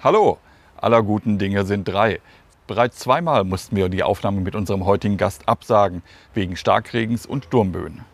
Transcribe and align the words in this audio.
Hallo, 0.00 0.38
aller 0.76 1.02
guten 1.02 1.38
Dinge 1.38 1.64
sind 1.64 1.88
drei. 1.88 2.20
Bereits 2.68 3.00
zweimal 3.00 3.42
mussten 3.42 3.74
wir 3.74 3.88
die 3.88 4.04
Aufnahme 4.04 4.40
mit 4.40 4.54
unserem 4.54 4.84
heutigen 4.84 5.16
Gast 5.16 5.48
absagen, 5.48 6.02
wegen 6.34 6.54
Starkregens 6.54 7.26
und 7.26 7.46
Sturmböen. 7.46 8.04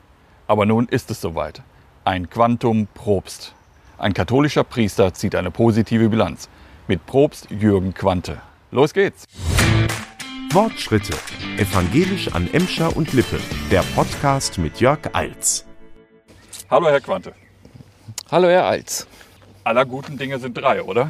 Aber 0.46 0.64
nun 0.64 0.88
ist 0.88 1.10
es 1.10 1.20
soweit. 1.20 1.60
Ein 2.06 2.30
Quantum 2.30 2.88
Probst. 2.94 3.54
Ein 3.98 4.14
katholischer 4.14 4.64
Priester 4.64 5.12
zieht 5.12 5.34
eine 5.34 5.50
positive 5.50 6.08
Bilanz. 6.08 6.48
Mit 6.88 7.04
Probst 7.04 7.50
Jürgen 7.50 7.92
Quante. 7.92 8.40
Los 8.70 8.94
geht's! 8.94 9.26
Wortschritte. 10.52 11.12
Evangelisch 11.58 12.32
an 12.32 12.48
Emscher 12.54 12.96
und 12.96 13.12
Lippe. 13.12 13.38
Der 13.70 13.82
Podcast 13.94 14.56
mit 14.56 14.80
Jörg 14.80 15.00
Eils. 15.12 15.66
Hallo, 16.70 16.88
Herr 16.88 17.02
Quante. 17.02 17.34
Hallo, 18.30 18.48
Herr 18.48 18.64
Alz. 18.64 19.06
Aller 19.64 19.84
guten 19.84 20.16
Dinge 20.16 20.38
sind 20.38 20.56
drei, 20.56 20.82
oder? 20.82 21.08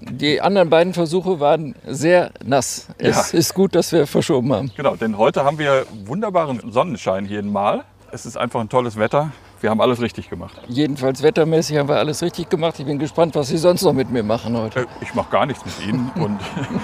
Die 0.00 0.40
anderen 0.40 0.68
beiden 0.70 0.92
Versuche 0.94 1.40
waren 1.40 1.74
sehr 1.86 2.30
nass. 2.44 2.88
Es 2.98 3.32
Ja. 3.32 3.38
ist 3.38 3.54
gut, 3.54 3.74
dass 3.74 3.92
wir 3.92 4.06
verschoben 4.06 4.52
haben. 4.52 4.70
Genau, 4.76 4.96
denn 4.96 5.16
heute 5.18 5.44
haben 5.44 5.58
wir 5.58 5.86
wunderbaren 6.04 6.60
Sonnenschein 6.72 7.26
jeden 7.26 7.52
Mal. 7.52 7.84
Es 8.10 8.26
ist 8.26 8.36
einfach 8.36 8.60
ein 8.60 8.68
tolles 8.68 8.98
Wetter. 8.98 9.30
Wir 9.62 9.70
haben 9.70 9.80
alles 9.80 10.00
richtig 10.00 10.28
gemacht. 10.28 10.54
Jedenfalls 10.68 11.22
wettermäßig 11.22 11.78
haben 11.78 11.88
wir 11.88 11.96
alles 11.96 12.20
richtig 12.20 12.50
gemacht. 12.50 12.78
Ich 12.78 12.84
bin 12.84 12.98
gespannt, 12.98 13.34
was 13.36 13.48
Sie 13.48 13.56
sonst 13.56 13.82
noch 13.82 13.92
mit 13.92 14.10
mir 14.10 14.22
machen 14.24 14.56
heute. 14.58 14.80
Äh, 14.80 14.86
Ich 15.00 15.14
mache 15.14 15.30
gar 15.30 15.46
nichts 15.46 15.64
mit 15.64 15.86
Ihnen. 15.86 16.10
Und 16.16 16.38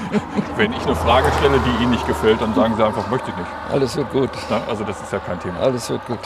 wenn 0.57 0.73
ich 0.73 0.83
eine 0.87 0.95
Frage 0.95 1.27
stelle, 1.39 1.59
die 1.59 1.83
Ihnen 1.83 1.91
nicht 1.91 2.07
gefällt, 2.07 2.41
dann 2.41 2.55
sagen 2.55 2.75
Sie 2.77 2.85
einfach, 2.87 3.11
möchte 3.11 3.31
ich 3.31 3.37
nicht. 3.37 3.49
Alles 3.71 3.97
wird 3.97 4.11
gut. 4.13 4.31
Also 4.69 4.85
das 4.85 5.03
ist 5.03 5.13
ja 5.13 5.19
kein 5.19 5.39
Thema. 5.41 5.59
Alles 5.61 5.91
wird 5.91 6.07
gut. 6.07 6.21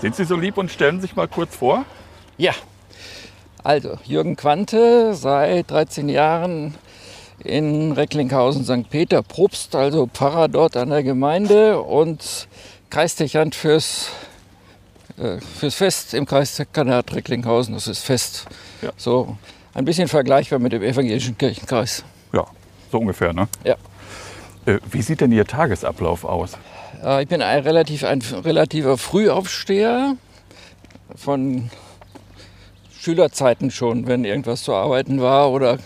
Sind 0.00 0.16
Sie 0.16 0.24
so 0.24 0.36
lieb 0.36 0.58
und 0.58 0.70
stellen 0.70 1.00
sich 1.00 1.14
mal 1.16 1.28
kurz 1.28 1.56
vor? 1.56 1.84
Ja. 2.36 2.52
Also, 3.64 3.96
Jürgen 4.04 4.36
Quante, 4.36 5.14
seit 5.14 5.70
13 5.70 6.10
Jahren 6.10 6.74
in 7.42 7.92
Recklinghausen 7.92 8.62
St. 8.64 8.90
Peter 8.90 9.22
Probst, 9.22 9.74
also 9.74 10.06
Pfarrer 10.06 10.48
dort 10.48 10.76
an 10.76 10.90
der 10.90 11.02
Gemeinde 11.02 11.80
und 11.80 12.46
Kreisdechant 12.90 13.54
fürs, 13.54 14.10
äh, 15.16 15.38
fürs 15.40 15.74
Fest 15.76 16.12
im 16.12 16.26
Kreisdekanat 16.26 17.14
Recklinghausen. 17.14 17.72
Das 17.72 17.88
ist 17.88 18.04
Fest. 18.04 18.44
Ja. 18.82 18.90
So 18.98 19.36
ein 19.72 19.86
bisschen 19.86 20.08
vergleichbar 20.08 20.58
mit 20.58 20.72
dem 20.72 20.82
evangelischen 20.82 21.38
Kirchenkreis. 21.38 22.04
Ja, 22.34 22.44
so 22.92 22.98
ungefähr, 22.98 23.32
ne? 23.32 23.48
Ja. 23.64 23.76
Äh, 24.66 24.78
Wie 24.90 25.00
sieht 25.00 25.22
denn 25.22 25.32
Ihr 25.32 25.46
Tagesablauf 25.46 26.24
aus? 26.24 26.52
Äh, 27.02 27.22
Ich 27.22 27.28
bin 27.28 27.40
ein, 27.40 27.62
relativ, 27.62 28.04
ein 28.04 28.20
relativer 28.20 28.98
Frühaufsteher 28.98 30.16
von 31.16 31.70
Schülerzeiten 33.04 33.70
schon, 33.70 34.06
wenn 34.06 34.24
irgendwas 34.24 34.62
zu 34.62 34.72
arbeiten 34.72 35.20
war 35.20 35.50
oder 35.50 35.78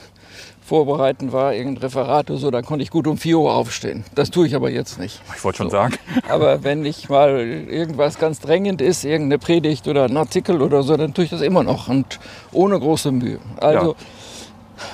vorbereiten 0.64 1.32
war, 1.32 1.52
irgendein 1.52 1.82
Referat 1.82 2.30
oder 2.30 2.38
so, 2.38 2.50
dann 2.50 2.64
konnte 2.64 2.82
ich 2.82 2.90
gut 2.90 3.06
um 3.08 3.18
4 3.18 3.38
Uhr 3.38 3.54
aufstehen. 3.54 4.04
Das 4.14 4.30
tue 4.30 4.46
ich 4.46 4.54
aber 4.54 4.70
jetzt 4.70 5.00
nicht. 5.00 5.20
Ich 5.34 5.42
wollte 5.42 5.58
schon 5.58 5.70
sagen. 5.70 5.94
Aber 6.28 6.62
wenn 6.62 6.82
nicht 6.82 7.08
mal 7.08 7.40
irgendwas 7.40 8.18
ganz 8.18 8.38
drängend 8.38 8.80
ist, 8.80 9.04
irgendeine 9.04 9.38
Predigt 9.38 9.88
oder 9.88 10.04
ein 10.04 10.16
Artikel 10.16 10.62
oder 10.62 10.82
so, 10.82 10.96
dann 10.96 11.12
tue 11.12 11.24
ich 11.24 11.30
das 11.30 11.40
immer 11.40 11.64
noch 11.64 11.88
und 11.88 12.20
ohne 12.52 12.78
große 12.78 13.10
Mühe. 13.10 13.40
Also, 13.56 13.96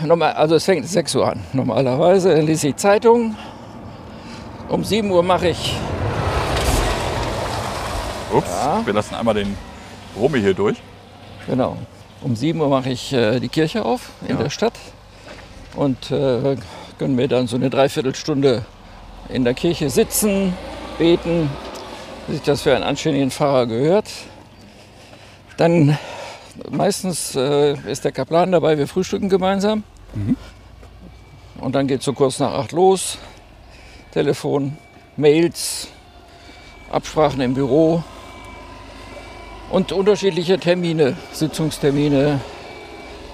normal, 0.02 0.33
also 0.33 0.55
es 0.55 0.64
fängt 0.64 0.89
6 0.89 1.17
Uhr 1.17 1.28
an 1.28 1.41
normalerweise, 1.52 2.34
dann 2.34 2.47
lese 2.47 2.69
ich 2.69 2.77
Zeitung. 2.77 3.36
Um 4.69 4.83
7 4.83 5.11
Uhr 5.11 5.22
mache 5.22 5.48
ich 5.48 5.77
Ups, 8.33 8.50
wir 8.84 8.95
lassen 8.95 9.14
einmal 9.14 9.34
den 9.34 9.55
Romy 10.17 10.41
hier 10.41 10.55
durch. 10.55 10.80
Genau. 11.47 11.77
Um 12.25 12.34
7 12.36 12.58
Uhr 12.58 12.69
mache 12.70 12.89
ich 12.91 13.12
äh, 13.12 13.39
die 13.39 13.48
Kirche 13.50 13.84
auf 13.84 14.08
in 14.22 14.36
Ja. 14.36 14.42
der 14.42 14.50
Stadt 14.50 14.72
und 15.77 16.11
äh, 16.11 16.56
können 16.98 17.14
mir 17.17 17.28
dann 17.28 17.47
so 17.48 17.56
eine 17.56 17.69
Dreiviertelstunde 17.69 18.64
in 19.28 19.44
der 19.44 19.53
Kirche 19.53 19.91
sitzen, 19.91 20.55
beten, 20.98 21.50
wie 22.27 22.33
sich 22.34 22.42
das 22.42 22.62
für 22.62 22.75
einen 22.75 22.83
anständigen 22.84 23.30
Pfarrer 23.30 23.67
gehört. 23.67 24.08
Dann 25.58 25.98
meistens 26.70 27.34
äh, 27.36 27.74
ist 27.90 28.05
der 28.07 28.13
Kaplan 28.13 28.52
dabei, 28.52 28.79
wir 28.79 28.89
frühstücken 28.89 29.29
gemeinsam. 29.29 29.83
Und 31.61 31.74
dann 31.74 31.86
geht 31.89 31.98
es 31.98 32.05
so 32.07 32.13
kurz 32.14 32.39
nach 32.39 32.52
acht 32.55 32.73
los. 32.73 33.18
Telefon, 34.13 34.79
Mails, 35.17 35.89
Absprachen 36.90 37.40
im 37.40 37.52
Büro, 37.55 38.02
und 39.70 39.92
unterschiedliche 39.92 40.58
Termine, 40.58 41.17
Sitzungstermine, 41.33 42.41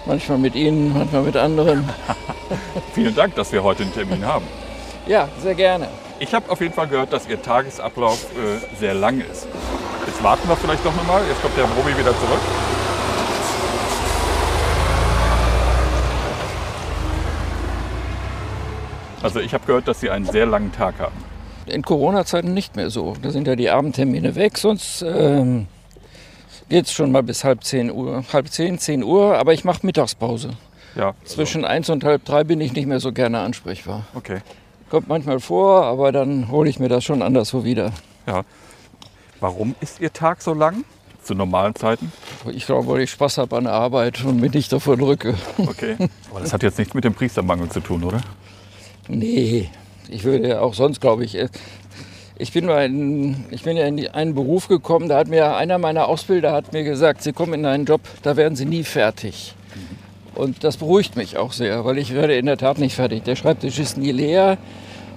manchmal 0.07 0.39
mit 0.39 0.55
Ihnen, 0.55 0.93
manchmal 0.93 1.23
mit 1.23 1.37
anderen. 1.37 1.89
Vielen 2.95 3.15
Dank, 3.15 3.35
dass 3.35 3.53
wir 3.53 3.63
heute 3.63 3.83
einen 3.83 3.93
Termin 3.93 4.25
haben. 4.25 4.47
Ja, 5.07 5.29
sehr 5.43 5.55
gerne. 5.55 5.89
Ich 6.19 6.35
habe 6.35 6.51
auf 6.51 6.61
jeden 6.61 6.75
Fall 6.75 6.87
gehört, 6.87 7.13
dass 7.13 7.29
Ihr 7.29 7.41
Tagesablauf 7.41 8.25
äh, 8.25 8.79
sehr 8.79 8.95
lang 8.95 9.21
ist. 9.21 9.47
Jetzt 10.07 10.23
warten 10.23 10.49
wir 10.49 10.57
vielleicht 10.57 10.85
noch 10.85 10.95
mal. 11.07 11.23
Jetzt 11.29 11.41
kommt 11.43 11.57
der 11.57 11.65
Romy 11.65 11.97
wieder 11.97 12.11
zurück. 12.11 12.41
Also 19.23 19.41
ich 19.41 19.53
habe 19.53 19.67
gehört, 19.67 19.87
dass 19.87 20.01
Sie 20.01 20.11
einen 20.11 20.25
sehr 20.25 20.47
langen 20.47 20.73
Tag 20.73 20.99
haben. 20.99 21.15
In 21.67 21.83
Corona-Zeiten 21.83 22.55
nicht 22.55 22.77
mehr 22.77 22.91
so. 22.91 23.15
Da 23.21 23.31
sind 23.31 23.47
ja 23.47 23.55
die 23.55 23.69
Abendtermine 23.71 24.35
weg, 24.35 24.57
sonst 24.59 25.03
ähm, 25.03 25.67
geht 26.71 26.87
es 26.87 26.93
schon 26.93 27.13
mal 27.13 27.23
bis 27.23 27.45
halb 27.45 27.63
zehn 27.65 27.91
Uhr, 27.91 28.25
halb 28.33 28.49
zehn, 28.49 28.79
zehn 28.79 29.03
Uhr, 29.05 29.37
aber 29.37 29.53
ich 29.53 29.65
mache 29.65 29.85
Mittagspause. 29.85 30.51
Ja, 30.97 31.15
Zwischen 31.25 31.65
eins 31.65 31.91
und 31.91 32.03
halb 32.03 32.25
drei 32.25 32.43
bin 32.43 32.61
ich 32.61 32.73
nicht 32.73 32.87
mehr 32.87 32.99
so 33.01 33.13
gerne 33.13 33.41
ansprechbar. 33.41 34.07
okay. 34.15 34.39
Kommt 34.89 35.07
manchmal 35.07 35.39
vor, 35.39 35.85
aber 35.85 36.11
dann 36.11 36.51
hole 36.51 36.69
ich 36.69 36.81
mir 36.81 36.89
das 36.89 37.05
schon 37.05 37.23
anderswo 37.23 37.63
wieder. 37.63 37.93
Ja. 38.27 38.43
Warum 39.39 39.77
ist 39.81 40.01
Ihr 40.01 40.13
Tag 40.13 40.43
so 40.43 40.53
lang? 40.53 40.85
Zu 41.23 41.35
normalen 41.37 41.77
Zeiten? 41.77 42.11
Ich 42.53 42.67
glaube, 42.67 42.89
weil 42.89 43.03
ich 43.03 43.11
Spaß 43.13 43.39
habe 43.39 43.57
an 43.57 43.65
der 43.65 43.73
Arbeit 43.73 44.25
und 44.25 44.41
mich 44.41 44.53
nicht 44.53 44.73
davon 44.73 44.99
drücke. 44.99 45.35
Okay. 45.59 45.97
Aber 46.31 46.41
das 46.41 46.53
hat 46.53 46.65
jetzt 46.65 46.77
nichts 46.79 46.93
mit 46.95 47.05
dem 47.05 47.15
Priestermangel 47.15 47.69
zu 47.69 47.79
tun, 47.79 48.03
oder? 48.03 48.21
Nee, 49.07 49.71
ich 50.09 50.25
würde 50.25 50.49
ja 50.49 50.61
auch 50.61 50.75
sonst, 50.75 51.01
glaube 51.01 51.25
ich. 51.25 51.39
Ich 52.41 52.53
bin, 52.53 52.71
in, 52.71 53.45
ich 53.51 53.65
bin 53.65 53.77
ja 53.77 53.85
in 53.85 54.09
einen 54.09 54.35
Beruf 54.35 54.67
gekommen, 54.67 55.11
da 55.11 55.19
hat 55.19 55.29
mir 55.29 55.57
einer 55.57 55.77
meiner 55.77 56.09
Ausbilder 56.09 56.53
hat 56.53 56.73
mir 56.73 56.85
gesagt, 56.85 57.23
Sie 57.23 57.35
kommen 57.35 57.53
in 57.53 57.67
einen 57.67 57.85
Job, 57.85 58.01
da 58.23 58.35
werden 58.35 58.57
Sie 58.57 58.65
nie 58.65 58.83
fertig. 58.83 59.55
Und 60.35 60.65
das 60.65 60.79
beruhigt 60.79 61.17
mich 61.17 61.37
auch 61.37 61.53
sehr, 61.53 61.85
weil 61.85 61.99
ich 61.99 62.15
werde 62.15 62.35
in 62.39 62.47
der 62.47 62.57
Tat 62.57 62.79
nicht 62.79 62.95
fertig. 62.95 63.25
Der 63.25 63.37
Schreibtisch 63.37 63.79
ist 63.79 63.99
nie 63.99 64.11
leer 64.11 64.57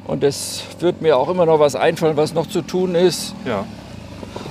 und 0.05 0.21
es 0.21 0.63
wird 0.79 1.01
mir 1.01 1.15
auch 1.15 1.29
immer 1.29 1.45
noch 1.45 1.61
was 1.61 1.77
einfallen, 1.77 2.17
was 2.17 2.33
noch 2.33 2.47
zu 2.47 2.61
tun 2.61 2.93
ist. 2.93 3.33
Ja. 3.45 3.63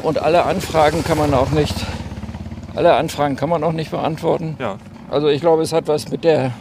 Und 0.02 0.22
alle 0.22 0.44
Anfragen 0.44 1.04
kann 1.04 1.18
man 1.18 1.34
auch 1.34 1.50
nicht, 1.50 1.74
alle 2.74 2.94
Anfragen 2.94 3.36
kann 3.36 3.50
man 3.50 3.64
auch 3.64 3.72
nicht 3.72 3.90
beantworten. 3.90 4.56
Ja. 4.58 4.78
Also 5.10 5.28
ich 5.28 5.42
glaube, 5.42 5.60
es 5.62 5.74
hat 5.74 5.88
was 5.88 6.08
mit 6.08 6.24
der, 6.24 6.52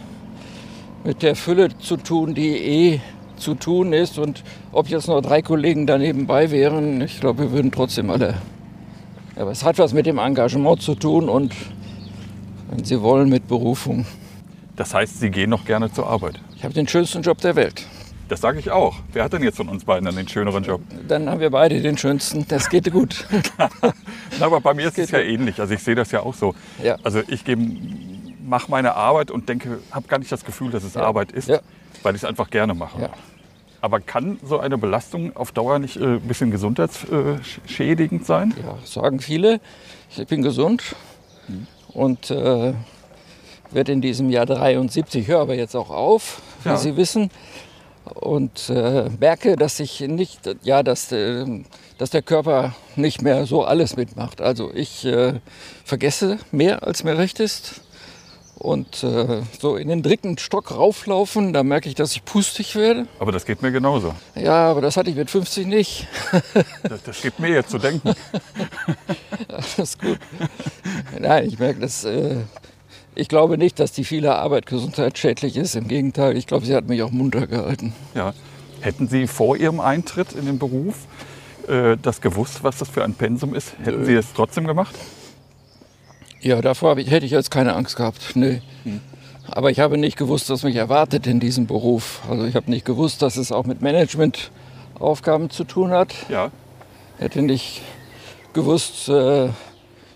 mit 1.05 1.23
der 1.23 1.38
Fülle 1.38 1.69
zu 1.77 1.95
tun, 1.95 2.33
die 2.33 2.57
eh 2.57 3.01
zu 3.41 3.56
tun 3.56 3.94
ist. 3.94 4.18
Und 4.18 4.44
ob 4.72 4.88
jetzt 4.88 5.07
noch 5.07 5.22
drei 5.22 5.41
Kollegen 5.41 5.88
da 5.88 5.97
nebenbei 5.97 6.52
wären, 6.52 7.02
ich 7.02 7.19
glaube, 7.19 7.44
wir 7.44 7.52
würden 7.52 7.72
trotzdem 7.72 8.09
alle. 8.09 8.35
Aber 9.35 9.52
es 9.52 9.63
hat 9.63 9.78
was 9.79 9.94
mit 9.94 10.06
dem 10.06 10.18
Engagement 10.18 10.81
zu 10.81 10.96
tun 10.96 11.28
und, 11.29 11.53
wenn 12.69 12.84
Sie 12.84 13.01
wollen, 13.01 13.30
mit 13.30 13.47
Berufung. 13.47 14.06
Das 14.75 14.94
heißt, 14.94 15.19
Sie 15.19 15.30
gehen 15.30 15.50
noch 15.50 15.66
gerne 15.66 15.91
zur 15.91 16.07
Arbeit. 16.07 16.40
Ich 16.56 16.63
habe 16.63 16.74
den 16.74 16.88
schönsten 16.88 17.22
Job 17.22 17.40
der 17.40 17.56
Welt. 17.56 17.85
Das 18.30 18.40
sage 18.40 18.59
ich 18.59 18.72
auch. 18.72 18.96
Wer 19.12 19.25
hat 19.25 19.34
denn 19.34 19.44
jetzt 19.44 19.57
von 19.57 19.68
uns 19.68 19.84
beiden 19.84 20.06
dann 20.06 20.16
den 20.16 20.28
schöneren 20.28 20.63
Job? 20.63 20.81
Dann 21.07 21.30
haben 21.30 21.41
wir 21.41 21.50
beide 21.50 21.81
den 21.81 21.97
schönsten. 21.97 22.46
Das 22.47 22.69
geht 22.69 22.90
gut. 22.90 23.28
Na, 24.40 24.46
aber 24.46 24.62
bei 24.62 24.74
mir 24.74 24.88
ist 24.88 24.97
es 24.97 25.12
ja 25.12 25.19
ähnlich. 25.19 25.59
Also 25.59 25.74
ich 25.74 25.84
sehe 25.84 25.96
das 25.96 26.12
ja 26.12 26.22
auch 26.22 26.34
so. 26.34 26.56
Ja. 26.81 26.96
Also 27.03 27.22
ich 27.28 27.44
mache 28.41 28.72
meine 28.72 28.96
Arbeit 28.96 29.31
und 29.31 29.50
denke, 29.50 29.80
habe 29.91 30.07
gar 30.07 30.18
nicht 30.18 30.31
das 30.31 30.46
Gefühl, 30.46 30.72
dass 30.72 30.84
es 30.85 30.96
Arbeit 30.96 31.34
ist, 31.34 31.50
Ja. 31.50 31.60
weil 32.04 32.15
ich 32.15 32.21
es 32.24 32.25
einfach 32.30 32.50
gerne 32.50 32.74
mache. 32.74 33.10
Aber 33.81 34.00
kann 34.00 34.39
so 34.44 34.60
eine 34.60 34.78
Belastung 34.78 35.36
auf 35.36 35.51
Dauer 35.51 35.80
nicht 35.80 35.98
äh, 35.98 36.04
ein 36.04 36.22
bisschen 36.22 36.51
gesundheitsschädigend 36.51 38.25
sein? 38.25 38.54
Ja, 38.63 38.78
sagen 38.86 39.19
viele. 39.19 39.60
Ich 40.16 40.28
bin 40.28 40.44
gesund 40.44 40.95
und 41.94 42.30
äh, 42.30 42.74
werde 43.72 43.92
in 43.92 44.01
diesem 44.01 44.30
Jahr 44.30 44.45
73, 44.45 45.28
höre 45.28 45.42
aber 45.42 45.56
jetzt 45.56 45.75
auch 45.75 45.89
auf, 45.89 46.42
wie 46.63 46.69
Ja. 46.69 46.78
Sie 46.78 46.95
wissen. 46.95 47.31
Und 48.04 48.69
äh, 48.69 49.10
merke, 49.19 49.56
dass 49.56 49.80
ich 49.80 50.01
nicht, 50.01 50.42
ja, 50.63 50.84
dass, 50.84 51.12
äh, 51.12 51.45
dass 51.98 52.10
der 52.10 52.22
Körper 52.22 52.75
nicht 52.95 53.22
mehr 53.22 53.45
so 53.45 53.63
alles 53.63 53.95
mitmacht. 53.95 54.42
Also 54.42 54.72
ich 54.74 55.06
äh, 55.06 55.39
vergesse 55.86 56.38
mehr, 56.51 56.84
als 56.86 57.04
mir 57.04 57.18
recht 57.18 57.39
ist. 57.39 57.81
Und 58.62 59.04
äh, 59.04 59.42
so 59.60 59.75
in 59.75 59.88
den 59.88 60.04
dritten 60.04 60.38
Stock 60.38 60.69
rauflaufen, 60.69 61.52
da 61.52 61.63
merke 61.63 61.90
ich, 61.90 61.96
dass 61.96 62.12
ich 62.12 62.24
pustig 62.24 62.75
werde. 62.75 63.08
Aber 63.18 63.31
das 63.31 63.46
geht 63.46 63.63
mir 63.63 63.72
genauso. 63.72 64.13
Ja, 64.36 64.69
aber 64.69 64.81
das 64.81 64.98
hatte 64.98 65.10
ich 65.10 65.16
mit 65.16 65.31
50 65.31 65.66
nicht. 65.66 66.08
Das, 66.84 67.02
das 67.04 67.22
gibt 67.22 67.40
mir 67.40 67.50
jetzt 67.50 67.72
zu 67.72 67.80
denken. 67.80 68.13
Alles 69.48 69.98
gut. 69.98 70.19
Nein, 71.19 71.48
ich 71.48 71.58
merke, 71.58 71.80
dass 71.80 72.04
äh, 72.04 72.36
Ich 73.16 73.28
glaube 73.30 73.58
nicht, 73.58 73.80
dass 73.80 73.94
die 73.94 74.04
viele 74.04 74.36
Arbeit 74.36 74.68
gesundheitsschädlich 74.68 75.58
ist. 75.58 75.75
Im 75.75 75.88
Gegenteil, 75.88 76.38
ich 76.38 76.46
glaube, 76.46 76.66
sie 76.66 76.75
hat 76.75 76.88
mich 76.88 77.02
auch 77.02 77.12
munter 77.12 77.48
gehalten. 77.48 77.94
Ja. 78.13 78.34
Hätten 78.81 79.08
Sie 79.08 79.25
vor 79.25 79.58
Ihrem 79.58 79.80
Eintritt 79.80 80.34
in 80.34 80.46
den 80.46 80.60
Beruf 80.60 80.96
äh, 81.68 81.98
das 82.00 82.22
gewusst, 82.22 82.63
was 82.63 82.78
das 82.78 82.90
für 82.90 83.04
ein 83.04 83.16
Pensum 83.16 83.56
ist? 83.56 83.74
Hätten 83.84 84.06
Sie 84.06 84.13
es 84.13 84.28
trotzdem 84.36 84.68
gemacht? 84.68 84.96
Ja, 86.41 86.61
davor 86.61 86.97
ich, 86.97 87.09
hätte 87.11 87.25
ich 87.25 87.31
jetzt 87.31 87.51
keine 87.51 87.75
Angst 87.75 87.95
gehabt. 87.95 88.35
Nee. 88.35 88.61
Aber 89.47 89.69
ich 89.69 89.79
habe 89.79 89.97
nicht 89.97 90.17
gewusst, 90.17 90.49
was 90.49 90.63
mich 90.63 90.75
erwartet 90.75 91.27
in 91.27 91.39
diesem 91.39 91.67
Beruf. 91.67 92.21
Also 92.29 92.45
ich 92.45 92.55
habe 92.55 92.71
nicht 92.71 92.85
gewusst, 92.85 93.21
dass 93.21 93.38
es 93.38 93.51
auch 93.51 93.65
mit 93.65 93.81
Managementaufgaben 93.81 95.49
zu 95.49 95.63
tun 95.65 95.91
hat. 95.91 96.13
Ja. 96.29 96.51
Hätte 97.19 97.41
nicht 97.41 97.81
gewusst, 98.53 99.09
äh, 99.09 99.49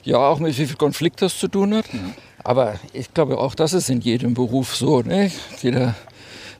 ja, 0.04 0.18
auch 0.18 0.40
mit 0.40 0.58
wie 0.58 0.66
viel 0.66 0.78
Konflikt 0.78 1.22
das 1.22 1.38
zu 1.38 1.48
tun 1.48 1.76
hat. 1.76 1.86
Aber 2.44 2.76
ich 2.94 3.14
glaube, 3.14 3.38
auch 3.38 3.56
das 3.56 3.74
ist 3.74 3.90
in 3.90 4.02
jedem 4.02 4.34
Beruf 4.34 4.76
so. 4.76 5.02
Ne? 5.02 5.32
Jeder 5.62 5.96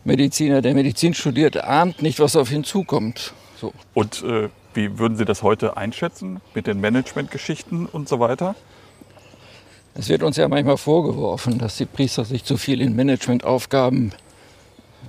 Mediziner, 0.04 0.62
der 0.62 0.74
Medizin 0.74 1.14
studiert, 1.14 1.64
ahnt 1.64 2.02
nicht, 2.02 2.20
was 2.20 2.36
auf 2.36 2.52
ihn 2.52 2.64
zukommt. 2.64 3.34
So. 3.60 3.74
Und 3.94 4.24
äh, 4.24 4.50
wie 4.74 5.00
würden 5.00 5.18
Sie 5.18 5.26
das 5.26 5.42
heute 5.42 5.78
einschätzen 5.78 6.42
mit 6.54 6.68
den 6.68 6.82
Managementgeschichten 6.82 7.86
und 7.86 8.10
so 8.10 8.20
weiter? 8.20 8.56
Es 9.98 10.10
wird 10.10 10.24
uns 10.24 10.36
ja 10.36 10.50
manchmal 10.50 10.76
vorgeworfen, 10.76 11.58
dass 11.58 11.78
die 11.78 11.86
Priester 11.86 12.26
sich 12.26 12.44
zu 12.44 12.58
viel 12.58 12.82
in 12.82 12.98
Managementaufgaben 12.98 14.12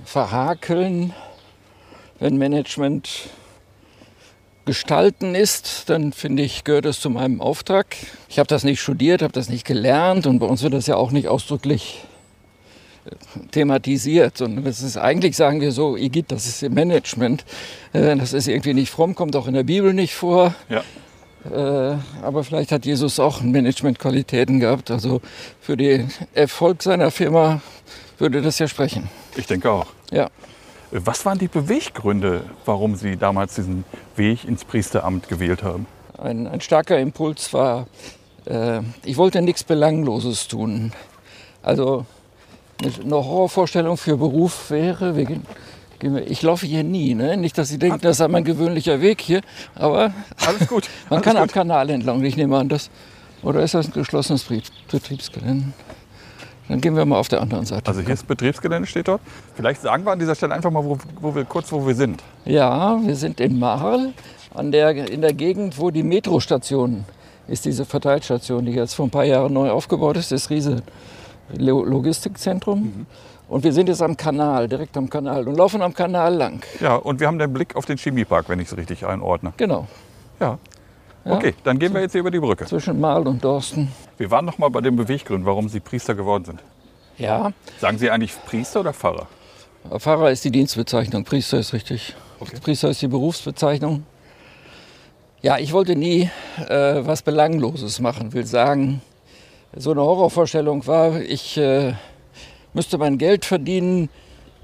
verhakeln. 0.05 1.13
Wenn 2.19 2.37
Management 2.37 3.09
gestalten 4.63 5.35
ist, 5.35 5.89
dann 5.89 6.13
finde 6.13 6.43
ich, 6.43 6.63
gehört 6.63 6.85
es 6.85 7.01
zu 7.01 7.09
meinem 7.09 7.41
Auftrag. 7.41 7.97
Ich 8.29 8.39
habe 8.39 8.47
das 8.47 8.63
nicht 8.63 8.79
studiert, 8.79 9.21
habe 9.21 9.33
das 9.33 9.49
nicht 9.49 9.65
gelernt 9.65 10.25
und 10.25 10.39
bei 10.39 10.45
uns 10.45 10.63
wird 10.63 10.73
das 10.73 10.87
ja 10.87 10.95
auch 10.95 11.11
nicht 11.11 11.27
ausdrücklich 11.27 12.05
äh, 13.05 13.49
thematisiert, 13.51 14.37
sondern 14.37 14.63
das 14.63 14.81
ist 14.81 14.95
eigentlich, 14.97 15.35
sagen 15.35 15.59
wir 15.59 15.73
so, 15.73 15.97
Igitt, 15.97 16.31
das 16.31 16.47
ist 16.47 16.63
im 16.63 16.73
Management. 16.75 17.43
Äh, 17.91 18.15
Das 18.15 18.31
ist 18.31 18.47
irgendwie 18.47 18.73
nicht 18.73 18.89
fromm, 18.89 19.15
kommt 19.15 19.35
auch 19.35 19.47
in 19.47 19.53
der 19.53 19.63
Bibel 19.63 19.93
nicht 19.93 20.15
vor. 20.15 20.55
Ja. 20.69 20.81
Äh, 21.45 21.95
aber 22.23 22.43
vielleicht 22.43 22.71
hat 22.71 22.85
Jesus 22.85 23.19
auch 23.19 23.41
Managementqualitäten 23.41 24.59
gehabt. 24.59 24.91
Also 24.91 25.21
für 25.61 25.77
den 25.77 26.11
Erfolg 26.33 26.83
seiner 26.83 27.11
Firma 27.11 27.61
würde 28.17 28.41
das 28.41 28.59
ja 28.59 28.67
sprechen. 28.67 29.09
Ich 29.35 29.47
denke 29.47 29.71
auch. 29.71 29.87
Ja. 30.11 30.29
Was 30.91 31.25
waren 31.25 31.37
die 31.37 31.49
Beweggründe, 31.49 32.43
warum 32.65 32.95
Sie 32.95 33.17
damals 33.17 33.55
diesen 33.55 33.83
Weg 34.15 34.45
ins 34.45 34.63
Priesteramt 34.63 35.27
gewählt 35.27 35.61
haben? 35.61 35.85
Ein, 36.17 36.47
ein 36.47 36.61
starker 36.61 36.97
Impuls 36.97 37.53
war, 37.53 37.87
äh, 38.45 38.79
ich 39.03 39.17
wollte 39.17 39.41
nichts 39.41 39.63
Belangloses 39.63 40.47
tun. 40.47 40.93
Also 41.61 42.05
eine, 42.81 43.15
Horrorvorstellung 43.15 43.97
für 43.97 44.17
Beruf 44.17 44.69
wäre, 44.69 45.15
wir, 45.15 45.27
ich 46.27 46.41
laufe 46.43 46.65
hier 46.67 46.83
nie, 46.83 47.15
ne? 47.15 47.37
nicht, 47.37 47.57
dass 47.57 47.69
Sie 47.69 47.79
denken, 47.79 47.99
das 48.01 48.19
ist 48.19 48.27
mein 48.29 48.43
gewöhnlicher 48.43 49.01
Weg 49.01 49.21
hier, 49.21 49.41
aber 49.75 50.11
Alles 50.45 50.67
gut. 50.67 50.89
man 51.09 51.17
Alles 51.17 51.23
kann 51.25 51.37
am 51.37 51.43
gut. 51.43 51.53
Kanal 51.53 51.89
entlang, 51.89 52.23
ich 52.23 52.37
nehme 52.37 52.57
an, 52.57 52.69
das, 52.69 52.89
oder 53.41 53.61
ist 53.63 53.73
das 53.73 53.87
ein 53.87 53.93
geschlossenes 53.93 54.43
Betriebs- 54.43 54.71
Betriebsgelände? 54.91 55.65
Dann 56.69 56.81
gehen 56.81 56.95
wir 56.97 57.05
mal 57.05 57.17
auf 57.17 57.29
der 57.29 57.41
anderen 57.41 57.65
Seite. 57.65 57.87
Also 57.87 58.01
hier 58.01 58.13
ist 58.13 58.27
Betriebsgelände, 58.27 58.87
steht 58.87 59.07
dort. 59.07 59.21
Vielleicht 59.55 59.81
sagen 59.81 60.03
wir 60.05 60.11
an 60.11 60.19
dieser 60.19 60.35
Stelle 60.35 60.53
einfach 60.53 60.69
mal, 60.69 60.83
wo, 60.83 60.97
wo 61.21 61.33
wir, 61.33 61.45
kurz 61.45 61.71
wo 61.71 61.87
wir 61.87 61.95
sind. 61.95 62.21
Ja, 62.43 62.99
wir 63.01 63.15
sind 63.15 63.39
in 63.39 63.57
Marl, 63.57 64.11
an 64.53 64.71
der, 64.73 64.89
in 65.09 65.21
der 65.21 65.33
Gegend, 65.33 65.79
wo 65.79 65.91
die 65.91 66.03
Metrostation 66.03 67.05
ist, 67.47 67.63
diese 67.63 67.85
Verteilstation, 67.85 68.65
die 68.65 68.73
jetzt 68.73 68.95
vor 68.95 69.05
ein 69.07 69.09
paar 69.11 69.23
Jahren 69.23 69.53
neu 69.53 69.69
aufgebaut 69.69 70.17
ist, 70.17 70.31
das 70.33 70.49
Riese 70.49 70.83
Lo- 71.55 71.85
Logistikzentrum. 71.85 73.05
Und 73.47 73.63
wir 73.63 73.71
sind 73.71 73.87
jetzt 73.87 74.01
am 74.01 74.17
Kanal, 74.17 74.67
direkt 74.67 74.97
am 74.97 75.09
Kanal 75.09 75.47
und 75.47 75.55
laufen 75.55 75.81
am 75.81 75.93
Kanal 75.93 76.33
lang. 76.35 76.63
Ja, 76.81 76.95
und 76.95 77.19
wir 77.19 77.27
haben 77.27 77.39
den 77.39 77.53
Blick 77.53 77.75
auf 77.75 77.85
den 77.85 77.97
Chemiepark, 77.97 78.49
wenn 78.49 78.59
ich 78.59 78.67
es 78.69 78.77
richtig 78.77 79.05
einordne. 79.05 79.53
Genau, 79.57 79.87
Ja. 80.39 80.57
Ja. 81.25 81.33
Okay, 81.33 81.55
dann 81.65 81.77
gehen 81.77 81.93
wir 81.93 81.99
jetzt 81.99 82.13
hier 82.13 82.21
über 82.21 82.31
die 82.31 82.39
Brücke. 82.39 82.65
zwischen 82.65 83.01
Marl 83.01 83.27
und 83.27 83.43
Dorsten. 83.43 83.91
Wir 84.17 84.31
waren 84.31 84.45
noch 84.45 84.57
mal 84.59 84.69
bei 84.69 84.79
den 84.79 84.95
Beweggründen, 84.95 85.45
warum 85.45 85.67
Sie 85.67 85.81
Priester 85.81 86.15
geworden 86.15 86.45
sind. 86.45 86.61
Ja, 87.17 87.51
Sagen 87.79 87.97
Sie 87.97 88.09
eigentlich 88.09 88.33
Priester 88.45 88.79
oder 88.79 88.93
Pfarrer? 88.93 89.27
Pfarrer 89.97 90.31
ist 90.31 90.45
die 90.45 90.51
Dienstbezeichnung, 90.51 91.25
Priester 91.25 91.57
ist 91.59 91.73
richtig. 91.73 92.15
Okay. 92.39 92.57
Priester 92.63 92.89
ist 92.89 93.01
die 93.01 93.07
Berufsbezeichnung. 93.09 94.03
Ja, 95.41 95.57
ich 95.57 95.73
wollte 95.73 95.97
nie 95.97 96.29
äh, 96.69 97.05
was 97.05 97.21
Belangloses 97.23 97.99
machen, 97.99 98.31
will 98.33 98.45
sagen, 98.45 99.01
so 99.75 99.91
eine 99.91 100.01
Horrorvorstellung 100.01 100.87
war, 100.87 101.19
ich 101.19 101.57
äh, 101.57 101.93
müsste 102.77 102.99
mein 102.99 103.17
Geld 103.17 103.43
verdienen, 103.43 104.07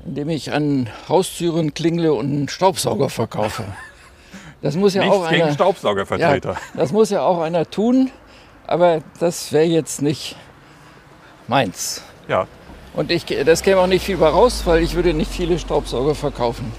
indem 0.06 0.30
ich 0.30 0.54
an 0.54 0.88
Haustüren 1.10 1.74
klingle 1.74 2.14
und 2.14 2.28
einen 2.28 2.48
Staubsauger 2.48 3.10
verkaufe. 3.10 3.66
Das 4.62 4.76
muss 4.76 4.94
ja 4.94 5.02
Nichts 5.02 5.18
auch 5.18 5.30
gegen 5.32 5.42
einer, 5.42 5.54
Staubsaugervertreter. 5.54 6.52
ja, 6.52 6.60
das 6.76 6.92
muss 6.92 7.10
ja 7.10 7.24
auch 7.24 7.42
einer 7.42 7.68
tun, 7.68 8.12
aber 8.68 9.00
das 9.20 9.52
wäre 9.52 9.66
jetzt 9.66 10.04
nicht 10.04 10.36
meins. 11.48 12.04
Ja. 12.28 12.46
Und 12.94 13.10
ich, 13.10 13.26
das 13.26 13.64
käme 13.64 13.82
auch 13.82 13.88
nicht 13.88 14.06
viel 14.06 14.18
bei 14.18 14.30
raus, 14.30 14.62
weil 14.66 14.84
ich 14.84 14.94
würde 14.94 15.16
nicht 15.16 15.32
viele 15.32 15.58
Staubsauger 15.58 16.14
verkaufen. 16.14 16.72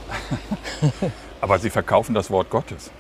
Aber 1.41 1.59
Sie 1.59 1.69
verkaufen 1.69 2.15
das 2.15 2.31
Wort 2.31 2.49
Gottes. 2.49 2.93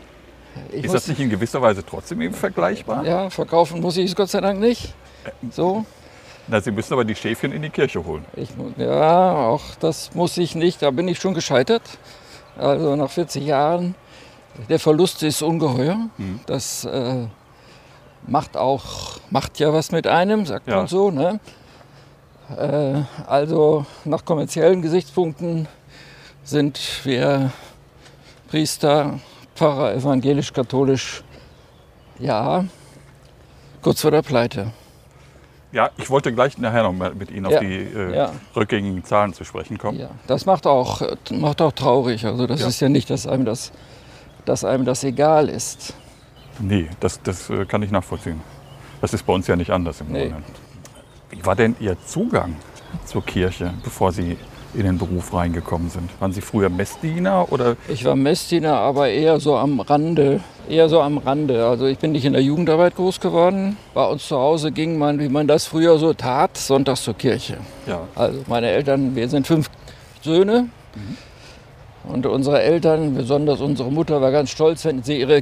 Ich 0.72 0.84
Ist 0.84 0.92
das 0.92 1.06
nicht 1.06 1.20
in 1.20 1.30
gewisser 1.30 1.62
Weise 1.62 1.84
trotzdem 1.86 2.20
eben 2.20 2.34
vergleichbar? 2.34 3.04
Ja, 3.06 3.30
verkaufen 3.30 3.80
muss 3.80 3.96
ich 3.96 4.10
es 4.10 4.16
Gott 4.16 4.28
sei 4.28 4.40
Dank 4.40 4.58
nicht. 4.58 4.92
So, 5.52 5.86
Na, 6.48 6.60
Sie 6.60 6.70
müssen 6.70 6.92
aber 6.92 7.04
die 7.04 7.14
Schäfchen 7.14 7.52
in 7.52 7.62
die 7.62 7.70
Kirche 7.70 8.04
holen. 8.04 8.24
ich, 8.36 8.50
ja, 8.76 9.32
auch 9.46 9.62
das 9.80 10.14
muss 10.14 10.36
ich 10.36 10.54
nicht. 10.54 10.82
Da 10.82 10.90
bin 10.90 11.08
ich 11.08 11.18
schon 11.18 11.34
gescheitert. 11.34 11.82
Also 12.58 12.94
nach 12.96 13.10
40 13.10 13.44
Jahren. 13.44 13.94
Der 14.68 14.78
Verlust 14.78 15.22
ist 15.22 15.42
ungeheuer. 15.42 15.96
Das 16.46 16.84
äh, 16.84 17.26
macht 18.26 18.56
auch, 18.56 19.18
macht 19.30 19.58
ja 19.58 19.72
was 19.72 19.90
mit 19.90 20.06
einem, 20.06 20.46
sagt 20.46 20.68
Ja. 20.68 20.76
man 20.76 20.86
so. 20.86 21.10
Ne? 21.10 21.40
Äh, 22.56 23.02
also 23.26 23.84
nach 24.04 24.24
kommerziellen 24.24 24.80
Gesichtspunkten 24.82 25.66
sind 26.44 26.78
wir 27.04 27.50
Priester, 28.48 29.18
Pfarrer, 29.56 29.94
evangelisch, 29.94 30.52
katholisch, 30.52 31.24
ja, 32.18 32.64
kurz 33.82 34.02
vor 34.02 34.10
der 34.12 34.22
Pleite. 34.22 34.70
Ja, 35.74 35.90
ich 35.96 36.08
wollte 36.08 36.32
gleich 36.32 36.56
nachher 36.58 36.84
noch 36.84 36.92
mal 36.92 37.12
mit 37.16 37.32
Ihnen 37.32 37.46
auf 37.46 37.52
Ja, 37.52 37.58
die 37.60 37.74
äh, 37.78 38.14
ja. 38.16 38.32
rückgängigen 38.54 39.04
Zahlen 39.04 39.34
zu 39.34 39.42
sprechen 39.44 39.76
kommen. 39.76 39.98
Ja, 39.98 40.10
das 40.28 40.46
macht 40.46 40.68
auch, 40.68 41.02
macht 41.32 41.60
auch 41.60 41.72
traurig. 41.72 42.24
Also 42.24 42.46
das 42.46 42.60
Ja. 42.60 42.68
ist 42.68 42.78
ja 42.80 42.88
nicht, 42.88 43.10
dass 43.10 43.26
einem 43.26 43.44
das, 43.44 43.72
dass 44.44 44.64
einem 44.64 44.84
das 44.84 45.02
egal 45.02 45.48
ist. 45.48 45.94
Nee, 46.60 46.88
das, 47.00 47.20
das 47.22 47.50
äh, 47.50 47.64
kann 47.64 47.82
ich 47.82 47.90
nachvollziehen. 47.90 48.40
Das 49.00 49.12
ist 49.12 49.26
bei 49.26 49.32
uns 49.32 49.48
ja 49.48 49.56
nicht 49.56 49.70
anders 49.72 50.00
im 50.00 50.12
Nee. 50.12 50.28
Grunde. 50.28 50.44
Wie 51.30 51.44
war 51.44 51.56
denn 51.56 51.74
Ihr 51.80 51.96
Zugang 52.06 52.54
zur 53.04 53.24
Kirche, 53.24 53.74
bevor 53.82 54.12
Sie 54.12 54.38
in 54.74 54.84
den 54.84 54.98
Beruf 54.98 55.32
reingekommen 55.32 55.90
sind? 55.90 56.10
Waren 56.20 56.32
Sie 56.32 56.40
früher 56.40 56.68
Messdiener 56.68 57.50
oder 57.52 57.76
Ich 57.88 58.04
war 58.04 58.16
Messdiener, 58.16 58.74
aber 58.74 59.08
eher 59.08 59.40
so 59.40 59.56
am 59.56 59.80
Rande. 59.80 60.40
Eher 60.68 60.88
so 60.88 61.00
am 61.00 61.18
Rande. 61.18 61.66
Also 61.66 61.86
ich 61.86 61.98
bin 61.98 62.12
nicht 62.12 62.24
in 62.24 62.32
der 62.32 62.42
Jugendarbeit 62.42 62.96
groß 62.96 63.20
geworden. 63.20 63.76
Bei 63.92 64.04
uns 64.06 64.26
zu 64.28 64.36
Hause 64.36 64.72
ging 64.72 64.98
man, 64.98 65.18
wie 65.20 65.28
man 65.28 65.46
das 65.46 65.66
früher 65.66 65.98
so 65.98 66.12
tat, 66.14 66.56
sonntags 66.56 67.04
zur 67.04 67.14
Kirche. 67.14 67.58
ja, 67.86 68.00
Also 68.14 68.40
meine 68.46 68.68
Eltern, 68.68 69.14
wir 69.14 69.28
sind 69.28 69.46
fünf 69.46 69.68
Söhne. 70.22 70.68
Und 72.04 72.26
unsere 72.26 72.62
Eltern, 72.62 73.14
besonders 73.14 73.60
unsere 73.60 73.90
Mutter, 73.90 74.20
war 74.20 74.30
ganz 74.30 74.50
stolz, 74.50 74.84
wenn 74.84 75.02
sie 75.02 75.20
ihre 75.20 75.40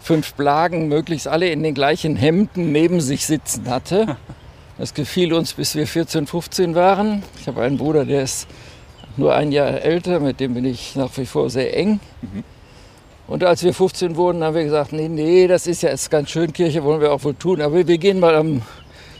fünf 0.00 0.34
Blagen 0.34 0.88
möglichst 0.88 1.28
alle 1.28 1.48
in 1.48 1.62
den 1.62 1.74
gleichen 1.74 2.16
Hemden 2.16 2.72
neben 2.72 3.00
sich 3.00 3.26
sitzen 3.26 3.68
hatte. 3.70 4.16
Das 4.78 4.94
gefiel 4.94 5.32
uns, 5.32 5.52
bis 5.52 5.74
wir 5.74 5.86
14, 5.86 6.26
15 6.26 6.74
waren. 6.74 7.22
Ich 7.40 7.46
habe 7.46 7.62
einen 7.62 7.76
Bruder, 7.76 8.04
der 8.04 8.22
ist 8.22 8.46
nur 9.16 9.34
ein 9.34 9.52
Jahr 9.52 9.82
älter, 9.82 10.20
mit 10.20 10.40
dem 10.40 10.54
bin 10.54 10.64
ich 10.64 10.96
nach 10.96 11.16
wie 11.16 11.26
vor 11.26 11.50
sehr 11.50 11.76
eng. 11.76 12.00
Und 13.26 13.44
als 13.44 13.62
wir 13.62 13.74
15 13.74 14.16
wurden, 14.16 14.42
haben 14.42 14.54
wir 14.54 14.64
gesagt, 14.64 14.92
nee, 14.92 15.08
nee, 15.08 15.46
das 15.46 15.66
ist 15.66 15.82
ja 15.82 15.90
jetzt 15.90 16.10
ganz 16.10 16.30
schön, 16.30 16.52
Kirche 16.52 16.82
wollen 16.82 17.00
wir 17.00 17.12
auch 17.12 17.22
wohl 17.24 17.34
tun, 17.34 17.60
aber 17.60 17.86
wir 17.86 17.98
gehen 17.98 18.18
mal 18.18 18.34
am 18.34 18.62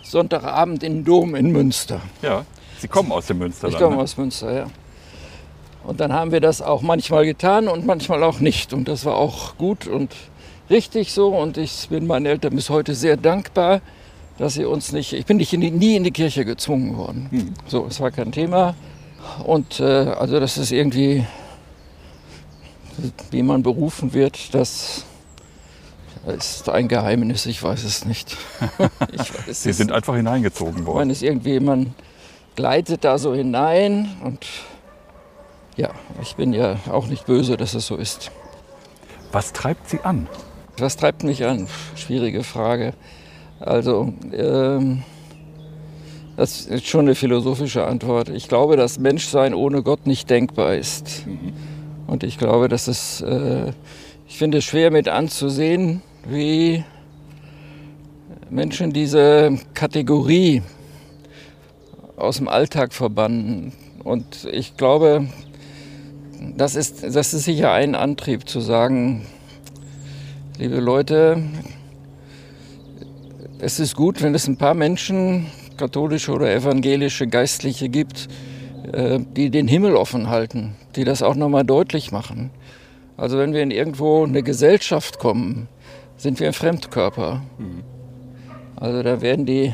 Sonntagabend 0.02 0.82
in 0.82 0.96
den 0.96 1.04
Dom 1.04 1.34
in 1.34 1.50
Münster. 1.52 2.00
ja. 2.22 2.44
Sie 2.82 2.88
kommen 2.88 3.12
aus 3.12 3.26
dem 3.26 3.38
Münsterland. 3.38 3.74
Ich 3.74 3.80
komme 3.80 3.94
ne? 3.94 4.02
aus 4.02 4.16
Münster, 4.16 4.52
ja. 4.52 4.66
Und 5.84 6.00
dann 6.00 6.12
haben 6.12 6.32
wir 6.32 6.40
das 6.40 6.60
auch 6.60 6.82
manchmal 6.82 7.24
getan 7.24 7.68
und 7.68 7.86
manchmal 7.86 8.24
auch 8.24 8.40
nicht. 8.40 8.72
Und 8.72 8.88
das 8.88 9.04
war 9.04 9.14
auch 9.14 9.56
gut 9.56 9.86
und 9.86 10.12
richtig 10.68 11.12
so. 11.12 11.28
Und 11.28 11.58
ich 11.58 11.88
bin 11.90 12.08
meinen 12.08 12.26
Eltern 12.26 12.56
bis 12.56 12.70
heute 12.70 12.96
sehr 12.96 13.16
dankbar, 13.16 13.82
dass 14.42 14.54
sie 14.54 14.64
uns 14.64 14.90
nicht, 14.90 15.12
ich 15.12 15.24
bin 15.24 15.36
nicht 15.36 15.52
in 15.52 15.60
die, 15.60 15.70
nie 15.70 15.94
in 15.94 16.02
die 16.02 16.10
Kirche 16.10 16.44
gezwungen 16.44 16.96
worden. 16.96 17.28
Hm. 17.30 17.54
So, 17.68 17.86
es 17.86 18.00
war 18.00 18.10
kein 18.10 18.32
Thema. 18.32 18.74
Und 19.44 19.78
äh, 19.78 19.84
also 19.84 20.40
das 20.40 20.58
ist 20.58 20.72
irgendwie, 20.72 21.24
wie 23.30 23.44
man 23.44 23.62
berufen 23.62 24.14
wird, 24.14 24.52
das 24.52 25.04
ist 26.26 26.68
ein 26.68 26.88
Geheimnis, 26.88 27.46
ich 27.46 27.62
weiß 27.62 27.84
es 27.84 28.04
nicht. 28.04 28.36
ich 29.12 29.20
weiß 29.20 29.62
Sie 29.62 29.70
es 29.70 29.76
sind 29.76 29.92
einfach 29.92 30.16
hineingezogen 30.16 30.86
worden. 30.86 30.98
Man 30.98 31.10
ist 31.10 31.22
irgendwie, 31.22 31.60
man 31.60 31.94
gleitet 32.56 33.04
da 33.04 33.18
so 33.18 33.36
hinein 33.36 34.10
und 34.24 34.44
ja, 35.76 35.90
ich 36.20 36.34
bin 36.34 36.52
ja 36.52 36.80
auch 36.90 37.06
nicht 37.06 37.26
böse, 37.26 37.56
dass 37.56 37.74
es 37.74 37.86
so 37.86 37.94
ist. 37.94 38.32
Was 39.30 39.52
treibt 39.52 39.88
Sie 39.88 40.00
an? 40.00 40.26
Was 40.78 40.96
treibt 40.96 41.22
mich 41.22 41.46
an? 41.46 41.68
Schwierige 41.94 42.42
Frage. 42.42 42.94
Also, 43.64 44.12
ähm, 44.32 45.04
das 46.36 46.66
ist 46.66 46.88
schon 46.88 47.02
eine 47.02 47.14
philosophische 47.14 47.84
Antwort. 47.86 48.28
Ich 48.28 48.48
glaube, 48.48 48.76
dass 48.76 48.98
Menschsein 48.98 49.54
ohne 49.54 49.84
Gott 49.84 50.04
nicht 50.04 50.28
denkbar 50.28 50.74
ist. 50.74 51.24
Und 52.08 52.24
ich 52.24 52.38
glaube, 52.38 52.68
dass 52.68 52.88
es, 52.88 53.20
äh, 53.20 53.72
ich 54.26 54.36
finde 54.36 54.58
es 54.58 54.64
schwer 54.64 54.90
mit 54.90 55.08
anzusehen, 55.08 56.02
wie 56.26 56.82
Menschen 58.50 58.92
diese 58.92 59.56
Kategorie 59.74 60.62
aus 62.16 62.38
dem 62.38 62.48
Alltag 62.48 62.92
verbannen. 62.92 63.72
Und 64.02 64.48
ich 64.50 64.76
glaube, 64.76 65.28
das 66.56 66.74
ist, 66.74 67.04
das 67.04 67.32
ist 67.32 67.44
sicher 67.44 67.70
ein 67.70 67.94
Antrieb 67.94 68.48
zu 68.48 68.60
sagen, 68.60 69.24
liebe 70.58 70.80
Leute, 70.80 71.44
es 73.62 73.78
ist 73.78 73.94
gut, 73.94 74.20
wenn 74.22 74.34
es 74.34 74.48
ein 74.48 74.56
paar 74.56 74.74
Menschen, 74.74 75.46
katholische 75.76 76.32
oder 76.32 76.52
evangelische 76.52 77.28
Geistliche 77.28 77.88
gibt, 77.88 78.28
äh, 78.92 79.20
die 79.36 79.50
den 79.50 79.68
Himmel 79.68 79.94
offen 79.94 80.28
halten, 80.28 80.74
die 80.96 81.04
das 81.04 81.22
auch 81.22 81.36
nochmal 81.36 81.64
deutlich 81.64 82.10
machen. 82.10 82.50
Also 83.16 83.38
wenn 83.38 83.52
wir 83.52 83.62
in 83.62 83.70
irgendwo 83.70 84.24
eine 84.24 84.42
Gesellschaft 84.42 85.20
kommen, 85.20 85.68
sind 86.16 86.40
wir 86.40 86.48
ein 86.48 86.52
Fremdkörper. 86.54 87.42
Also 88.76 89.02
da 89.04 89.20
werden 89.20 89.46
die 89.46 89.72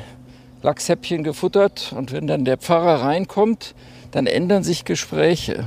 Lachshäppchen 0.62 1.24
gefuttert 1.24 1.94
und 1.96 2.12
wenn 2.12 2.26
dann 2.26 2.44
der 2.44 2.58
Pfarrer 2.58 3.02
reinkommt, 3.02 3.74
dann 4.10 4.26
ändern 4.26 4.64
sich 4.64 4.84
Gespräche. 4.84 5.64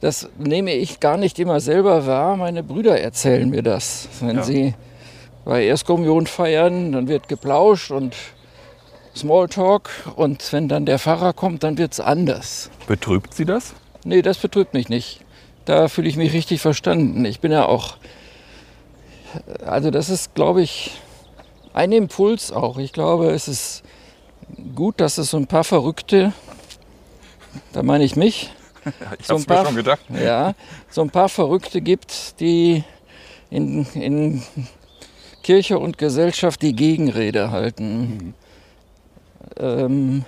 Das 0.00 0.28
nehme 0.38 0.72
ich 0.74 0.98
gar 0.98 1.16
nicht 1.18 1.38
immer 1.38 1.60
selber 1.60 2.06
wahr. 2.06 2.36
Meine 2.36 2.64
Brüder 2.64 3.00
erzählen 3.00 3.48
mir 3.48 3.62
das. 3.62 4.08
Wenn 4.20 4.36
Ja. 4.36 4.42
sie 4.42 4.74
bei 5.46 5.64
Erstkommunion 5.64 6.26
feiern, 6.26 6.90
dann 6.92 7.06
wird 7.08 7.28
geplauscht 7.28 7.90
und 7.92 8.14
Smalltalk. 9.14 9.88
Und 10.16 10.52
wenn 10.52 10.68
dann 10.68 10.84
der 10.86 10.98
Pfarrer 10.98 11.32
kommt, 11.32 11.62
dann 11.62 11.78
wird 11.78 11.92
es 11.92 12.00
anders. 12.00 12.68
Betrübt 12.88 13.32
Sie 13.32 13.44
das? 13.44 13.72
Nee, 14.04 14.22
das 14.22 14.38
betrübt 14.38 14.74
mich 14.74 14.88
nicht. 14.88 15.20
Da 15.64 15.88
fühle 15.88 16.08
ich 16.08 16.16
mich 16.16 16.32
richtig 16.32 16.60
verstanden. 16.60 17.24
Ich 17.24 17.40
bin 17.40 17.52
ja 17.52 17.64
auch. 17.66 17.96
Also, 19.64 19.90
das 19.90 20.08
ist, 20.10 20.34
glaube 20.34 20.62
ich, 20.62 20.90
ein 21.72 21.92
Impuls 21.92 22.50
auch. 22.52 22.76
Ich 22.78 22.92
glaube, 22.92 23.30
es 23.30 23.46
ist 23.48 23.82
gut, 24.74 25.00
dass 25.00 25.16
es 25.18 25.30
so 25.30 25.36
ein 25.36 25.46
paar 25.46 25.64
Verrückte, 25.64 26.32
da 27.72 27.82
meine 27.84 28.02
ich 28.04 28.16
mich, 28.16 28.50
Ich 29.20 29.26
So 29.26 29.36
ein 29.36 29.44
paar- 29.44 29.60
mir 29.62 29.66
schon 29.68 29.76
gedacht. 29.76 30.00
ja, 30.12 30.54
so 30.90 31.02
ein 31.02 31.10
paar 31.10 31.28
Verrückte 31.28 31.80
gibt, 31.80 32.38
die 32.40 32.82
in, 33.50 33.84
in 33.94 34.42
Kirche 35.46 35.78
und 35.78 35.96
Gesellschaft 35.96 36.60
die 36.60 36.74
Gegenrede 36.74 37.52
halten. 37.52 38.34
Ähm, 39.56 40.24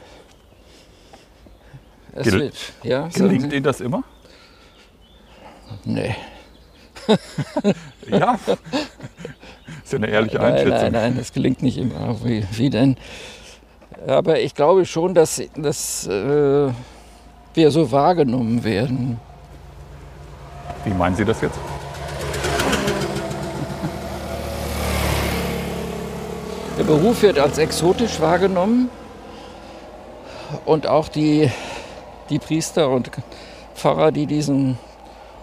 es 2.14 2.22
Gel- 2.28 2.40
wird, 2.40 2.54
ja, 2.84 3.08
Gelingt? 3.08 3.52
Ihnen 3.52 3.64
das 3.64 3.80
immer? 3.80 4.04
Nee. 5.84 6.14
Ja. 8.08 8.38
ist 9.82 9.92
ja 9.92 9.98
eine 9.98 10.06
ehrliche 10.06 10.36
Nein, 10.36 10.52
Einschätzung. 10.52 10.70
nein, 10.78 10.92
nein, 10.92 11.16
das 11.16 11.32
gelingt 11.32 11.62
nicht 11.64 11.78
immer. 11.78 12.16
Wie, 12.24 12.44
wie 12.52 12.70
denn? 12.70 12.96
Aber 14.06 14.38
ich 14.38 14.54
glaube 14.54 14.86
schon, 14.86 15.14
dass, 15.14 15.42
dass 15.56 16.06
äh, 16.06 16.70
wir 17.54 17.70
so 17.72 17.90
wahrgenommen 17.90 18.62
werden. 18.62 19.18
Wie 20.84 20.90
meinen 20.90 21.16
Sie 21.16 21.24
das 21.24 21.40
jetzt? 21.40 21.58
Beruf 26.88 27.20
wird 27.20 27.38
als 27.38 27.58
exotisch 27.58 28.18
wahrgenommen 28.18 28.88
und 30.64 30.86
auch 30.86 31.08
die, 31.08 31.50
die 32.30 32.38
Priester 32.38 32.88
und 32.88 33.10
Pfarrer, 33.74 34.10
die 34.10 34.24
diesen 34.24 34.78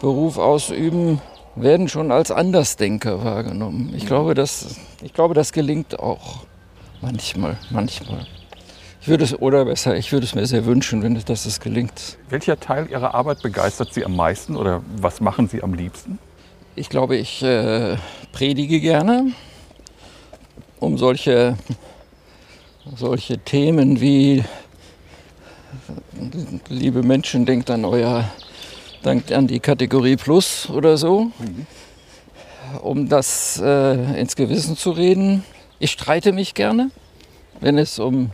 Beruf 0.01 0.39
ausüben, 0.39 1.21
werden 1.55 1.87
schon 1.87 2.11
als 2.11 2.31
Andersdenker 2.31 3.23
wahrgenommen. 3.23 3.93
Ich 3.95 4.07
glaube, 4.07 4.33
das, 4.33 4.77
ich 5.03 5.13
glaube, 5.13 5.35
das 5.35 5.53
gelingt 5.53 5.99
auch 5.99 6.47
manchmal, 6.99 7.57
manchmal. 7.69 8.25
Ich 8.99 9.07
würde 9.07 9.25
es, 9.25 9.39
oder 9.39 9.65
besser, 9.65 9.95
ich 9.95 10.11
würde 10.11 10.25
es 10.25 10.33
mir 10.33 10.47
sehr 10.47 10.65
wünschen, 10.65 11.03
wenn 11.03 11.13
dass 11.25 11.45
es 11.45 11.59
gelingt. 11.59 12.17
Welcher 12.27 12.59
Teil 12.59 12.89
Ihrer 12.89 13.13
Arbeit 13.13 13.43
begeistert 13.43 13.93
Sie 13.93 14.03
am 14.03 14.15
meisten 14.15 14.55
oder 14.55 14.81
was 14.99 15.21
machen 15.21 15.47
Sie 15.47 15.61
am 15.61 15.75
liebsten? 15.75 16.17
Ich 16.75 16.89
glaube, 16.89 17.17
ich 17.17 17.43
äh, 17.43 17.97
predige 18.31 18.79
gerne, 18.79 19.27
um 20.79 20.98
solche, 20.98 21.58
solche 22.96 23.38
Themen 23.39 24.01
wie 24.01 24.44
liebe 26.70 27.03
Menschen, 27.03 27.46
denkt 27.46 27.70
an 27.70 27.86
euer, 27.86 28.29
denkt 29.03 29.32
an 29.32 29.48
die 29.48 29.60
Kategorie 29.60 30.15
Plus 30.15 30.70
oder 30.70 30.98
so, 30.98 31.32
um 32.82 33.10
das 33.10 33.62
äh, 33.63 34.20
ins 34.20 34.36
Gewissen 34.36 34.77
zu 34.77 34.91
reden. 34.91 35.44
Ich 35.79 35.91
streite 35.91 36.32
mich 36.32 36.53
gerne, 36.53 36.91
wenn 37.60 37.77
es 37.77 38.00
um 38.00 38.32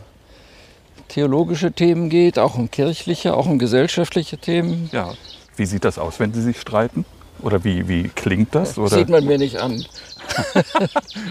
theologische 1.08 1.72
Themen 1.72 2.08
geht, 2.08 2.38
auch 2.38 2.56
um 2.56 2.70
kirchliche, 2.70 3.34
auch 3.36 3.46
um 3.46 3.58
gesellschaftliche 3.58 4.38
Themen. 4.38 4.88
Ja. 4.92 5.12
Wie 5.56 5.66
sieht 5.66 5.84
das 5.84 5.98
aus, 5.98 6.18
wenn 6.18 6.32
Sie 6.32 6.40
sich 6.40 6.58
streiten? 6.58 7.04
Oder 7.42 7.62
wie, 7.64 7.86
wie 7.88 8.08
klingt 8.08 8.54
das? 8.54 8.78
Oder? 8.78 8.96
Sieht 8.96 9.08
man 9.08 9.24
mir 9.24 9.38
nicht 9.38 9.56
an. 9.58 9.84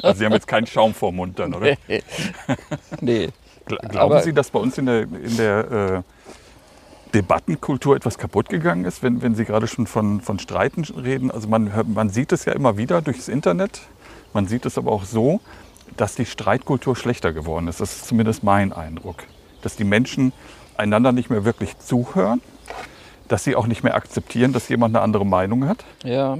Also 0.03 0.19
Sie 0.19 0.25
haben 0.25 0.33
jetzt 0.33 0.47
keinen 0.47 0.67
Schaum 0.67 0.93
vor 0.93 1.11
Mund 1.11 1.39
dann, 1.39 1.53
oder? 1.55 1.75
nee. 2.99 3.29
Gla- 3.65 3.77
Glauben 3.87 3.95
Aber- 3.97 4.21
Sie, 4.21 4.33
dass 4.33 4.51
bei 4.51 4.59
uns 4.59 4.77
in 4.77 4.85
der, 4.85 5.01
in 5.03 5.37
der 5.37 5.71
äh, 5.71 6.01
Debattenkultur 7.13 7.95
etwas 7.95 8.17
kaputt 8.17 8.49
gegangen 8.49 8.85
ist, 8.85 9.01
wenn, 9.03 9.21
wenn 9.21 9.35
Sie 9.35 9.45
gerade 9.45 9.67
schon 9.67 9.87
von, 9.87 10.21
von 10.21 10.39
Streiten 10.39 10.83
reden? 10.83 11.31
Also 11.31 11.47
man, 11.47 11.71
man 11.93 12.09
sieht 12.09 12.31
es 12.31 12.45
ja 12.45 12.53
immer 12.53 12.77
wieder 12.77 13.01
durchs 13.01 13.27
Internet, 13.27 13.81
man 14.33 14.47
sieht 14.47 14.65
es 14.65 14.77
aber 14.77 14.91
auch 14.91 15.03
so, 15.03 15.41
dass 15.97 16.15
die 16.15 16.25
Streitkultur 16.25 16.95
schlechter 16.95 17.33
geworden 17.33 17.67
ist. 17.67 17.81
Das 17.81 17.91
ist 17.93 18.07
zumindest 18.07 18.43
mein 18.43 18.71
Eindruck. 18.71 19.23
Dass 19.61 19.75
die 19.75 19.83
Menschen 19.83 20.31
einander 20.77 21.11
nicht 21.11 21.29
mehr 21.29 21.43
wirklich 21.43 21.77
zuhören, 21.79 22.41
dass 23.31 23.43
sie 23.43 23.55
auch 23.55 23.67
nicht 23.67 23.83
mehr 23.83 23.95
akzeptieren, 23.95 24.53
dass 24.53 24.69
jemand 24.69 24.95
eine 24.95 25.03
andere 25.03 25.25
Meinung 25.25 25.67
hat. 25.67 25.83
Ja. 26.03 26.39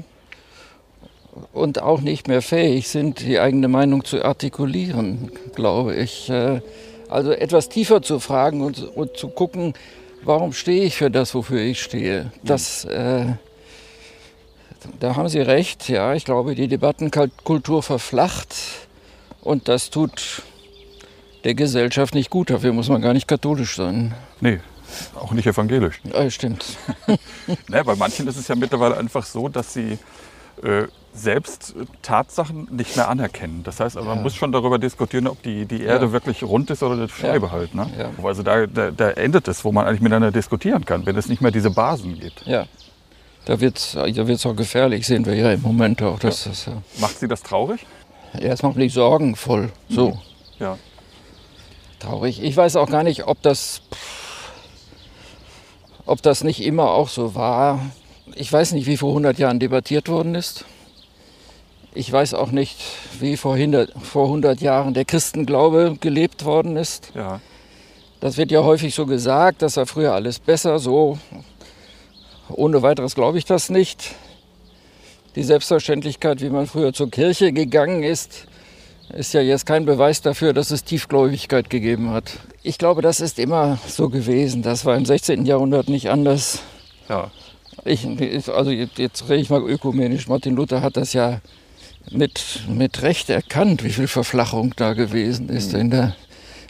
Und 1.53 1.81
auch 1.81 2.01
nicht 2.01 2.27
mehr 2.27 2.41
fähig 2.41 2.89
sind, 2.89 3.21
die 3.21 3.39
eigene 3.39 3.67
Meinung 3.69 4.03
zu 4.03 4.23
artikulieren, 4.23 5.31
glaube 5.55 5.95
ich. 5.95 6.29
Äh, 6.29 6.61
Also 7.09 7.31
etwas 7.31 7.67
tiefer 7.67 8.01
zu 8.01 8.19
fragen 8.19 8.61
und, 8.61 8.79
und 8.95 9.17
zu 9.17 9.27
gucken, 9.27 9.73
warum 10.23 10.53
stehe 10.53 10.85
ich 10.85 10.95
für 10.95 11.11
das, 11.11 11.33
wofür 11.35 11.59
ich 11.59 11.81
stehe. 11.81 12.31
Das, 12.41 12.85
äh, 12.85 13.25
da 14.99 15.15
haben 15.17 15.27
Sie 15.27 15.41
recht, 15.41 15.89
ja. 15.89 16.13
Ich 16.13 16.23
glaube, 16.23 16.55
die 16.55 16.67
Debattenkultur 16.69 17.83
verflacht 17.83 18.55
und 19.41 19.67
das 19.67 19.89
tut 19.89 20.41
der 21.43 21.53
Gesellschaft 21.53 22.13
nicht 22.13 22.29
gut. 22.29 22.49
Dafür 22.49 22.71
muss 22.71 22.87
man 22.87 23.01
gar 23.01 23.13
nicht 23.13 23.27
katholisch 23.27 23.75
sein. 23.75 24.13
Nee, 24.39 24.59
auch 25.15 25.31
nicht 25.31 25.47
evangelisch. 25.47 26.01
Ja, 26.03 26.29
stimmt. 26.29 26.65
Ne, 27.67 27.83
bei 27.83 27.95
manchen 27.95 28.27
ist 28.27 28.37
es 28.37 28.47
ja 28.47 28.55
mittlerweile 28.55 28.97
einfach 28.97 29.25
so, 29.25 29.49
dass 29.49 29.73
sie 29.73 29.97
äh, 30.63 30.83
selbst 31.13 31.75
äh, 31.77 31.85
Tatsachen 32.01 32.67
nicht 32.71 32.95
mehr 32.95 33.09
anerkennen. 33.09 33.63
Das 33.63 33.79
heißt, 33.79 33.97
also 33.97 34.07
man 34.07 34.17
Ja. 34.19 34.23
muss 34.23 34.35
schon 34.35 34.51
darüber 34.51 34.79
diskutieren, 34.79 35.27
ob 35.27 35.41
die, 35.43 35.65
die 35.65 35.83
Erde 35.83 36.05
Ja. 36.07 36.11
wirklich 36.11 36.43
rund 36.43 36.69
ist 36.69 36.83
oder 36.83 36.93
eine 36.93 37.09
Scheibe 37.09 37.47
Ja. 37.47 37.51
halt. 37.51 37.75
Ne? 37.75 37.87
Also 38.23 38.43
da, 38.43 38.65
da, 38.67 38.91
da 38.91 39.09
endet 39.11 39.47
es, 39.47 39.65
wo 39.65 39.71
man 39.71 39.87
eigentlich 39.87 40.01
miteinander 40.01 40.31
diskutieren 40.31 40.85
kann, 40.85 41.05
wenn 41.05 41.15
es 41.17 41.27
nicht 41.27 41.41
mehr 41.41 41.51
diese 41.51 41.69
Basen 41.71 42.19
gibt. 42.19 42.45
Ja. 42.45 42.65
Da 43.45 43.59
wird 43.59 43.77
es 43.77 43.93
da 43.93 44.05
wird's 44.27 44.45
auch 44.45 44.55
gefährlich, 44.55 45.07
sehen 45.07 45.25
wir 45.25 45.33
ja 45.35 45.51
im 45.51 45.61
Moment 45.63 46.01
auch. 46.03 46.19
Das 46.19 46.45
ist, 46.45 46.67
ja. 46.67 46.73
Macht 46.99 47.19
Sie 47.19 47.27
das 47.27 47.41
traurig? 47.41 47.85
Ja, 48.33 48.49
es 48.51 48.61
macht 48.61 48.75
mich 48.77 48.93
sorgenvoll. 48.93 49.71
So, 49.89 50.19
Ja. 50.59 50.77
traurig. 51.99 52.41
Ich 52.43 52.55
weiß 52.55 52.75
auch 52.75 52.89
gar 52.89 53.03
nicht, 53.03 53.27
ob 53.27 53.41
das, 53.41 53.81
ob 56.05 56.21
das 56.21 56.43
nicht 56.43 56.61
immer 56.63 56.91
auch 56.91 57.09
so 57.09 57.35
war. 57.35 57.79
Ich 58.35 58.51
weiß 58.51 58.73
nicht, 58.73 58.87
wie 58.87 58.97
vor 58.97 59.09
100 59.09 59.37
Jahren 59.39 59.59
debattiert 59.59 60.07
worden 60.07 60.35
ist. 60.35 60.65
Ich 61.93 62.11
weiß 62.11 62.33
auch 62.33 62.51
nicht, 62.51 62.79
wie 63.19 63.35
vor 63.35 63.55
100, 63.55 63.91
vor 64.01 64.25
100 64.25 64.61
Jahren 64.61 64.93
der 64.93 65.05
Christenglaube 65.05 65.97
gelebt 65.99 66.45
worden 66.45 66.77
ist. 66.77 67.11
ja. 67.15 67.41
Das 68.21 68.37
wird 68.37 68.51
ja 68.51 68.63
häufig 68.63 68.93
so 68.93 69.07
gesagt, 69.07 69.63
das 69.63 69.77
war 69.77 69.87
früher 69.87 70.13
alles 70.13 70.37
besser, 70.37 70.77
so. 70.77 71.17
Ohne 72.49 72.83
weiteres 72.83 73.15
glaube 73.15 73.39
ich 73.39 73.45
das 73.45 73.71
nicht. 73.71 74.13
die 75.35 75.43
Selbstverständlichkeit, 75.43 76.41
wie 76.41 76.49
man 76.49 76.67
früher 76.67 76.93
zur 76.93 77.09
Kirche 77.09 77.51
gegangen 77.51 78.03
ist, 78.03 78.47
ist 79.13 79.33
ja 79.33 79.41
jetzt 79.41 79.65
kein 79.65 79.85
Beweis 79.85 80.21
dafür, 80.21 80.53
dass 80.53 80.71
es 80.71 80.83
Tiefgläubigkeit 80.83 81.69
gegeben 81.69 82.11
hat. 82.11 82.39
Ich 82.63 82.77
glaube, 82.77 83.01
das 83.01 83.19
ist 83.19 83.39
immer 83.39 83.77
so 83.87 84.09
gewesen. 84.09 84.61
Das 84.61 84.85
war 84.85 84.95
im 84.95 85.05
16. 85.05 85.45
Jahrhundert 85.45 85.89
nicht 85.89 86.09
anders. 86.09 86.59
Ja. 87.09 87.31
Ich, 87.83 88.05
also 88.49 88.69
jetzt, 88.71 88.99
jetzt 88.99 89.27
rede 89.29 89.41
ich 89.41 89.49
mal 89.49 89.61
ökumenisch. 89.61 90.27
Martin 90.27 90.55
Luther 90.55 90.81
hat 90.81 90.97
das 90.97 91.13
ja 91.13 91.41
mit, 92.11 92.61
mit 92.67 93.01
Recht 93.01 93.29
erkannt, 93.29 93.83
wie 93.83 93.89
viel 93.91 94.07
Verflachung 94.07 94.73
da 94.75 94.93
gewesen 94.93 95.49
ist 95.49 95.73
in 95.73 95.89
der, 95.89 96.15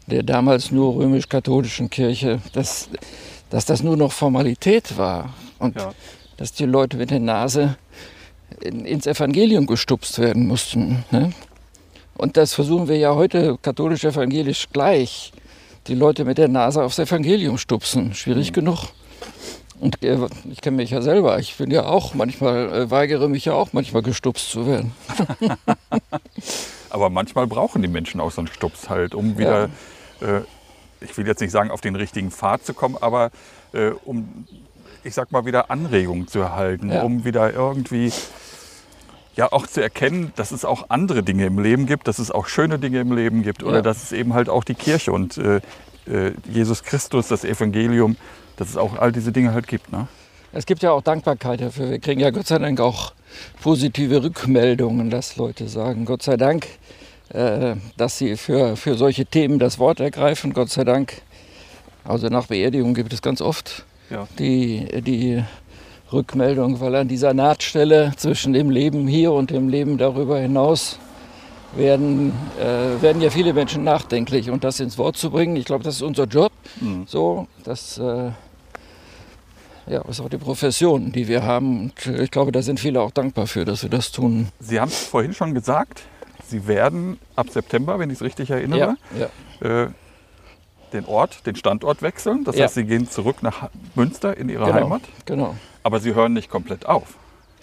der 0.07 0.23
damals 0.23 0.71
nur 0.71 0.95
römisch-katholischen 0.95 1.89
Kirche, 1.89 2.39
dass, 2.53 2.89
dass 3.49 3.65
das 3.65 3.83
nur 3.83 3.97
noch 3.97 4.11
Formalität 4.11 4.97
war 4.97 5.33
und 5.59 5.75
Ja. 5.75 5.93
dass 6.37 6.53
die 6.53 6.65
Leute 6.65 6.97
mit 6.97 7.11
der 7.11 7.19
Nase 7.19 7.77
in, 8.61 8.85
ins 8.85 9.05
Evangelium 9.07 9.65
gestupst 9.67 10.19
werden 10.19 10.47
mussten. 10.47 11.03
Ne? 11.11 11.31
Und 12.15 12.37
das 12.37 12.53
versuchen 12.53 12.87
wir 12.87 12.97
ja 12.97 13.15
heute 13.15 13.57
katholisch-evangelisch 13.61 14.67
gleich. 14.71 15.31
Die 15.87 15.95
Leute 15.95 16.25
mit 16.25 16.37
der 16.37 16.47
Nase 16.47 16.83
aufs 16.83 16.99
Evangelium 16.99 17.57
stupsen. 17.57 18.13
Schwierig 18.13 18.53
genug. 18.53 18.89
Und 19.79 20.03
äh, 20.03 20.17
ich 20.51 20.61
kenne 20.61 20.77
mich 20.77 20.91
ja 20.91 21.01
selber. 21.01 21.39
Ich 21.39 21.57
bin 21.57 21.71
ja 21.71 21.85
auch 21.85 22.13
manchmal, 22.13 22.71
äh, 22.71 22.91
weigere 22.91 23.27
mich 23.27 23.45
ja 23.45 23.53
auch 23.53 23.73
manchmal 23.73 24.03
gestupst 24.03 24.51
zu 24.51 24.67
werden. 24.67 24.93
Aber 26.91 27.09
manchmal 27.09 27.47
brauchen 27.47 27.81
die 27.81 27.87
Menschen 27.87 28.21
auch 28.21 28.31
so 28.31 28.41
einen 28.41 28.47
Stups 28.47 28.89
halt, 28.89 29.15
um 29.15 29.39
wieder, 29.39 29.69
äh, 30.21 30.41
ich 30.99 31.17
will 31.17 31.25
jetzt 31.25 31.39
nicht 31.41 31.51
sagen, 31.51 31.71
auf 31.71 31.81
den 31.81 31.95
richtigen 31.95 32.29
Pfad 32.29 32.63
zu 32.65 32.73
kommen, 32.73 32.97
aber 32.99 33.31
äh, 33.73 33.91
um, 34.05 34.45
ich 35.03 35.13
sag 35.15 35.31
mal, 35.31 35.45
wieder 35.45 35.71
Anregungen 35.71 36.27
zu 36.27 36.39
erhalten, 36.39 36.91
Ja. 36.91 37.01
um 37.03 37.23
wieder 37.25 37.51
irgendwie 37.53 38.11
ja 39.35 39.51
auch 39.51 39.65
zu 39.67 39.81
erkennen, 39.81 40.33
dass 40.35 40.51
es 40.51 40.65
auch 40.65 40.85
andere 40.89 41.23
Dinge 41.23 41.45
im 41.45 41.59
Leben 41.59 41.85
gibt, 41.85 42.07
dass 42.07 42.19
es 42.19 42.31
auch 42.31 42.47
schöne 42.47 42.79
Dinge 42.79 42.99
im 42.99 43.13
Leben 43.15 43.43
gibt 43.43 43.63
oder 43.63 43.77
Ja. 43.77 43.81
dass 43.81 44.03
es 44.03 44.11
eben 44.11 44.33
halt 44.33 44.49
auch 44.49 44.63
die 44.63 44.73
Kirche 44.75 45.11
und 45.11 45.37
äh, 45.37 45.61
äh, 46.07 46.33
Jesus 46.51 46.83
Christus, 46.83 47.27
das 47.29 47.43
Evangelium, 47.45 48.17
dass 48.57 48.69
es 48.69 48.77
auch 48.77 48.97
all 48.97 49.11
diese 49.11 49.31
Dinge 49.31 49.53
halt 49.53 49.67
gibt. 49.67 49.91
Ne? 49.91 50.07
Es 50.51 50.65
gibt 50.65 50.83
ja 50.83 50.91
auch 50.91 51.01
Dankbarkeit 51.01 51.61
dafür. 51.61 51.89
Wir 51.91 51.99
kriegen 51.99 52.19
ja 52.19 52.29
Gott 52.31 52.47
sei 52.47 52.57
Dank 52.59 52.79
auch 52.81 53.13
positive 53.61 54.21
Rückmeldungen, 54.23 55.09
dass 55.09 55.37
Leute 55.37 55.69
sagen, 55.69 56.03
Gott 56.05 56.23
sei 56.23 56.35
Dank, 56.35 56.67
äh, 57.29 57.75
dass 57.95 58.17
sie 58.17 58.35
für, 58.35 58.75
für 58.75 58.95
solche 58.95 59.25
Themen 59.25 59.59
das 59.59 59.79
Wort 59.79 60.01
ergreifen. 60.01 60.51
Gott 60.53 60.69
sei 60.69 60.83
Dank. 60.83 61.21
Also 62.03 62.27
nach 62.27 62.47
Beerdigung 62.47 62.93
gibt 62.93 63.13
es 63.13 63.21
ganz 63.21 63.39
oft 63.41 63.85
Ja. 64.09 64.27
die, 64.39 64.87
die 65.01 65.41
Rückmeldung, 66.11 66.79
weil 66.79 66.95
an 66.95 67.07
dieser 67.07 67.33
Nahtstelle 67.33 68.13
zwischen 68.17 68.53
dem 68.53 68.69
Leben 68.69 69.07
hier 69.07 69.31
und 69.31 69.51
dem 69.51 69.69
Leben 69.69 69.97
darüber 69.97 70.39
hinaus 70.39 70.99
werden, 71.75 72.33
äh, 72.59 73.01
werden 73.01 73.21
ja 73.21 73.29
viele 73.29 73.53
Menschen 73.53 73.83
nachdenklich 73.83 74.49
und 74.49 74.63
das 74.63 74.79
ins 74.79 74.97
Wort 74.97 75.15
zu 75.17 75.31
bringen, 75.31 75.55
ich 75.55 75.65
glaube, 75.65 75.83
das 75.83 75.95
ist 75.95 76.01
unser 76.01 76.25
Job. 76.25 76.51
Mhm. 76.79 77.03
So, 77.07 77.47
das 77.63 77.97
äh, 77.97 78.31
ja, 79.87 80.01
ist 80.07 80.19
auch 80.19 80.29
die 80.29 80.37
Profession, 80.37 81.11
die 81.11 81.27
wir 81.27 81.43
haben 81.43 81.81
und 81.81 82.05
ich 82.19 82.31
glaube, 82.31 82.51
da 82.51 82.61
sind 82.61 82.79
viele 82.79 83.01
auch 83.01 83.11
dankbar 83.11 83.47
für, 83.47 83.65
dass 83.65 83.83
wir 83.83 83.89
das 83.89 84.11
tun. 84.11 84.49
Sie 84.59 84.79
haben 84.79 84.89
es 84.89 85.05
vorhin 85.05 85.33
schon 85.33 85.53
gesagt, 85.53 86.01
Sie 86.47 86.67
werden 86.67 87.17
ab 87.37 87.49
September, 87.49 87.97
wenn 87.97 88.09
ich 88.09 88.17
es 88.17 88.21
richtig 88.21 88.49
erinnere, 88.49 88.97
Ja, 89.17 89.29
ja. 89.61 89.83
äh, 89.83 89.89
den 90.93 91.05
Ort, 91.05 91.45
den 91.45 91.55
Standort 91.55 92.01
wechseln. 92.01 92.43
Das 92.43 92.55
Ja. 92.55 92.65
heißt, 92.65 92.75
Sie 92.75 92.83
gehen 92.85 93.09
zurück 93.09 93.37
nach 93.41 93.69
Münster 93.95 94.35
in 94.37 94.49
Ihre 94.49 94.65
Genau, 94.65 94.75
Heimat. 94.75 95.01
genau. 95.25 95.55
Aber 95.83 95.99
Sie 95.99 96.13
hören 96.13 96.33
nicht 96.33 96.49
komplett 96.49 96.85
auf. 96.85 97.15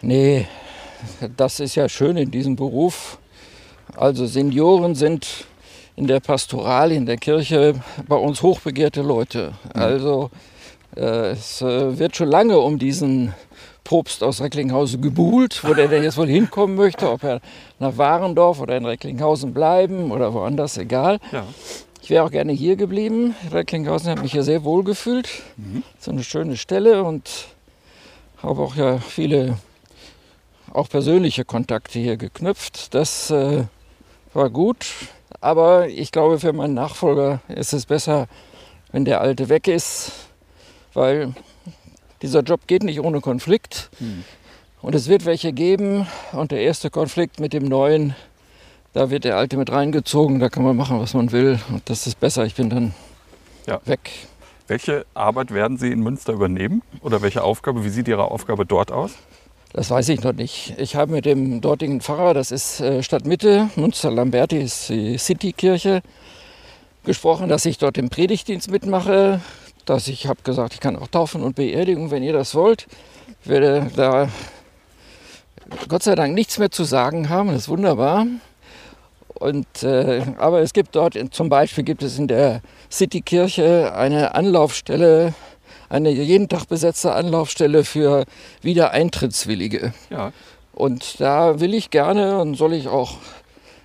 Nee, 0.03 0.47
das 1.37 1.61
ist 1.61 1.75
ja 1.75 1.89
schön 1.89 2.17
in 2.17 2.31
diesem 2.31 2.57
Beruf. 2.57 3.19
Also 3.97 4.27
Senioren 4.27 4.95
sind 4.95 5.47
in 5.97 6.07
der 6.07 6.21
Pastoral, 6.21 6.93
in 6.93 7.07
der 7.07 7.17
Kirche 7.17 7.75
bei 8.07 8.17
uns 8.17 8.43
hochbegehrte 8.43 9.03
Leute. 9.03 9.53
Also 9.75 10.31
äh, 10.97 11.31
es 11.31 11.61
äh, 11.63 11.99
wird 11.99 12.17
schon 12.17 12.29
lange 12.29 12.59
um 12.59 12.79
diesen 12.79 13.35
Propst 13.85 14.23
aus 14.23 14.41
Recklinghausen 14.43 15.01
gebuhlt, 15.01 15.63
wo 15.65 15.73
der 15.73 15.89
denn 15.89 16.03
jetzt 16.03 16.19
wohl 16.19 16.29
hinkommen 16.29 16.77
möchte, 16.77 17.11
ob 17.11 17.25
er 17.25 17.41
nach 17.79 17.97
Warendorf 17.97 18.61
oder 18.61 18.77
in 18.77 18.85
Recklinghausen 18.85 19.55
bleiben 19.55 20.13
oder 20.13 20.35
woanders, 20.35 20.77
egal. 20.77 21.19
Ja. 21.33 21.45
Ich 22.09 22.11
wäre 22.11 22.25
auch 22.25 22.31
gerne 22.31 22.55
hier 22.55 22.77
geblieben. 22.77 23.35
Recklinghausen 23.53 24.11
hat 24.11 24.23
mich 24.23 24.33
hier 24.33 24.43
sehr 24.43 24.65
wohl 24.65 24.83
gefühlt. 24.83 25.29
So 26.01 26.11
eine 26.11 26.25
schöne 26.25 26.57
Stelle 26.57 27.05
und 27.05 27.49
habe 28.43 28.63
auch 28.63 28.77
ja 28.77 28.97
viele 28.97 29.59
auch 30.73 30.89
persönliche 30.89 31.45
Kontakte 31.45 31.99
hier 31.99 32.17
geknüpft. 32.17 32.95
Das 32.95 33.31
äh, 33.31 33.65
war 34.33 34.49
gut. 34.49 34.87
Aber 35.43 35.89
ich 35.89 36.11
glaube, 36.11 36.41
für 36.41 36.55
meinen 36.55 36.73
Nachfolger 36.73 37.43
ist 37.47 37.75
es 37.75 37.85
besser, 37.85 38.27
wenn 38.91 39.05
der 39.05 39.21
Alte 39.21 39.51
weg 39.51 39.69
ist, 39.69 40.13
weil 40.95 41.35
dieser 42.23 42.41
Job 42.41 42.67
geht 42.67 42.85
nicht 42.85 43.01
ohne 43.01 43.21
Konflikt. 43.21 43.91
Und 44.81 44.95
es 44.95 45.09
wird 45.09 45.27
welche 45.27 45.53
geben. 45.53 46.07
Und 46.33 46.53
der 46.53 46.63
erste 46.63 46.89
Konflikt 46.89 47.39
mit 47.39 47.53
dem 47.53 47.67
Neuen, 47.67 48.17
da 48.93 49.11
wird 49.11 49.25
der 49.25 49.37
Alte 49.37 49.57
mit 49.57 49.71
reingezogen. 49.71 50.39
Da 50.41 50.49
kann 50.49 50.65
man 50.65 50.77
machen, 50.77 51.01
was 51.01 51.15
man 51.15 51.33
will. 51.33 51.59
Und 51.71 51.89
das 51.89 52.07
ist 52.07 52.19
besser. 52.21 52.45
Ich 52.45 52.55
bin 52.55 52.71
dann 52.71 52.95
Ja. 53.67 53.81
weg. 53.85 54.11
Welche 54.67 55.07
Arbeit 55.15 55.53
werden 55.53 55.79
Sie 55.79 55.91
in 55.91 56.01
Münster 56.01 56.33
übernehmen? 56.35 56.83
Oder 57.01 57.23
welche 57.23 57.43
Aufgabe? 57.43 57.85
Wie 57.85 57.89
sieht 57.89 58.09
Ihre 58.09 58.31
Aufgabe 58.31 58.67
dort 58.67 58.93
aus? 58.93 59.13
Das 59.73 59.91
weiß 59.91 60.09
ich 60.11 60.23
noch 60.23 60.33
nicht. 60.33 60.75
Ich 60.79 60.97
habe 60.97 61.13
mit 61.13 61.25
dem 61.27 61.61
dortigen 61.61 62.01
Pfarrer, 62.01 62.33
das 62.35 62.51
ist 62.51 62.81
äh, 62.81 63.03
Stadtmitte, 63.03 63.69
Münster-Lamberti 63.77 64.57
ist 64.59 64.89
die 64.89 65.19
Citykirche, 65.19 66.03
gesprochen, 67.05 67.49
dass 67.49 67.65
ich 67.67 67.79
dort 67.79 67.99
im 67.99 68.09
Predigtdienst 68.11 68.71
mitmache. 68.71 69.41
Dass 69.85 70.09
ich 70.09 70.27
habe 70.27 70.41
gesagt, 70.43 70.75
ich 70.75 70.81
kann 70.81 70.97
auch 70.97 71.09
taufen 71.09 71.43
und 71.43 71.57
Beerdigung, 71.57 72.11
wenn 72.11 72.23
ihr 72.23 72.33
das 72.35 72.55
wollt. 72.55 72.87
Ich 73.43 73.49
werde 73.49 73.91
da 73.97 74.29
Gott 75.89 76.03
sei 76.03 76.15
Dank 76.15 76.35
nichts 76.35 76.59
mehr 76.59 76.71
zu 76.71 76.85
sagen 76.85 77.29
haben, 77.31 77.49
das 77.49 77.63
ist 77.63 77.69
wunderbar. 77.69 78.27
Und, 79.39 79.85
äh, 79.85 80.23
aber 80.39 80.61
es 80.63 80.73
gibt 80.73 80.97
dort, 80.97 81.17
zum 81.31 81.49
Beispiel 81.49 81.85
gibt 81.85 82.03
es 82.03 82.19
in 82.19 82.27
der 82.27 82.61
Citykirche 82.91 83.95
eine 83.95 84.35
Anlaufstelle, 84.35 85.33
eine 85.89 86.11
jeden 86.11 86.49
Tag 86.49 86.67
besetzte 86.67 87.13
Anlaufstelle 87.13 87.85
für 87.85 88.25
Wiedereintrittswillige. 88.63 89.93
Ja. 90.11 90.33
Und 90.73 91.21
da 91.21 91.61
will 91.61 91.73
ich 91.75 91.91
gerne 91.91 92.41
und 92.41 92.57
soll 92.57 92.73
ich 92.73 92.89
auch 92.89 93.15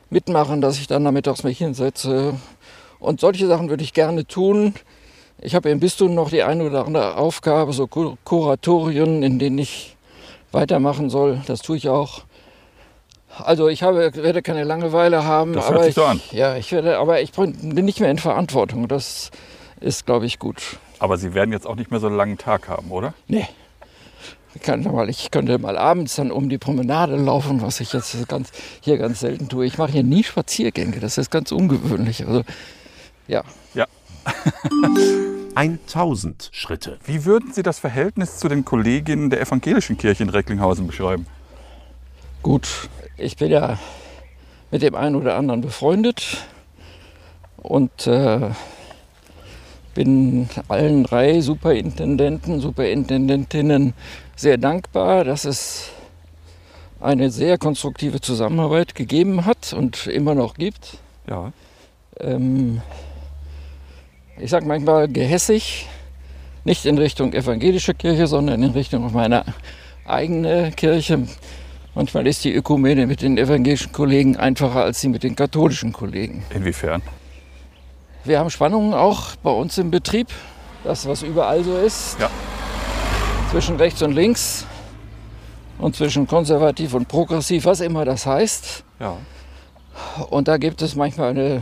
mitmachen, 0.10 0.60
dass 0.60 0.80
ich 0.80 0.88
dann 0.88 1.04
nachmittags 1.04 1.44
mich 1.44 1.60
hinsetze. 1.60 2.34
Und 3.00 3.20
solche 3.20 3.48
Sachen 3.48 3.70
würde 3.70 3.84
ich 3.84 3.94
gerne 3.94 4.26
tun. 4.26 4.74
Ich 5.40 5.56
habe 5.56 5.70
im 5.70 5.80
Bistum 5.80 6.16
noch 6.16 6.30
die 6.30 6.44
eine 6.44 6.64
oder 6.64 6.86
andere 6.86 7.18
Aufgabe, 7.18 7.74
so 7.74 7.86
Kur- 7.86 8.18
Kuratorien, 8.24 9.22
in 9.24 9.40
denen 9.40 9.60
ich 9.60 9.96
weitermachen 10.52 11.10
soll. 11.10 11.42
Das 11.48 11.62
tue 11.62 11.78
ich 11.78 11.90
auch. 11.90 12.22
Also 13.38 13.68
ich 13.68 13.84
habe, 13.84 14.12
werde 14.16 14.42
keine 14.42 14.64
Langeweile 14.64 15.24
haben. 15.24 15.54
Das 15.54 15.66
hört 15.66 15.76
aber 15.76 15.84
sich 15.86 15.96
so 15.96 16.02
ich, 16.02 16.08
an. 16.08 16.22
Ja, 16.32 16.56
ich 16.56 16.72
werde, 16.72 16.98
aber 16.98 17.22
ich 17.22 17.32
bin 17.32 17.54
nicht 17.70 18.00
mehr 18.00 18.12
in 18.12 18.20
Verantwortung. 18.20 18.88
Das 18.88 19.32
ist, 19.80 20.06
glaube 20.06 20.26
ich, 20.26 20.40
gut. 20.40 20.78
Aber 21.00 21.18
Sie 21.18 21.34
werden 21.34 21.52
jetzt 21.52 21.68
auch 21.68 21.76
nicht 21.76 21.92
mehr 21.92 22.00
so 22.00 22.08
einen 22.08 22.16
langen 22.16 22.38
Tag 22.38 22.68
haben, 22.68 22.92
oder? 22.92 23.14
Nee. 23.28 23.48
Ich, 24.56 24.62
kann 24.62 24.84
mal, 24.84 25.10
ich 25.10 25.32
könnte 25.32 25.58
mal 25.58 25.78
abends 25.78 26.16
dann 26.16 26.32
um 26.32 26.48
die 26.48 26.60
Promenade 26.60 27.16
laufen, 27.16 27.62
was 27.64 27.80
ich 27.80 27.92
jetzt 27.92 28.28
ganz, 28.28 28.52
hier 28.82 29.00
ganz 29.00 29.20
selten 29.20 29.50
tue. 29.50 29.66
Ich 29.66 29.80
mache 29.80 29.92
hier 29.92 30.04
nie 30.04 30.24
Spaziergänge, 30.24 31.00
das 31.00 31.18
ist 31.18 31.32
ganz 31.32 31.52
ungewöhnlich. 31.52 32.26
Also, 32.28 32.44
ja, 33.28 33.44
1000 35.56 36.50
Schritte. 36.54 37.00
Wie 37.06 37.26
würden 37.26 37.52
Sie 37.52 37.64
das 37.64 37.80
Verhältnis 37.80 38.38
zu 38.38 38.48
den 38.48 38.64
Kolleginnen 38.64 39.30
der 39.30 39.42
evangelischen 39.42 39.98
Kirche 39.98 40.24
in 40.24 40.30
Recklinghausen 40.30 40.88
beschreiben? 40.88 41.26
gut. 42.42 42.90
Ich 43.18 43.38
bin 43.38 43.52
ja 43.52 43.78
mit 44.72 44.82
dem 44.82 44.96
einen 44.96 45.16
oder 45.16 45.36
anderen 45.36 45.62
befreundet 45.62 46.38
und 47.58 48.08
äh, 48.08 48.50
bin 49.94 50.50
allen 50.68 51.04
drei 51.04 51.40
Superintendenten, 51.42 52.60
Superintendentinnen 52.60 53.94
sehr 54.36 54.58
dankbar, 54.58 55.26
dass 55.26 55.46
es 55.46 55.92
eine 57.00 57.30
sehr 57.30 57.60
konstruktive 57.60 58.20
Zusammenarbeit 58.20 58.96
gegeben 58.96 59.46
hat 59.46 59.74
und 59.74 60.08
immer 60.08 60.34
noch 60.34 60.56
gibt. 60.56 60.98
Ja. 61.30 61.54
ähm, 62.20 62.82
ich 64.40 64.50
sage 64.50 64.66
manchmal 64.66 65.08
gehässig, 65.08 65.88
nicht 66.64 66.88
in 66.88 66.98
Richtung 66.98 67.34
evangelische 67.34 67.94
Kirche, 67.94 68.26
sondern 68.26 68.64
in 68.64 68.72
Richtung 68.72 69.14
meiner 69.14 69.46
eigene 70.06 70.72
Kirche. 70.72 71.28
Manchmal 71.96 72.26
ist 72.26 72.44
die 72.44 72.54
Ökumene 72.54 73.06
mit 73.06 73.22
den 73.22 73.38
evangelischen 73.38 73.92
Kollegen 73.92 74.36
einfacher 74.36 74.84
als 74.84 75.02
sie 75.02 75.10
mit 75.10 75.24
den 75.24 75.36
katholischen 75.36 75.94
Kollegen. 75.94 76.44
Inwiefern? 76.50 77.04
Wir 78.24 78.40
haben 78.40 78.50
Spannungen 78.50 78.94
auch 78.94 79.36
bei 79.44 79.52
uns 79.52 79.78
im 79.78 79.92
Betrieb, 79.92 80.28
das 80.84 81.08
was 81.08 81.22
überall 81.22 81.64
so 81.64 81.78
ist, 81.78 82.18
Ja. 82.20 82.30
zwischen 83.52 83.76
rechts 83.76 84.02
und 84.02 84.14
links. 84.14 84.66
und 85.80 85.96
zwischen 85.96 86.28
konservativ 86.28 86.94
und 86.94 87.08
progressiv, 87.08 87.66
was 87.66 87.82
immer 87.82 88.06
das 88.06 88.26
heißt. 88.26 88.84
Ja. 89.00 89.18
Und 90.30 90.48
da 90.48 90.58
gibt 90.58 90.82
es 90.82 90.96
manchmal 90.96 91.32
eine 91.32 91.62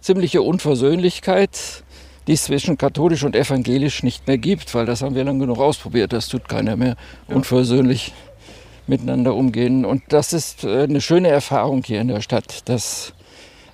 ziemliche 0.00 0.42
Unversöhnlichkeit, 0.42 1.84
die 2.26 2.32
es 2.32 2.44
zwischen 2.44 2.78
katholisch 2.78 3.22
und 3.22 3.36
evangelisch 3.36 4.02
nicht 4.02 4.26
mehr 4.26 4.38
gibt, 4.38 4.74
weil 4.74 4.86
das 4.86 5.02
haben 5.02 5.14
wir 5.14 5.22
lang 5.24 5.38
genug 5.38 5.58
ausprobiert. 5.58 6.12
Das 6.12 6.26
tut 6.28 6.48
keiner 6.48 6.74
mehr 6.76 6.96
unversöhnlich 7.28 8.12
miteinander 8.88 9.34
umgehen. 9.34 9.84
Und 9.84 10.02
das 10.08 10.32
ist 10.32 10.64
äh, 10.64 10.84
eine 10.84 11.00
schöne 11.00 11.28
Erfahrung 11.28 11.82
hier 11.84 12.00
in 12.00 12.08
der 12.08 12.20
Stadt, 12.20 12.68
dass 12.68 13.12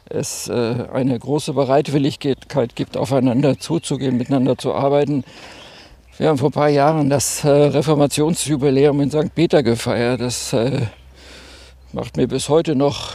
es 0.09 0.49
äh, 0.49 0.75
eine 0.93 1.19
große 1.19 1.53
Bereitwilligkeit 1.53 2.77
gibt, 2.77 2.97
aufeinander 2.97 3.59
zuzugehen, 3.59 4.17
miteinander 4.17 4.59
zu 4.59 4.75
arbeiten. 4.75 5.25
Wir 6.19 6.29
haben 6.29 6.39
vor 6.39 6.51
ein 6.51 6.53
paar 6.53 6.69
Jahren 6.69 7.09
das 7.09 7.45
äh, 7.45 7.49
Reformationsjubiläum 7.49 9.01
in 9.01 9.11
St. 9.11 9.35
Peter 9.35 9.63
gefeiert. 9.63 10.21
Das 10.21 10.55
macht 11.93 12.17
mir 12.17 12.27
bis 12.27 12.49
heute 12.49 12.75
noch 12.75 13.13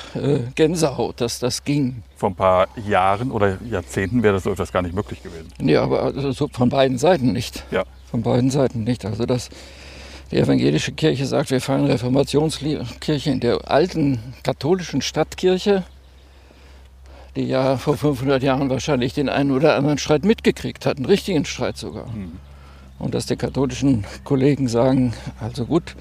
Gänsehaut, 0.55 1.21
dass 1.21 1.39
das 1.39 1.63
ging. 1.63 2.03
Vor 2.15 2.29
ein 2.29 2.35
paar 2.35 2.67
Jahren 2.87 3.31
oder 3.31 3.57
Jahrzehnten 3.69 4.23
wäre 4.23 4.35
das 4.35 4.43
so 4.43 4.51
etwas 4.51 4.71
gar 4.71 4.81
nicht 4.81 4.95
möglich 4.95 5.21
gewesen. 5.23 5.51
Ja, 5.59 5.83
aber 5.83 6.03
also 6.03 6.31
so 6.31 6.47
von 6.47 6.69
beiden 6.69 6.97
Seiten 6.97 7.33
nicht. 7.33 7.63
Ja. 7.71 7.83
Von 8.09 8.21
beiden 8.23 8.49
Seiten 8.49 8.83
nicht. 8.83 9.05
Also 9.05 9.25
das 9.25 9.49
die 10.31 10.37
evangelische 10.37 10.91
Kirche 10.91 11.25
sagt, 11.25 11.51
wir 11.51 11.61
feiern 11.61 11.85
Reformationskirche 11.85 13.29
in 13.29 13.39
der 13.39 13.69
alten 13.69 14.19
katholischen 14.43 15.01
Stadtkirche, 15.01 15.83
die 17.35 17.43
ja 17.43 17.77
vor 17.77 17.97
500 17.97 18.43
Jahren 18.43 18.69
wahrscheinlich 18.69 19.13
den 19.13 19.29
einen 19.29 19.51
oder 19.51 19.75
anderen 19.75 19.97
Streit 19.97 20.25
mitgekriegt 20.25 20.85
hat, 20.85 20.97
einen 20.97 21.05
richtigen 21.05 21.45
Streit 21.45 21.77
sogar. 21.77 22.07
Mhm. 22.07 22.33
Und 22.99 23.13
dass 23.13 23.27
die 23.27 23.35
katholischen 23.35 24.05
Kollegen 24.23 24.67
sagen, 24.67 25.13
also 25.39 25.65
gut, 25.65 25.95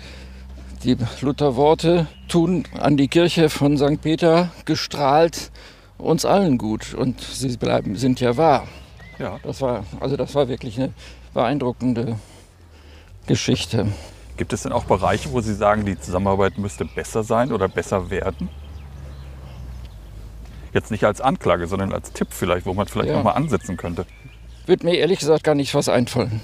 die 0.83 0.97
Lutherworte 1.21 2.07
tun 2.29 2.65
an 2.79 2.97
die 2.97 3.09
Kirche 3.09 3.51
von 3.51 3.77
St. 3.77 4.01
Peter 4.01 4.51
gestrahlt 4.65 5.51
uns 5.99 6.25
allen 6.25 6.59
gut 6.59 6.95
und 6.95 7.21
sie 7.21 7.57
bleiben, 7.57 7.97
sind 7.97 8.21
ja 8.21 8.37
wahr. 8.37 8.67
Ja. 9.19 9.39
Das 9.43 9.61
war, 9.61 9.85
also 10.01 10.17
das 10.17 10.35
war 10.35 10.49
wirklich 10.49 10.79
eine 10.79 10.93
beeindruckende 11.33 12.19
Geschichte. 13.27 13.89
Gibt 14.37 14.53
es 14.53 14.62
denn 14.62 14.72
auch 14.72 14.85
Bereiche, 14.85 15.33
wo 15.33 15.40
Sie 15.40 15.55
sagen, 15.55 15.87
die 15.87 15.99
Zusammenarbeit 15.99 16.59
müsste 16.59 16.85
besser 16.85 17.22
sein 17.22 17.53
oder 17.53 17.68
besser 17.68 18.11
werden? 18.11 18.49
Jetzt 20.75 20.90
nicht 20.90 21.05
als 21.05 21.22
Anklage, 21.22 21.66
sondern 21.66 21.92
als 21.92 22.12
Tipp 22.12 22.29
vielleicht, 22.31 22.66
wo 22.66 22.75
man 22.75 22.87
vielleicht 22.87 23.09
ja. 23.09 23.16
nochmal 23.16 23.35
ansetzen 23.35 23.79
könnte. 23.79 24.05
Wird 24.66 24.85
mir 24.85 24.96
ehrlich 24.96 25.20
gesagt 25.20 25.44
gar 25.44 25.55
nicht 25.55 25.75
was 25.75 25.88
einfallen. 25.88 26.42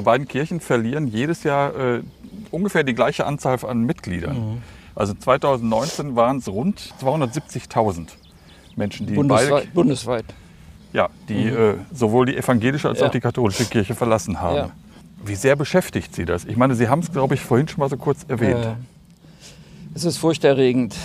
Unsere 0.00 0.12
beiden 0.12 0.28
Kirchen 0.28 0.60
verlieren 0.60 1.08
jedes 1.08 1.42
Jahr 1.42 1.78
äh, 1.78 2.02
ungefähr 2.50 2.84
die 2.84 2.94
gleiche 2.94 3.26
Anzahl 3.26 3.58
an 3.66 3.82
Mitgliedern. 3.82 4.52
Mhm. 4.52 4.62
Also 4.94 5.12
2019 5.12 6.16
waren 6.16 6.38
es 6.38 6.48
rund 6.48 6.80
270.000 7.02 8.08
Menschen, 8.76 9.06
die 9.06 9.12
bundesweit, 9.12 9.50
beide, 9.50 9.66
bundesweit. 9.72 10.24
Ja, 10.94 11.10
die 11.28 11.44
mhm. 11.44 11.56
äh, 11.56 11.74
sowohl 11.92 12.24
die 12.24 12.36
evangelische 12.38 12.88
als 12.88 13.00
ja. 13.00 13.06
auch 13.06 13.10
die 13.10 13.20
katholische 13.20 13.66
Kirche 13.66 13.94
verlassen 13.94 14.40
haben. 14.40 14.56
Ja. 14.56 14.70
Wie 15.22 15.34
sehr 15.34 15.54
beschäftigt 15.54 16.14
Sie 16.14 16.24
das? 16.24 16.46
Ich 16.46 16.56
meine, 16.56 16.74
Sie 16.74 16.88
haben 16.88 17.00
es, 17.00 17.12
glaube 17.12 17.34
ich, 17.34 17.42
vorhin 17.42 17.68
schon 17.68 17.80
mal 17.80 17.90
so 17.90 17.98
kurz 17.98 18.24
erwähnt. 18.26 18.64
Äh, 18.64 18.74
es 19.94 20.04
ist 20.04 20.16
furchterregend. 20.16 20.96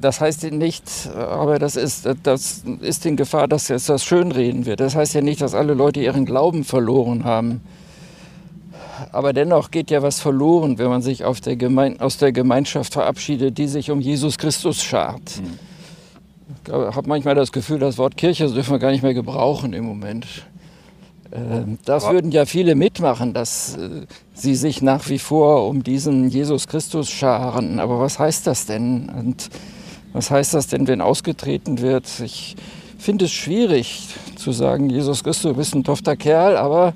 Das 0.00 0.20
heißt 0.20 0.44
nicht, 0.52 0.84
aber 1.16 1.58
das 1.58 1.76
ist, 1.76 2.08
das 2.22 2.62
ist 2.80 3.06
in 3.06 3.16
Gefahr, 3.16 3.48
dass 3.48 3.68
jetzt 3.68 3.88
das 3.88 4.04
schönreden 4.04 4.66
wird. 4.66 4.80
Das 4.80 4.94
heißt 4.94 5.14
ja 5.14 5.20
nicht, 5.20 5.40
dass 5.40 5.54
alle 5.54 5.74
Leute 5.74 6.00
ihren 6.00 6.24
Glauben 6.24 6.64
verloren 6.64 7.24
haben. 7.24 7.62
Aber 9.12 9.32
dennoch 9.32 9.70
geht 9.70 9.90
ja 9.90 10.02
was 10.02 10.20
verloren, 10.20 10.78
wenn 10.78 10.88
man 10.88 11.02
sich 11.02 11.20
der 11.20 12.00
aus 12.00 12.18
der 12.18 12.32
Gemeinschaft 12.32 12.92
verabschiedet, 12.92 13.58
die 13.58 13.68
sich 13.68 13.90
um 13.90 14.00
Jesus 14.00 14.38
Christus 14.38 14.82
schart. 14.82 15.40
Mhm. 15.40 15.58
Ich 16.66 16.72
habe 16.72 17.08
manchmal 17.08 17.34
das 17.34 17.52
Gefühl, 17.52 17.78
das 17.78 17.98
Wort 17.98 18.16
Kirche 18.16 18.48
dürfen 18.50 18.72
wir 18.72 18.78
gar 18.78 18.90
nicht 18.90 19.02
mehr 19.02 19.14
gebrauchen 19.14 19.72
im 19.72 19.84
Moment. 19.84 20.26
Ähm, 21.32 21.78
das 21.84 22.08
würden 22.08 22.30
ja 22.30 22.46
viele 22.46 22.74
mitmachen, 22.74 23.34
dass 23.34 23.76
äh, 23.76 24.06
sie 24.32 24.54
sich 24.54 24.80
nach 24.82 25.08
wie 25.08 25.18
vor 25.18 25.68
um 25.68 25.82
diesen 25.82 26.28
Jesus 26.30 26.66
Christus 26.66 27.10
scharen. 27.10 27.80
Aber 27.80 28.00
was 28.00 28.18
heißt 28.18 28.46
das 28.46 28.66
denn? 28.66 29.10
Und 29.10 29.50
was 30.18 30.32
heißt 30.32 30.54
das 30.54 30.66
denn, 30.66 30.88
wenn 30.88 31.00
ausgetreten 31.00 31.80
wird? 31.80 32.04
Ich 32.24 32.56
finde 32.98 33.26
es 33.26 33.30
schwierig 33.30 34.08
zu 34.34 34.50
sagen, 34.50 34.90
Jesus 34.90 35.22
Christus, 35.22 35.52
du 35.52 35.56
bist 35.56 35.76
ein 35.76 35.84
tofter 35.84 36.16
Kerl, 36.16 36.56
aber 36.56 36.92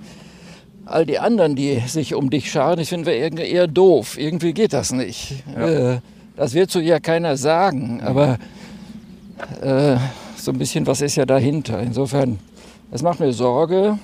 all 0.87 1.07
die 1.07 1.21
anderen, 1.21 1.55
die 1.55 1.79
sich 1.87 2.17
um 2.17 2.31
dich 2.31 2.51
scharen, 2.51 2.81
ich 2.81 2.89
finde 2.89 3.07
wir 3.07 3.45
eher 3.45 3.69
doof. 3.69 4.19
Irgendwie 4.19 4.53
geht 4.53 4.73
das 4.73 4.91
nicht. 4.91 5.35
Ja. 5.55 5.69
Äh, 5.69 6.01
das 6.37 6.55
wird 6.55 6.73
so 6.73 6.81
ja 6.81 6.99
keiner 6.99 7.37
sagen, 7.37 8.01
aber 8.03 8.39
äh, 9.61 9.97
so 10.37 10.51
ein 10.51 10.59
bisschen 10.59 10.85
was 10.89 11.01
ist 11.01 11.15
ja 11.15 11.25
dahinter. 11.25 11.79
Insofern, 11.81 12.41
es 12.91 13.03
macht 13.03 13.21
mir 13.21 13.33
Sorge. 13.33 14.01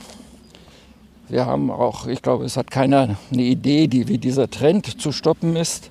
Wir 1.29 1.45
haben 1.45 1.73
auch, 1.73 2.07
ich 2.07 2.23
glaube, 2.23 2.45
es 2.45 2.57
hat 2.57 2.71
keiner 2.71 3.17
eine 3.33 3.43
Idee, 3.43 3.89
die, 3.89 4.07
wie 4.07 4.19
dieser 4.19 4.49
Trend 4.49 5.01
zu 5.01 5.11
stoppen 5.11 5.57
ist. 5.57 5.91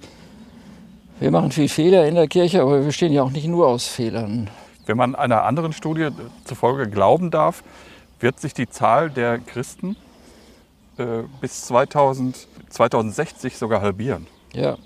Wir 1.20 1.32
machen 1.32 1.52
viel 1.52 1.68
Fehler 1.68 2.08
in 2.08 2.16
der 2.16 2.28
Kirche, 2.28 2.62
aber 2.62 2.80
wir 2.80 2.86
bestehen 2.86 3.12
ja 3.12 3.24
auch 3.24 3.32
nicht 3.32 3.48
nur 3.48 3.68
aus 3.68 3.88
Fehlern. 3.88 4.50
Wenn 4.86 4.98
man 4.98 5.16
einer 5.16 5.44
anderen 5.44 5.74
Studie 5.74 6.10
zufolge 6.46 6.90
glauben 6.90 7.32
darf, 7.32 7.64
wird 8.20 8.40
sich 8.40 8.54
die 8.54 8.70
Zahl 8.70 9.10
der 9.10 9.40
Christen 9.40 9.96
äh, 10.98 11.24
bis 11.42 11.64
2000, 11.64 12.48
2060 12.70 13.58
sogar 13.58 13.82
halbieren. 13.82 14.28
Ja. 14.54 14.78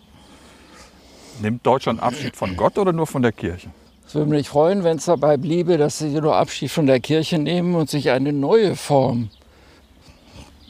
Nimmt 1.41 1.65
Deutschland 1.65 2.01
Abschied 2.01 2.35
von 2.35 2.55
Gott 2.55 2.77
oder 2.77 2.93
nur 2.93 3.07
von 3.07 3.21
der 3.21 3.31
Kirche? 3.31 3.69
Es 4.07 4.15
würde 4.15 4.29
mich 4.29 4.49
freuen, 4.49 4.83
wenn 4.83 4.97
es 4.97 5.05
dabei 5.05 5.37
bliebe, 5.37 5.77
dass 5.77 5.99
sie 5.99 6.09
nur 6.09 6.35
Abschied 6.35 6.71
von 6.71 6.85
der 6.85 6.99
Kirche 6.99 7.39
nehmen 7.39 7.75
und 7.75 7.89
sich 7.89 8.09
eine 8.09 8.33
neue 8.33 8.75
Form, 8.75 9.29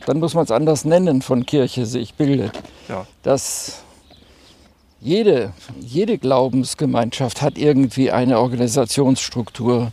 dann 0.05 0.19
muss 0.19 0.33
man 0.33 0.43
es 0.43 0.51
anders 0.51 0.85
nennen, 0.85 1.21
von 1.21 1.45
Kirche 1.45 1.85
sich 1.85 2.15
bildet. 2.15 2.61
Ja. 2.87 3.05
Dass 3.23 3.83
jede, 5.01 5.51
jede 5.79 6.17
Glaubensgemeinschaft 6.17 7.41
hat 7.41 7.57
irgendwie 7.57 8.11
eine 8.11 8.39
Organisationsstruktur. 8.39 9.91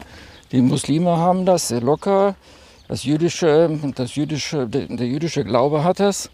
Die 0.53 0.61
Muslime 0.61 1.16
haben 1.16 1.47
das 1.47 1.68
sehr 1.68 1.81
locker, 1.81 2.37
das 2.88 3.05
jüdische, 3.05 3.71
das 3.97 4.14
jüdische, 4.14 4.66
der 4.66 5.07
jüdische 5.07 5.44
Glaube 5.44 5.83
hat 5.83 6.01
das. 6.01 6.31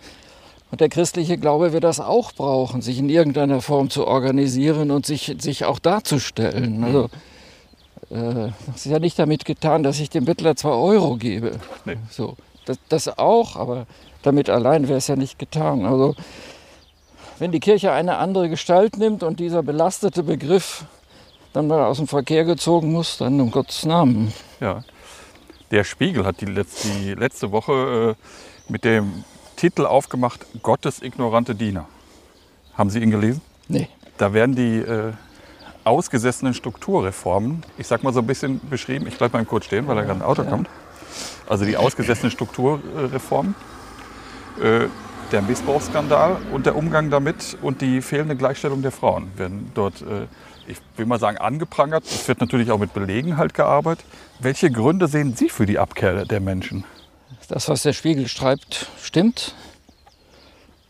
Und 0.71 0.81
der 0.81 0.89
christliche 0.89 1.39
Glaube 1.39 1.73
wird 1.73 1.85
das 1.85 2.01
auch 2.01 2.33
brauchen, 2.33 2.83
sich 2.83 2.99
in 2.99 3.09
irgendeiner 3.09 3.61
Form 3.61 3.91
zu 3.91 4.09
organisieren 4.09 4.91
und 4.91 5.07
sich, 5.07 5.37
sich 5.39 5.65
auch 5.65 5.79
darzustellen. 5.79 6.83
Also, 6.83 7.05
äh, 8.11 8.51
das 8.67 8.85
ist 8.85 8.87
ja 8.87 8.99
nicht 8.99 9.17
damit 9.17 9.45
getan, 9.45 9.85
dass 9.85 10.01
ich 10.01 10.11
dem 10.11 10.25
Bettler 10.25 10.57
zwei 10.57 10.71
Euro 10.71 11.17
gebe. 11.17 11.53
Nee. 11.85 11.97
So, 12.11 12.37
das, 12.65 12.79
das 12.89 13.19
auch, 13.19 13.55
aber 13.55 13.87
damit 14.23 14.51
allein 14.51 14.89
wäre 14.89 14.99
es 14.99 15.07
ja 15.07 15.15
nicht 15.15 15.39
getan. 15.39 15.87
Also, 15.87 16.17
wenn 17.39 17.53
die 17.53 17.61
Kirche 17.61 17.93
eine 17.93 18.19
andere 18.19 18.49
Gestalt 18.49 18.97
nimmt 18.97 19.23
und 19.23 19.41
dieser 19.41 19.63
belastete 19.63 20.23
Begriff 20.23 20.85
dann 21.53 21.69
mal 21.69 21.85
aus 21.85 21.99
dem 21.99 22.09
Verkehr 22.09 22.45
gezogen 22.45 22.93
muss, 22.93 23.19
dann 23.19 23.41
um 23.41 23.51
Gottes 23.51 23.85
Namen. 23.85 24.33
Ja. 24.61 24.83
Der 25.71 25.85
Spiegel 25.85 26.25
hat 26.25 26.41
die 26.41 26.47
letzte, 26.47 26.89
die 26.89 27.15
letzte 27.15 27.51
Woche 27.53 28.17
äh, 28.17 28.73
mit 28.73 28.85
dem 28.85 29.25
Titel 29.57 29.87
aufgemacht, 29.87 30.47
Gottes 30.63 31.03
ignorante 31.03 31.55
Diener. 31.55 31.87
Haben 32.77 32.91
Sie 32.91 33.01
ihn 33.01 33.11
gelesen? 33.11 33.41
Nee. 33.69 33.89
Da 34.19 34.33
werden 34.33 34.55
die 34.55 34.79
äh, 34.79 35.13
ausgesessenen 35.85 36.55
Strukturreformen, 36.55 37.65
ich 37.79 37.87
sag 37.87 38.03
mal 38.03 38.13
so 38.13 38.21
ein 38.21 38.27
bisschen 38.27 38.61
beschrieben, 38.69 39.07
ich 39.07 39.17
bleibe 39.17 39.37
mal 39.37 39.45
kurz 39.45 39.67
stehen, 39.67 39.87
weil 39.87 39.97
da 39.97 40.03
gerade 40.03 40.21
ein 40.21 40.23
Auto 40.23 40.43
ja. 40.43 40.51
kommt. 40.51 40.69
Also 41.49 41.65
die 41.65 41.77
ausgesessenen 41.77 42.31
Strukturreformen. 42.31 43.55
Äh, 44.61 44.87
der 45.33 45.43
Missbrauchsskandal 45.43 46.37
und 46.53 46.67
der 46.67 46.77
Umgang 46.77 47.11
damit 47.11 47.57
und 47.63 47.81
die 47.81 48.03
fehlende 48.03 48.37
Gleichstellung 48.37 48.83
der 48.83 48.93
Frauen 48.93 49.31
werden 49.37 49.71
dort, 49.75 50.03
äh, 50.03 50.27
ich 50.67 50.79
will 50.97 51.07
mal 51.07 51.19
sagen, 51.19 51.39
angeprangert. 51.39 52.05
Es 52.05 52.27
wird 52.29 52.41
natürlich 52.41 52.71
auch 52.71 52.79
mit 52.79 52.95
Belegen 52.95 53.37
halt 53.37 53.55
gearbeitet. 53.55 54.05
Welche 54.41 54.71
Gründe 54.71 55.09
sehen 55.09 55.35
Sie 55.37 55.49
für 55.49 55.67
die 55.67 55.79
Abkehr 55.79 56.25
der 56.25 56.41
Menschen? 56.41 56.85
Das, 57.49 57.69
was 57.69 57.83
der 57.83 57.93
Spiegel 57.93 58.29
schreibt, 58.29 58.89
stimmt. 59.03 59.55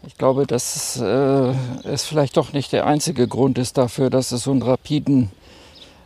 Ich 0.07 0.19
glaube, 0.19 0.47
dass 0.47 0.99
äh, 1.01 1.55
es 1.85 2.05
vielleicht 2.05 2.37
doch 2.37 2.53
nicht 2.53 2.73
der 2.73 2.87
einzige 2.87 3.27
Grund 3.27 3.59
ist 3.59 3.79
dafür, 3.79 4.11
dass 4.11 4.33
es 4.33 4.45
so 4.45 4.51
einen 4.51 4.63
rapiden 4.63 5.31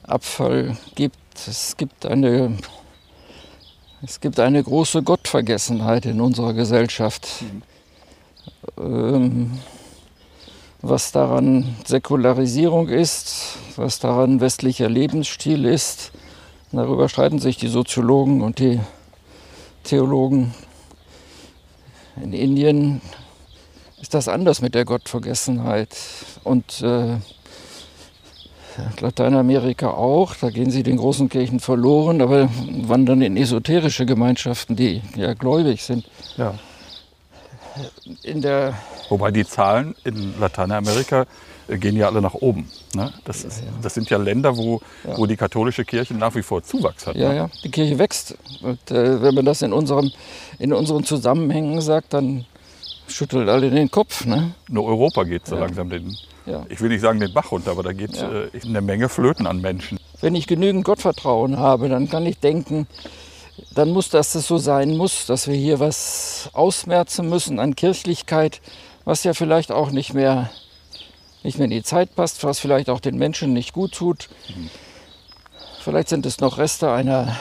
Abfall 0.04 0.76
gibt. 0.94 1.18
Es 1.34 1.76
gibt 1.76 2.06
eine 2.06 2.56
Es 4.00 4.20
gibt 4.20 4.38
eine 4.38 4.62
große 4.62 5.02
Gottvergessenheit 5.02 6.06
in 6.06 6.20
unserer 6.20 6.54
Gesellschaft. 6.54 7.26
Ähm, 7.40 7.62
was 10.80 11.12
daran 11.12 11.76
Säkularisierung 11.84 12.88
ist, 12.88 13.58
was 13.76 13.98
daran 13.98 14.40
westlicher 14.40 14.88
Lebensstil 14.88 15.64
ist, 15.64 16.12
darüber 16.72 17.08
streiten 17.08 17.38
sich 17.38 17.56
die 17.56 17.68
Soziologen 17.68 18.42
und 18.42 18.58
die 18.58 18.80
Theologen. 19.84 20.54
In 22.22 22.32
Indien 22.32 23.00
ist 24.00 24.14
das 24.14 24.28
anders 24.28 24.60
mit 24.60 24.74
der 24.74 24.84
Gottvergessenheit. 24.84 25.96
Und 26.44 26.82
äh, 26.82 27.16
Lateinamerika 29.00 29.90
auch, 29.90 30.34
da 30.34 30.50
gehen 30.50 30.70
sie 30.70 30.82
den 30.82 30.98
großen 30.98 31.28
Kirchen 31.28 31.60
verloren, 31.60 32.20
aber 32.20 32.48
wandern 32.82 33.22
in 33.22 33.36
esoterische 33.36 34.06
Gemeinschaften, 34.06 34.76
die 34.76 35.02
ja 35.16 35.34
gläubig 35.34 35.82
sind. 35.82 36.04
Ja. 36.36 36.54
In 38.22 38.42
der 38.42 38.74
Wobei 39.08 39.30
die 39.30 39.46
Zahlen 39.46 39.94
in 40.04 40.38
Lateinamerika 40.38 41.26
äh, 41.68 41.78
gehen 41.78 41.96
ja 41.96 42.06
alle 42.08 42.20
nach 42.20 42.34
oben. 42.34 42.68
Ne? 42.94 43.12
Das, 43.24 43.44
ist, 43.44 43.62
das 43.82 43.94
sind 43.94 44.10
ja 44.10 44.18
Länder, 44.18 44.56
wo, 44.56 44.80
wo 45.16 45.26
die 45.26 45.36
katholische 45.36 45.84
Kirche 45.84 46.14
nach 46.14 46.34
wie 46.34 46.42
vor 46.42 46.62
Zuwachs 46.62 47.06
hat. 47.06 47.16
Ja, 47.16 47.28
ne? 47.30 47.36
ja, 47.36 47.50
die 47.64 47.70
Kirche 47.70 47.98
wächst. 47.98 48.36
Und 48.62 48.90
äh, 48.90 49.22
wenn 49.22 49.34
man 49.34 49.44
das 49.44 49.62
in, 49.62 49.72
unserem, 49.72 50.10
in 50.58 50.72
unseren 50.72 51.04
Zusammenhängen 51.04 51.80
sagt, 51.80 52.12
dann 52.14 52.44
schüttelt 53.08 53.48
alle 53.48 53.70
den 53.70 53.90
Kopf. 53.90 54.24
Ne? 54.26 54.52
Nur 54.68 54.84
Europa 54.84 55.24
geht 55.24 55.46
so 55.46 55.56
langsam 55.56 55.88
den, 55.88 56.16
Ja. 56.46 56.66
ich 56.68 56.80
will 56.80 56.90
nicht 56.90 57.00
sagen 57.00 57.20
den 57.20 57.32
Bach 57.32 57.50
runter, 57.50 57.70
aber 57.70 57.82
da 57.82 57.92
geht 57.92 58.16
Ja. 58.16 58.30
äh, 58.30 58.50
eine 58.64 58.80
Menge 58.82 59.08
Flöten 59.08 59.46
an 59.46 59.60
Menschen. 59.60 59.98
Wenn 60.20 60.34
ich 60.34 60.46
genügend 60.46 60.84
Gottvertrauen 60.84 61.58
habe, 61.58 61.88
dann 61.88 62.10
kann 62.10 62.26
ich 62.26 62.38
denken, 62.38 62.86
dann 63.74 63.90
muss 63.90 64.08
das 64.08 64.32
so 64.32 64.58
sein 64.58 64.96
muss, 64.96 65.26
dass 65.26 65.48
wir 65.48 65.54
hier 65.54 65.80
was 65.80 66.50
ausmerzen 66.52 67.28
müssen 67.28 67.58
an 67.58 67.76
Kirchlichkeit, 67.76 68.60
was 69.04 69.24
ja 69.24 69.34
vielleicht 69.34 69.72
auch 69.72 69.90
nicht 69.90 70.14
mehr, 70.14 70.50
nicht 71.42 71.58
mehr 71.58 71.64
in 71.64 71.70
die 71.70 71.82
Zeit 71.82 72.14
passt, 72.14 72.44
was 72.44 72.58
vielleicht 72.58 72.90
auch 72.90 73.00
den 73.00 73.16
Menschen 73.16 73.52
nicht 73.52 73.72
gut 73.72 73.92
tut. 73.92 74.28
Vielleicht 75.80 76.08
sind 76.08 76.26
es 76.26 76.40
noch 76.40 76.58
Reste 76.58 76.90
einer 76.90 77.36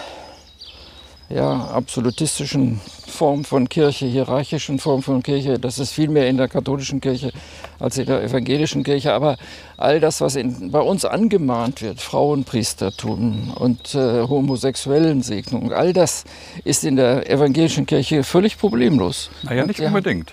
ja, 1.29 1.65
absolutistischen 1.73 2.79
Form 3.07 3.43
von 3.43 3.67
Kirche, 3.67 4.05
hierarchischen 4.05 4.79
Form 4.79 5.03
von 5.03 5.23
Kirche. 5.23 5.59
Das 5.59 5.77
ist 5.79 5.91
viel 5.91 6.09
mehr 6.09 6.27
in 6.29 6.37
der 6.37 6.47
katholischen 6.47 7.01
Kirche 7.01 7.31
als 7.79 7.97
in 7.97 8.05
der 8.05 8.23
evangelischen 8.23 8.83
Kirche. 8.83 9.13
Aber 9.13 9.37
all 9.75 9.99
das, 9.99 10.21
was 10.21 10.35
in, 10.35 10.71
bei 10.71 10.79
uns 10.79 11.03
angemahnt 11.03 11.81
wird, 11.81 11.99
Frauenpriestertum 12.01 13.51
und 13.55 13.93
äh, 13.95 14.21
homosexuellen 14.27 15.21
Segnung, 15.21 15.73
all 15.73 15.93
das 15.93 16.23
ist 16.63 16.83
in 16.83 16.95
der 16.95 17.29
evangelischen 17.29 17.85
Kirche 17.85 18.23
völlig 18.23 18.57
problemlos. 18.57 19.29
Naja, 19.43 19.63
Und 19.63 19.67
nicht 19.67 19.79
unbedingt. 19.81 20.31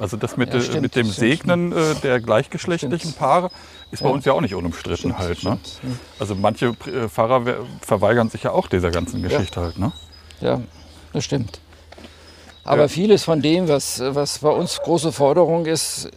Also 0.00 0.16
das 0.16 0.36
mit, 0.36 0.52
Ja, 0.54 0.60
äh, 0.60 0.62
stimmt, 0.62 0.82
mit 0.82 0.94
dem. 0.96 1.06
Segnen 1.06 1.72
äh, 1.72 1.94
der 2.04 2.20
gleichgeschlechtlichen 2.20 2.98
Stimmt. 3.10 3.18
Paare 3.18 3.50
ist 3.90 4.02
bei 4.02 4.08
Ja. 4.08 4.14
uns 4.14 4.24
ja 4.24 4.32
auch 4.32 4.40
nicht 4.40 4.54
unumstritten 4.54 5.12
Stimmt, 5.12 5.18
halt. 5.18 5.42
Ne? 5.42 5.58
Also 6.20 6.36
manche 6.36 6.66
äh, 6.86 7.08
Pfarrer 7.08 7.44
we- 7.44 7.66
verweigern 7.80 8.30
sich 8.30 8.44
ja 8.44 8.52
auch 8.52 8.68
dieser 8.68 8.92
ganzen 8.92 9.22
Geschichte 9.22 9.60
halt. 9.60 9.78
Ne? 9.78 9.90
Ja, 10.40 10.60
das 11.12 11.24
stimmt. 11.24 11.60
Aber 12.64 12.82
Ja. 12.82 12.88
vieles 12.88 13.24
von 13.24 13.40
dem, 13.40 13.68
was, 13.68 14.00
was 14.00 14.38
bei 14.40 14.50
uns 14.50 14.78
große 14.78 15.10
Forderung 15.12 15.66
ist, 15.66 16.08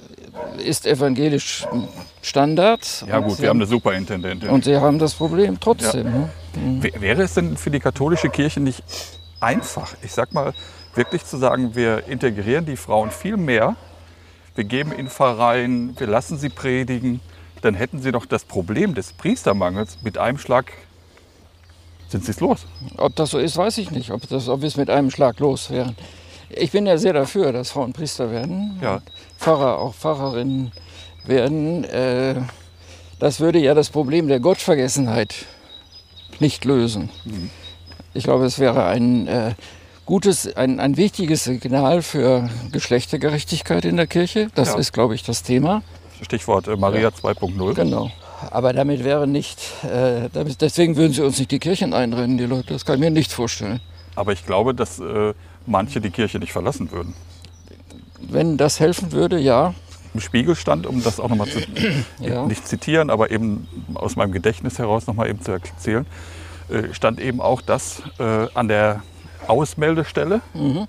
ist 0.64 0.86
evangelisch 0.86 1.66
Standard. 2.22 3.06
Ja 3.08 3.20
gut, 3.20 3.42
wir 3.42 3.50
haben 3.50 3.58
eine 3.58 3.66
Superintendentin. 3.66 4.50
Und 4.50 4.66
sie 4.66 4.76
haben 4.78 5.00
das 5.00 5.14
Problem 5.14 5.60
trotzdem. 5.60 6.04
Ne? 6.12 6.30
W- 6.82 6.92
Wäre 7.00 7.24
es 7.24 7.34
denn 7.34 7.56
für 7.58 7.72
die 7.72 7.80
katholische 7.80 8.30
Kirche 8.30 8.60
nicht 8.60 8.84
einfach, 9.40 9.94
ich 10.04 10.12
sag 10.12 10.34
mal, 10.34 10.54
wirklich 10.94 11.26
zu 11.26 11.38
sagen, 11.38 11.74
wir 11.76 12.08
integrieren 12.08 12.66
die 12.66 12.76
Frauen 12.76 13.12
viel 13.12 13.38
mehr, 13.38 13.76
wir 14.56 14.66
geben 14.66 14.92
ihnen 14.98 15.08
Pfarreien, 15.10 15.98
wir 15.98 16.08
lassen 16.08 16.38
sie 16.38 16.50
predigen, 16.50 17.22
dann 17.62 17.74
hätten 17.76 18.02
sie 18.02 18.12
doch 18.12 18.26
das 18.26 18.44
Problem 18.44 18.94
des 18.94 19.14
Priestermangels 19.14 20.00
mit 20.04 20.18
einem 20.18 20.38
Schlag, 20.38 20.72
sind 22.12 22.26
sie 22.26 22.32
es 22.32 22.40
los. 22.40 22.66
Ob 22.98 23.16
das 23.16 23.32
so 23.32 23.40
ist, 23.40 23.58
weiß 23.58 23.78
ich 23.80 23.92
nicht. 23.92 24.12
Ob, 24.12 24.28
das, 24.30 24.48
ob 24.50 24.62
wir 24.62 24.68
es 24.68 24.78
mit 24.78 24.90
einem 24.90 25.10
Schlag 25.12 25.40
los 25.40 25.70
wären. 25.72 25.96
Ich 26.50 26.72
bin 26.72 26.86
ja 26.86 26.98
sehr 26.98 27.14
dafür, 27.14 27.52
dass 27.54 27.72
Frauen 27.72 27.94
Priester 27.94 28.30
werden. 28.32 28.78
Ja. 28.82 29.02
Pfarrer, 29.40 29.80
auch 29.80 29.94
Pfarrerinnen 29.96 30.72
werden. 31.26 31.84
Äh, 31.86 32.36
das 33.20 33.40
würde 33.40 33.60
ja 33.60 33.74
das 33.74 33.90
Problem 33.90 34.28
der 34.28 34.40
Gottvergessenheit 34.40 35.34
nicht 36.40 36.66
lösen. 36.66 37.10
Ich 38.14 38.24
glaube, 38.26 38.46
es 38.46 38.60
wäre 38.60 38.86
ein 38.86 39.28
äh, 39.28 39.54
gutes, 40.06 40.54
ein, 40.58 40.80
ein 40.80 40.98
wichtiges 40.98 41.44
Signal 41.46 42.02
für 42.02 42.50
Geschlechtergerechtigkeit 42.72 43.86
in 43.86 43.96
der 43.96 44.08
Kirche. 44.08 44.50
Das 44.56 44.70
Ja. 44.70 44.76
ist, 44.78 44.92
glaube 44.92 45.16
ich, 45.16 45.24
das 45.24 45.44
Thema. 45.44 45.84
Stichwort 46.22 46.68
äh, 46.68 46.76
Maria 46.76 47.10
2.0. 47.10 47.74
Genau. 47.76 48.12
Aber 48.50 48.74
damit 48.74 49.04
wäre 49.04 49.28
nicht, 49.28 49.60
äh, 49.84 50.30
damit, 50.34 50.62
deswegen 50.62 50.96
würden 50.96 51.14
sie 51.14 51.22
uns 51.22 51.38
nicht 51.38 51.52
die 51.52 51.60
Kirchen 51.60 51.94
einrennen, 51.94 52.38
die 52.38 52.46
Leute. 52.46 52.74
Das 52.74 52.86
kann 52.86 52.96
ich 52.96 53.02
mir 53.02 53.12
nicht 53.12 53.32
vorstellen. 53.32 53.80
Aber 54.16 54.34
ich 54.34 54.46
glaube, 54.46 54.74
dass 54.74 55.00
äh, 55.00 55.34
manche 55.66 56.02
die 56.02 56.10
Kirche 56.10 56.40
nicht 56.40 56.52
verlassen 56.52 56.92
würden. 56.92 57.14
Wenn 58.20 58.58
das 58.58 58.80
helfen 58.80 59.12
würde, 59.12 59.40
ja. 59.40 59.74
Im 60.14 60.20
Spiegel 60.20 60.56
stand, 60.56 60.86
um 60.86 61.04
das 61.04 61.20
auch 61.20 61.30
nochmal 61.30 61.48
zu 61.48 61.60
Ja. 62.20 62.46
nicht 62.46 62.68
zitieren, 62.68 63.10
aber 63.10 63.32
eben 63.32 63.68
aus 63.94 64.16
meinem 64.16 64.32
Gedächtnis 64.32 64.80
heraus 64.80 65.08
nochmal 65.08 65.30
eben 65.30 65.42
zu 65.42 65.52
erzählen, 65.52 66.06
äh, 66.70 66.94
stand 66.94 67.20
eben 67.20 67.40
auch 67.42 67.62
das 67.62 68.02
äh, 68.20 68.48
an 68.54 68.68
der 68.68 69.04
Ausmeldestelle. 69.48 70.42
Mhm. 70.54 70.88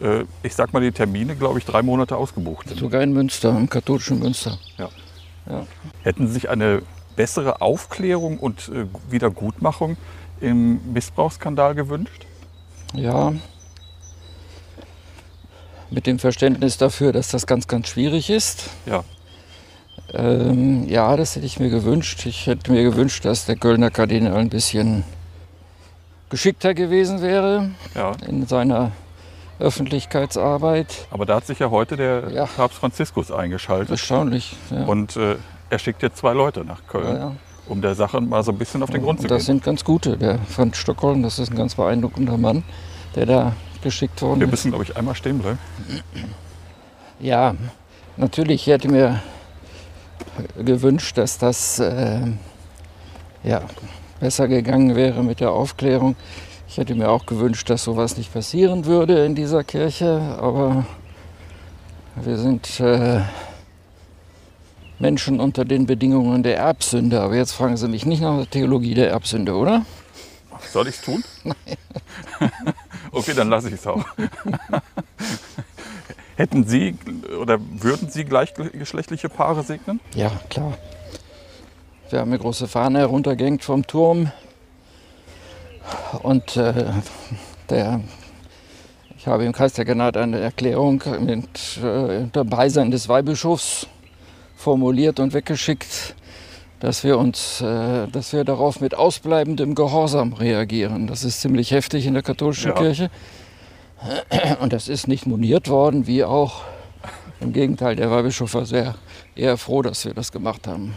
Äh, 0.00 0.24
ich 0.42 0.54
sag 0.54 0.72
mal, 0.72 0.80
die 0.80 0.92
Termine, 0.92 1.36
glaube 1.36 1.58
ich, 1.58 1.64
drei 1.64 1.82
Monate 1.82 2.16
ausgebucht 2.16 2.68
sind. 2.68 2.78
Sogar 2.78 3.02
in 3.02 3.12
Münster, 3.12 3.50
im 3.50 3.68
katholischen 3.68 4.18
Münster. 4.18 4.58
Ja. 4.78 4.88
Ja. 5.48 5.66
Hätten 6.02 6.26
Sie 6.26 6.34
sich 6.34 6.48
eine 6.48 6.82
bessere 7.16 7.60
Aufklärung 7.60 8.38
und 8.38 8.68
äh, 8.68 8.86
Wiedergutmachung 9.10 9.96
im 10.40 10.92
Missbrauchsskandal 10.92 11.74
gewünscht? 11.74 12.26
Ja. 12.94 13.32
Mit 15.90 16.06
dem 16.06 16.18
Verständnis 16.18 16.78
dafür, 16.78 17.12
dass 17.12 17.28
das 17.28 17.46
ganz, 17.46 17.68
ganz 17.68 17.88
schwierig 17.88 18.28
ist. 18.30 18.70
Ja. 18.86 19.04
Ähm, 20.12 20.88
ja, 20.88 21.16
das 21.16 21.36
hätte 21.36 21.46
ich 21.46 21.58
mir 21.58 21.70
gewünscht. 21.70 22.26
Ich 22.26 22.46
hätte 22.46 22.70
mir 22.70 22.82
gewünscht, 22.82 23.24
dass 23.24 23.46
der 23.46 23.56
Kölner 23.56 23.90
Kardinal 23.90 24.36
ein 24.36 24.50
bisschen 24.50 25.04
geschickter 26.28 26.74
gewesen 26.74 27.22
wäre 27.22 27.70
ja. 27.94 28.12
in 28.26 28.46
seiner 28.46 28.92
Öffentlichkeitsarbeit. 29.58 31.06
Aber 31.10 31.26
da 31.26 31.36
hat 31.36 31.46
sich 31.46 31.58
ja 31.58 31.70
heute 31.70 31.96
der 31.96 32.30
Ja. 32.30 32.46
Papst 32.46 32.78
Franziskus 32.78 33.30
eingeschaltet. 33.30 33.90
Erstaunlich. 33.90 34.56
Ja. 34.70 34.84
Und 34.84 35.16
äh, 35.16 35.36
er 35.70 35.78
schickt 35.78 36.02
jetzt 36.02 36.18
zwei 36.18 36.32
Leute 36.32 36.64
nach 36.64 36.86
Köln, 36.86 37.16
Ja, 37.16 37.32
um 37.68 37.80
der 37.82 37.94
Sache 37.94 38.20
mal 38.20 38.42
so 38.42 38.52
ein 38.52 38.58
bisschen 38.58 38.82
auf 38.82 38.90
den 38.90 39.02
Grund 39.02 39.18
zu 39.20 39.24
Und 39.24 39.30
das 39.30 39.38
gehen. 39.46 39.56
sind 39.56 39.64
ganz 39.64 39.82
gute. 39.84 40.16
Der 40.16 40.38
Franz 40.40 40.76
Stockholm, 40.76 41.22
das 41.22 41.38
ist 41.38 41.50
ein 41.50 41.56
ganz 41.56 41.74
beeindruckender 41.74 42.36
Mann, 42.36 42.62
der 43.14 43.26
da 43.26 43.52
geschickt 43.82 44.20
worden 44.22 44.40
Wir 44.40 44.46
ist. 44.46 44.50
müssen, 44.52 44.70
glaube 44.70 44.84
ich, 44.84 44.96
einmal 44.96 45.14
stehen 45.14 45.38
bleiben. 45.38 45.58
Ja, 47.20 47.54
natürlich 48.16 48.62
ich 48.62 48.66
hätte 48.72 48.88
mir 48.88 49.22
gewünscht, 50.62 51.16
dass 51.18 51.38
das 51.38 51.78
äh, 51.78 52.20
ja, 53.42 53.62
besser 54.20 54.48
gegangen 54.48 54.94
wäre 54.96 55.22
mit 55.22 55.40
der 55.40 55.52
Aufklärung. 55.52 56.14
Ich 56.68 56.78
hätte 56.78 56.94
mir 56.94 57.10
auch 57.10 57.26
gewünscht, 57.26 57.70
dass 57.70 57.84
sowas 57.84 58.16
nicht 58.16 58.32
passieren 58.32 58.84
würde 58.86 59.24
in 59.24 59.34
dieser 59.34 59.64
Kirche, 59.64 60.36
aber 60.40 60.84
wir 62.16 62.38
sind 62.38 62.80
äh, 62.80 63.20
Menschen 64.98 65.40
unter 65.40 65.64
den 65.64 65.86
Bedingungen 65.86 66.42
der 66.42 66.56
Erbsünde. 66.58 67.20
Aber 67.20 67.36
jetzt 67.36 67.52
fragen 67.52 67.76
Sie 67.76 67.88
mich 67.88 68.06
nicht 68.06 68.20
nach 68.20 68.36
der 68.36 68.50
Theologie 68.50 68.94
der 68.94 69.10
Erbsünde, 69.10 69.54
oder? 69.54 69.84
Soll 70.72 70.88
ich 70.88 70.96
es 70.96 71.02
tun? 71.02 71.22
okay, 73.12 73.34
dann 73.34 73.48
lasse 73.48 73.68
ich 73.68 73.74
es 73.74 73.86
auch. 73.86 74.04
Hätten 76.36 76.66
Sie 76.66 76.96
oder 77.40 77.58
würden 77.60 78.10
Sie 78.10 78.24
gleichgeschlechtliche 78.24 79.28
Paare 79.28 79.62
segnen? 79.62 80.00
Ja, 80.14 80.30
klar. 80.50 80.76
Wir 82.10 82.20
haben 82.20 82.30
eine 82.30 82.38
große 82.38 82.68
Fahne 82.68 82.98
heruntergehängt 83.00 83.64
vom 83.64 83.86
Turm. 83.86 84.30
Und 86.22 86.56
äh, 86.56 86.72
der, 87.70 88.00
ich 89.16 89.26
habe 89.26 89.44
im 89.44 89.52
Kreis 89.52 89.72
der 89.74 89.84
Gnade 89.84 90.20
eine 90.20 90.38
Erklärung 90.40 91.02
mit 91.20 91.78
äh, 91.82 92.18
unter 92.18 92.44
Beisein 92.44 92.90
des 92.90 93.08
Weihbischofs 93.08 93.86
formuliert 94.56 95.20
und 95.20 95.34
weggeschickt, 95.34 96.14
dass 96.80 97.04
wir 97.04 97.18
uns, 97.18 97.60
äh, 97.60 98.06
dass 98.08 98.32
wir 98.32 98.44
darauf 98.44 98.80
mit 98.80 98.94
ausbleibendem 98.94 99.74
Gehorsam 99.74 100.32
reagieren. 100.32 101.06
Das 101.06 101.24
ist 101.24 101.40
ziemlich 101.40 101.70
heftig 101.70 102.06
in 102.06 102.14
der 102.14 102.22
katholischen 102.22 102.70
Ja. 102.70 102.74
Kirche. 102.74 103.10
Und 104.60 104.72
das 104.72 104.88
ist 104.88 105.08
nicht 105.08 105.26
moniert 105.26 105.68
worden, 105.68 106.06
wie 106.06 106.22
auch 106.22 106.62
im 107.40 107.52
Gegenteil, 107.52 107.96
der 107.96 108.10
Weihbischof 108.10 108.54
war 108.54 108.66
sehr 108.66 108.94
eher 109.34 109.56
froh, 109.56 109.82
dass 109.82 110.04
wir 110.04 110.14
das 110.14 110.32
gemacht 110.32 110.66
haben. 110.66 110.94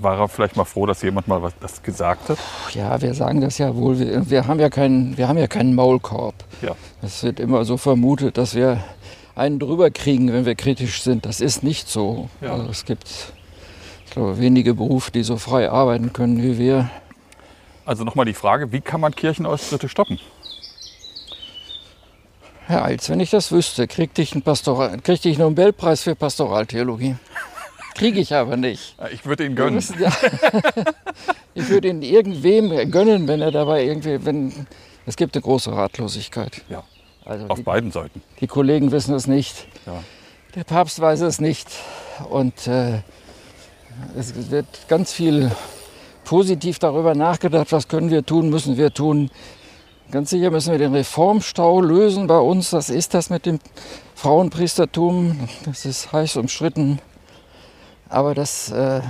War 0.00 0.18
er 0.18 0.28
vielleicht 0.28 0.56
mal 0.56 0.64
froh, 0.64 0.86
dass 0.86 1.02
jemand 1.02 1.28
mal 1.28 1.42
was 1.42 1.54
das 1.60 1.82
gesagt 1.82 2.28
hat? 2.28 2.38
Ja, 2.74 3.00
wir 3.00 3.14
sagen 3.14 3.40
das 3.40 3.58
ja 3.58 3.74
wohl. 3.74 3.98
Wir, 3.98 4.28
wir, 4.30 4.46
haben, 4.46 4.60
ja 4.60 4.68
keinen, 4.68 5.16
wir 5.16 5.28
haben 5.28 5.38
ja 5.38 5.46
keinen 5.46 5.74
Maulkorb. 5.74 6.34
Ja. 6.60 6.76
Es 7.02 7.22
wird 7.22 7.40
immer 7.40 7.64
so 7.64 7.78
vermutet, 7.78 8.36
dass 8.36 8.54
wir 8.54 8.84
einen 9.34 9.58
drüber 9.58 9.90
kriegen, 9.90 10.32
wenn 10.32 10.44
wir 10.44 10.54
kritisch 10.56 11.02
sind. 11.02 11.24
Das 11.24 11.40
ist 11.40 11.62
nicht 11.62 11.88
so. 11.88 12.28
Ja. 12.40 12.52
Also 12.52 12.68
es 12.68 12.84
gibt, 12.84 13.32
ich 14.04 14.10
glaube, 14.12 14.38
wenige 14.38 14.74
Berufe, 14.74 15.10
die 15.10 15.22
so 15.22 15.38
frei 15.38 15.70
arbeiten 15.70 16.12
können 16.12 16.42
wie 16.42 16.58
wir. 16.58 16.90
Also 17.86 18.04
nochmal 18.04 18.26
die 18.26 18.34
Frage, 18.34 18.72
wie 18.72 18.82
kann 18.82 19.00
man 19.00 19.14
Kirchenaustritte 19.14 19.88
stoppen? 19.88 20.20
Herr 22.66 22.84
Eils, 22.84 23.08
wenn 23.08 23.18
ich 23.18 23.30
das 23.30 23.50
wüsste, 23.50 23.88
kriegte 23.88 24.20
ich 24.20 24.34
einen, 24.34 24.42
Pastoral, 24.42 24.98
kriegte 25.00 25.30
ich 25.30 25.36
einen 25.36 25.48
Nobelpreis 25.48 26.02
für 26.02 26.14
Pastoraltheologie. 26.14 27.16
Kriege 27.98 28.20
ich 28.20 28.34
aber 28.34 28.56
nicht. 28.56 28.94
Ich 29.12 29.24
würde 29.26 29.44
ihn 29.44 29.54
gönnen. 29.54 29.74
müssen 29.74 30.00
ja- 30.00 30.12
ich 31.54 31.68
würde 31.68 31.88
ihn 31.88 32.02
irgendwem 32.02 32.90
gönnen, 32.90 33.28
wenn 33.28 33.40
er 33.40 33.50
dabei 33.50 33.84
irgendwie, 33.84 34.24
wenn 34.24 34.66
es 35.06 35.16
gibt 35.16 35.34
eine 35.36 35.42
große 35.42 35.72
Ratlosigkeit. 35.72 36.62
Ja, 36.68 36.84
Also 37.24 37.46
auf 37.48 37.58
die, 37.58 37.62
beiden 37.64 37.90
Seiten. 37.90 38.22
die 38.40 38.46
Kollegen 38.46 38.92
wissen 38.92 39.14
es 39.14 39.26
nicht, 39.26 39.66
Ja. 39.86 40.02
der 40.54 40.64
Papst 40.64 41.00
weiß 41.00 41.20
es 41.22 41.40
nicht 41.40 41.68
und 42.30 42.66
äh, 42.66 43.00
es 44.16 44.50
wird 44.50 44.66
ganz 44.88 45.12
viel 45.12 45.50
positiv 46.24 46.78
darüber 46.78 47.14
nachgedacht, 47.14 47.72
was 47.72 47.88
können 47.88 48.10
wir 48.10 48.24
tun, 48.24 48.50
müssen 48.50 48.76
wir 48.76 48.92
tun. 48.92 49.30
Ganz 50.10 50.30
sicher 50.30 50.50
müssen 50.50 50.70
wir 50.72 50.78
den 50.78 50.94
Reformstau 50.94 51.80
lösen 51.82 52.26
bei 52.28 52.38
uns. 52.38 52.70
Das 52.70 52.88
ist 52.88 53.12
das 53.12 53.28
mit 53.28 53.44
dem 53.44 53.58
Frauenpriestertum. 54.14 55.48
Das 55.66 55.84
ist 55.84 56.12
heiß 56.12 56.36
umstritten. 56.36 56.98
Aber 58.08 58.34
das, 58.34 58.70
äh, 58.70 59.00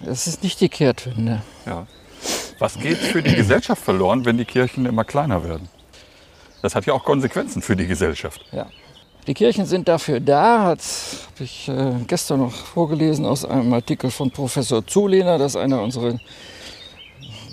das 0.00 0.26
ist 0.26 0.42
nicht 0.42 0.60
die 0.60 0.68
Kehrtwende. 0.68 1.42
Ja. 1.66 1.86
Was 2.58 2.78
geht 2.78 2.98
für 2.98 3.22
die 3.22 3.34
Gesellschaft 3.34 3.82
verloren, 3.82 4.24
wenn 4.24 4.38
die 4.38 4.44
Kirchen 4.44 4.86
immer 4.86 5.04
kleiner 5.04 5.42
werden? 5.44 5.68
Das 6.62 6.74
hat 6.74 6.86
ja 6.86 6.94
auch 6.94 7.04
Konsequenzen 7.04 7.60
für 7.60 7.76
die 7.76 7.86
Gesellschaft. 7.86 8.44
Ja. 8.52 8.66
Die 9.26 9.34
Kirchen 9.34 9.64
sind 9.64 9.88
dafür 9.88 10.20
da, 10.20 10.60
habe 10.60 10.80
ich 11.40 11.68
äh, 11.68 11.92
gestern 12.06 12.40
noch 12.40 12.52
vorgelesen 12.52 13.24
aus 13.24 13.44
einem 13.44 13.72
Artikel 13.72 14.10
von 14.10 14.30
Professor 14.30 14.86
Zulehner, 14.86 15.38
das 15.38 15.52
ist 15.52 15.60
einer 15.60 15.80
unserer 15.80 16.18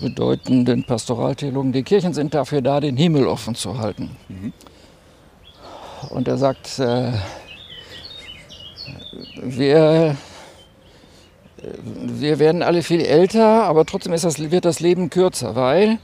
bedeutenden 0.00 0.84
Pastoraltheologen. 0.84 1.72
Die 1.72 1.82
Kirchen 1.82 2.12
sind 2.12 2.34
dafür 2.34 2.60
da, 2.60 2.80
den 2.80 2.96
Himmel 2.96 3.26
offen 3.26 3.54
zu 3.54 3.78
halten. 3.78 4.16
Und 6.10 6.28
er 6.28 6.36
sagt, 6.36 6.78
äh, 6.78 7.12
wir, 9.42 10.16
wir 11.62 12.38
werden 12.38 12.62
alle 12.62 12.82
viel 12.82 13.02
älter, 13.02 13.64
aber 13.64 13.84
trotzdem 13.86 14.12
das, 14.12 14.50
wird 14.50 14.64
das 14.64 14.80
Leben 14.80 15.10
kürzer, 15.10 15.54
weil 15.54 15.98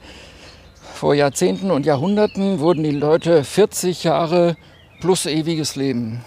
vor 0.94 1.14
Jahrzehnten 1.14 1.70
und 1.70 1.86
Jahrhunderten 1.86 2.60
wurden 2.60 2.84
die 2.84 2.90
Leute 2.90 3.44
40 3.44 4.04
Jahre 4.04 4.56
plus 5.00 5.26
ewiges 5.26 5.76
Leben. 5.76 6.24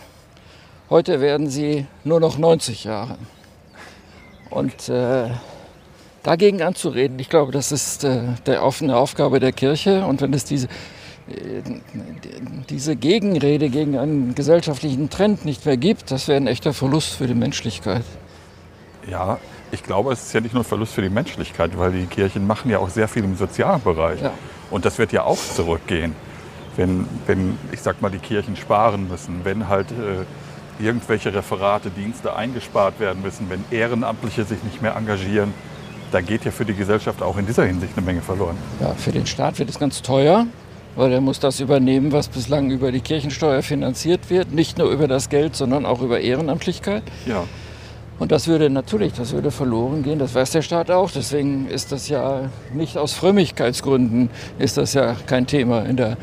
Heute 0.90 1.22
werden 1.22 1.50
sie 1.50 1.86
nur 2.04 2.20
noch 2.20 2.38
90 2.38 2.84
Jahre. 2.86 3.18
Und 4.50 4.90
äh, 4.90 5.30
dagegen 6.24 6.62
anzureden, 6.62 7.18
ich 7.20 7.30
glaube, 7.30 7.52
das 7.52 7.72
ist 7.72 8.04
äh, 8.04 8.22
der 8.46 8.64
offene 8.64 8.98
Aufgabe 8.98 9.40
der 9.40 9.54
Kirche. 9.54 10.06
Und 10.06 10.22
wenn 10.22 10.34
es 10.34 10.44
diese, 10.44 10.68
äh, 10.68 11.62
diese 12.70 12.98
Gegenrede 12.98 13.70
gegen 13.70 13.98
einen 13.98 14.36
gesellschaftlichen 14.36 15.10
Trend 15.10 15.46
nicht 15.46 15.66
mehr 15.66 15.78
gibt, 15.78 16.12
das 16.12 16.28
wäre 16.28 16.38
ein 16.38 16.48
echter 16.48 16.74
Verlust 16.74 17.14
für 17.14 17.28
die 17.28 17.36
Menschlichkeit. 17.36 18.04
Ja, 19.10 19.40
ich 19.72 19.84
glaube, 19.84 20.12
es 20.12 20.24
ist 20.24 20.34
ja 20.34 20.42
nicht 20.42 20.54
nur 20.54 20.64
ein 20.64 20.68
Verlust 20.68 20.94
für 20.94 21.02
die 21.02 21.10
Menschlichkeit, 21.10 21.78
weil 21.78 21.92
die 21.92 22.06
Kirchen 22.06 22.46
machen 22.46 22.70
ja 22.70 22.80
auch 22.80 22.90
sehr 22.90 23.08
viel 23.08 23.24
im 23.24 23.36
Sozialbereich. 23.36 24.22
Ja. 24.22 24.34
Und 24.70 24.86
das 24.86 24.98
wird 24.98 25.12
ja 25.12 25.24
auch 25.24 25.38
zurückgehen. 25.38 26.16
Wenn, 26.76 27.08
wenn, 27.26 27.58
ich 27.72 27.82
sag 27.82 28.02
mal, 28.02 28.10
die 28.10 28.20
Kirchen 28.20 28.56
sparen 28.56 29.10
müssen, 29.10 29.44
wenn 29.44 29.68
halt 29.68 29.92
äh, 29.92 30.84
irgendwelche 30.84 31.34
Referate, 31.34 31.90
Dienste 31.90 32.36
eingespart 32.36 33.00
werden 33.00 33.22
müssen, 33.22 33.50
wenn 33.50 33.64
Ehrenamtliche 33.72 34.46
sich 34.46 34.64
nicht 34.64 34.82
mehr 34.82 34.96
engagieren, 34.96 35.54
da 36.12 36.22
geht 36.22 36.46
ja 36.46 36.52
für 36.52 36.66
die 36.66 36.74
Gesellschaft 36.74 37.22
auch 37.22 37.38
in 37.38 37.46
dieser 37.46 37.66
Hinsicht 37.66 37.94
eine 37.96 38.06
Menge 38.06 38.22
verloren. 38.22 38.58
Ja, 38.80 38.94
für 38.94 39.12
den 39.12 39.26
Staat 39.26 39.60
wird 39.60 39.70
es 39.70 39.80
ganz 39.80 40.02
teuer, 40.02 40.48
weil 40.96 41.12
er 41.12 41.22
muss 41.22 41.40
das 41.40 41.60
übernehmen, 41.60 42.12
was 42.12 42.28
bislang 42.28 42.70
über 42.70 42.92
die 42.92 43.02
Kirchensteuer 43.02 43.62
finanziert 43.62 44.30
wird. 44.30 44.52
Nicht 44.52 44.78
nur 44.78 44.90
über 44.92 45.08
das 45.08 45.30
Geld, 45.30 45.56
sondern 45.56 45.86
auch 45.86 46.02
über 46.02 46.20
Ehrenamtlichkeit. 46.20 47.04
Ja, 47.26 47.44
Und 48.22 48.32
das 48.32 48.48
würde 48.48 48.70
natürlich, 48.70 49.14
das 49.14 49.32
würde 49.32 49.50
verloren 49.50 50.04
gehen, 50.04 50.20
das 50.20 50.36
weiß 50.36 50.52
der 50.52 50.62
Staat 50.62 50.92
auch. 50.92 51.10
Deswegen 51.10 51.68
ist 51.68 51.92
das 51.92 52.08
ja 52.08 52.52
nicht 52.72 52.96
aus 52.96 53.14
Frömmigkeitsgründen, 53.14 54.30
ist 54.60 54.78
das 54.78 54.94
ja 54.94 55.16
kein 55.26 55.48
Thema 55.48 55.82
in 55.86 55.98
der, 55.98 56.18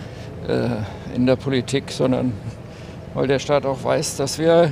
äh, 0.46 0.68
in 1.16 1.26
der 1.26 1.34
Politik, 1.34 1.90
sondern 1.90 2.34
weil 3.14 3.26
der 3.26 3.40
Staat 3.40 3.66
auch 3.66 3.82
weiß, 3.82 4.16
dass 4.16 4.38
wir, 4.38 4.70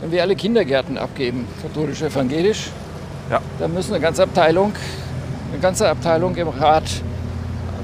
wenn 0.00 0.12
wir 0.12 0.22
alle 0.22 0.34
Kindergärten 0.34 0.96
abgeben, 0.96 1.46
katholisch, 1.60 2.00
evangelisch, 2.00 2.70
Ja. 3.30 3.42
dann 3.58 3.74
müssen 3.74 3.92
eine 3.92 4.02
ganze 4.02 4.22
Abteilung, 4.22 4.72
eine 5.52 5.60
ganze 5.60 5.90
Abteilung 5.90 6.34
im 6.36 6.48
Rat, 6.48 7.02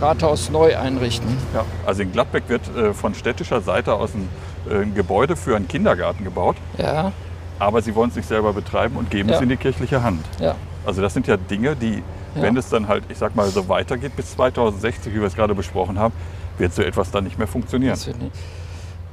Rathaus 0.01 0.49
neu 0.49 0.75
einrichten. 0.75 1.29
ja. 1.53 1.63
Also 1.85 2.01
in 2.01 2.13
Gladbeck 2.13 2.45
wird 2.49 2.63
äh, 2.75 2.95
von 2.95 3.15
städtischer 3.15 3.61
Seite 3.61 3.93
aus 3.93 4.15
ein, 4.15 4.31
ein 4.71 4.95
Gebäude 4.95 5.37
für 5.37 5.57
einen 5.57 5.69
Kindergarten 5.69 6.25
gebaut, 6.25 6.57
Ja, 6.79 7.13
aber 7.59 7.81
sie 7.83 7.95
wollen 7.95 8.11
es 8.11 8.17
nicht 8.17 8.29
selber 8.29 8.53
betreiben 8.53 8.97
und 8.97 9.11
geben 9.11 9.29
Ja. 9.31 9.37
es 9.37 9.41
in 9.43 9.49
die 9.49 9.57
kirchliche 9.57 10.03
Hand. 10.03 10.25
ja. 10.41 10.55
Also 10.85 11.03
das 11.03 11.15
sind 11.15 11.27
ja 11.27 11.37
Dinge, 11.37 11.75
die, 11.75 12.03
Ja. 12.35 12.43
wenn 12.43 12.57
es 12.57 12.69
dann 12.69 12.87
halt, 12.87 13.05
ich 13.09 13.19
sag 13.19 13.35
mal, 13.35 13.49
so 13.49 13.69
weitergeht 13.69 14.15
bis 14.15 14.33
2060, 14.33 15.13
wie 15.15 15.19
wir 15.21 15.27
es 15.27 15.35
gerade 15.35 15.55
besprochen 15.55 15.99
haben, 15.99 16.15
wird 16.59 16.73
so 16.75 16.83
etwas 16.83 17.11
dann 17.11 17.25
nicht 17.25 17.39
mehr 17.39 17.49
funktionieren. 17.49 17.99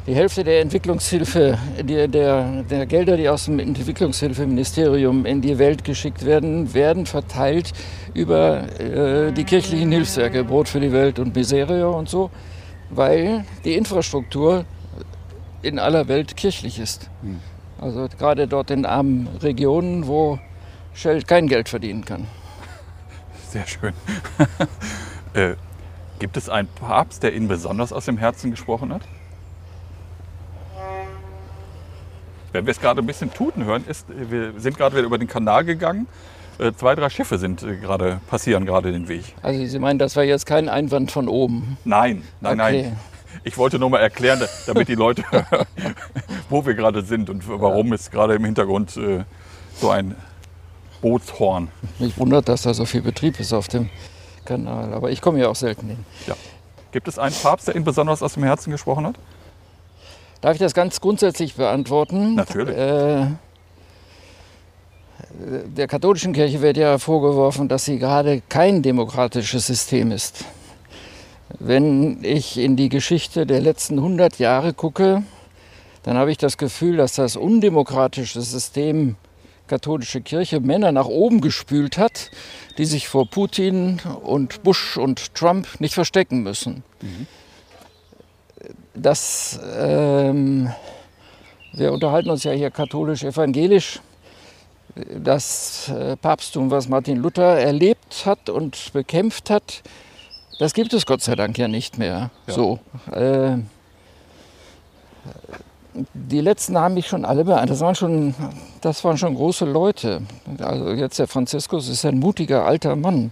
Die 0.05 0.13
Hälfte 0.13 0.43
der 0.43 0.59
Entwicklungshilfe, 0.61 1.57
der, 1.81 2.07
der, 2.09 2.63
der 2.69 2.85
Gelder, 2.85 3.15
die 3.17 3.29
aus 3.29 3.45
dem 3.45 3.57
Entwicklungshilfeministerium 3.59 5.25
in 5.25 5.41
die 5.41 5.57
Welt 5.57 5.83
geschickt 5.83 6.25
werden, 6.25 6.73
werden 6.73 7.05
verteilt 7.05 7.71
über 8.13 8.63
äh, 8.79 9.31
die 9.31 9.43
kirchlichen 9.45 9.91
Hilfswerke, 9.91 10.43
Brot 10.43 10.67
für 10.67 10.79
die 10.79 10.91
Welt 10.91 11.19
und 11.19 11.35
Miserio 11.35 11.97
und 11.97 12.09
so, 12.09 12.29
weil 12.89 13.45
die 13.63 13.75
Infrastruktur 13.75 14.65
in 15.63 15.80
aller 15.80 16.08
Welt 16.08 16.36
kirchlich 16.38 16.80
ist. 16.80 17.10
Also 17.80 18.08
gerade 18.17 18.47
dort 18.47 18.69
in 18.71 18.86
armen 18.86 19.28
Regionen, 19.41 20.08
wo 20.08 20.39
Shell 20.93 21.23
kein 21.23 21.47
Geld 21.47 21.69
verdienen 21.69 22.06
kann. 22.06 22.28
Sehr 23.49 23.65
schön. 23.65 23.93
äh, 25.34 25.56
gibt 26.19 26.38
es 26.38 26.49
einen 26.49 26.67
Papst, 26.67 27.23
der 27.23 27.34
Ihnen 27.34 27.47
besonders 27.47 27.91
aus 27.91 28.06
dem 28.06 28.17
Herzen 28.17 28.52
gesprochen 28.52 28.93
hat? 28.93 29.02
Wenn 32.52 32.65
wir 32.65 32.71
es 32.71 32.80
gerade 32.80 33.02
ein 33.02 33.08
bisschen 33.08 33.34
tuten 33.34 33.65
hören, 33.65 33.84
ist, 33.88 34.06
wir 34.10 34.54
sind 34.58 34.78
gerade 34.78 34.95
wieder 34.95 35.06
über 35.06 35.17
den 35.17 35.28
Kanal 35.28 35.65
gegangen. 35.65 36.08
Äh, 36.60 36.71
zwei, 36.73 36.93
drei 36.93 37.10
Schiffe 37.10 37.39
sind 37.39 37.63
äh, 37.63 37.78
gerade, 37.78 38.19
passieren 38.30 38.65
gerade 38.65 38.91
den 38.91 39.08
Weg. 39.08 39.34
Also 39.41 39.65
Sie 39.65 39.80
meinen, 39.80 39.97
das 39.97 40.15
war 40.15 40.23
jetzt 40.23 40.45
kein 40.45 40.69
Einwand 40.69 41.12
von 41.12 41.28
oben. 41.28 41.78
Nein, 41.84 42.21
nein, 42.41 42.60
Okay. 42.60 42.82
nein. 42.84 42.99
Ich 43.43 43.58
wollte 43.58 43.77
nur 43.79 43.89
mal 43.89 43.99
erklären, 43.99 44.39
da- 44.39 44.47
damit 44.67 44.88
die 44.88 44.95
Leute, 44.95 45.23
wo 46.49 46.65
wir 46.65 46.73
gerade 46.75 47.03
sind 47.03 47.29
und 47.29 47.43
warum 47.47 47.91
ist 47.93 48.12
gerade 48.12 48.36
im 48.36 48.45
Hintergrund 48.45 48.95
äh, 48.97 49.23
so 49.79 49.89
ein 49.89 50.15
Bootshorn. 51.01 51.67
Mich 51.99 52.17
wundert, 52.17 52.47
dass 52.47 52.62
da 52.62 52.73
so 52.73 52.86
viel 52.86 53.01
Betrieb 53.01 53.39
ist 53.39 53.51
auf 53.53 53.67
dem 53.67 53.89
Kanal. 54.45 54.93
Aber 54.93 55.12
ich 55.12 55.19
komme 55.21 55.39
ja 55.39 55.49
auch 55.49 55.56
selten 55.56 55.88
hin. 55.88 56.06
Ja. 56.27 56.36
Gibt 56.91 57.08
es 57.08 57.19
einen 57.19 57.36
Papst, 57.36 57.67
der 57.67 57.75
Ihnen 57.75 57.84
besonders 57.86 58.21
aus 58.23 58.36
dem 58.36 58.43
Herzen 58.43 58.71
gesprochen 58.71 59.06
hat? 59.08 59.15
Darf 60.41 60.53
ich 60.53 60.60
das 60.60 60.73
ganz 60.73 61.01
grundsätzlich 61.01 61.56
beantworten? 61.56 62.36
Natürlich. 62.36 62.77
Äh, 62.77 63.27
der 65.75 65.88
katholischen 65.88 66.34
Kirche 66.34 66.62
wird 66.62 66.77
ja 66.77 66.97
vorgeworfen, 66.97 67.67
dass 67.67 67.86
sie 67.86 67.97
gerade 67.97 68.41
kein 68.49 68.82
demokratisches 68.82 69.65
System 69.67 70.12
ist. 70.12 70.45
Wenn 71.60 72.23
ich 72.23 72.58
in 72.58 72.75
die 72.75 72.89
Geschichte 72.89 73.45
der 73.45 73.62
letzten 73.62 73.97
100 73.97 74.39
Jahre 74.39 74.74
gucke, 74.74 75.24
dann 76.03 76.17
habe 76.17 76.32
ich 76.32 76.38
das 76.38 76.57
Gefühl, 76.57 76.97
dass 76.97 77.15
das 77.15 77.36
undemokratische 77.36 78.41
System 78.41 79.15
katholische 79.67 80.22
Kirche 80.22 80.59
Männer 80.59 80.91
nach 80.91 81.05
oben 81.05 81.41
gespült 81.41 81.97
hat, 81.97 82.32
die 82.78 82.86
sich 82.86 83.07
vor 83.07 83.30
Putin 83.30 84.01
und 84.24 84.63
Bush 84.63 84.97
und 84.97 85.34
Trump 85.36 85.67
nicht 85.80 85.93
verstecken 85.93 86.43
müssen. 86.43 86.84
Das, 88.93 89.59
ähm, 89.78 90.70
wir 91.72 91.91
unterhalten 91.91 92.30
uns 92.30 92.43
ja 92.43 92.51
hier 92.51 92.72
katholisch-evangelisch. 92.72 94.01
Das 95.17 95.89
äh, 95.89 96.15
Papsttum, 96.17 96.70
was 96.70 96.88
Martin 96.88 97.17
Luther 97.17 97.59
erlebt 97.59 98.26
hat 98.26 98.49
und 98.49 98.93
bekämpft 98.93 99.49
hat, 99.49 99.82
das 100.60 100.74
gibt 100.74 100.93
es 100.93 101.06
Gott 101.06 101.22
sei 101.22 101.36
Dank 101.36 101.58
ja 101.58 101.68
nicht 101.68 101.97
mehr. 101.97 102.30
Ja. 102.47 102.54
So. 102.54 102.80
Äh, 103.12 103.58
Die 106.14 106.41
letzten 106.41 106.78
haben 106.78 106.95
mich 106.95 107.08
schon 107.08 107.24
alle 107.24 107.43
beeindruckt. 107.45 107.70
Das 107.72 107.80
waren 107.82 107.95
schon, 107.95 108.34
das 108.82 109.04
waren 109.04 109.18
schon 109.18 109.36
große 109.36 109.66
Leute. 109.66 110.22
Also 110.60 110.91
jetzt 110.91 111.20
der 111.20 111.28
Franziskus 111.28 111.88
ist 111.88 112.04
ein 112.06 112.18
mutiger 112.20 112.66
alter 112.66 112.95
Mann. 112.95 113.32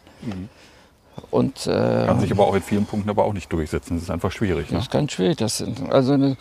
Und 1.31 1.65
äh, 1.67 2.05
Kann 2.05 2.19
sich 2.19 2.31
aber 2.31 2.45
auch 2.47 2.55
in 2.55 2.61
vielen 2.61 2.85
Punkten 2.85 3.09
aber 3.09 3.25
auch 3.25 3.33
nicht 3.33 3.51
durchsetzen. 3.51 3.95
Das 3.95 4.03
ist 4.03 4.09
einfach 4.11 4.31
schwierig. 4.31 4.65
das 4.67 4.71
Ne? 4.73 4.79
ist 4.79 4.91
ganz 4.91 5.11
schwierig. 5.13 5.37
Das 5.37 5.57
sind, 5.57 5.91
also 5.91 6.13
eine, 6.13 6.37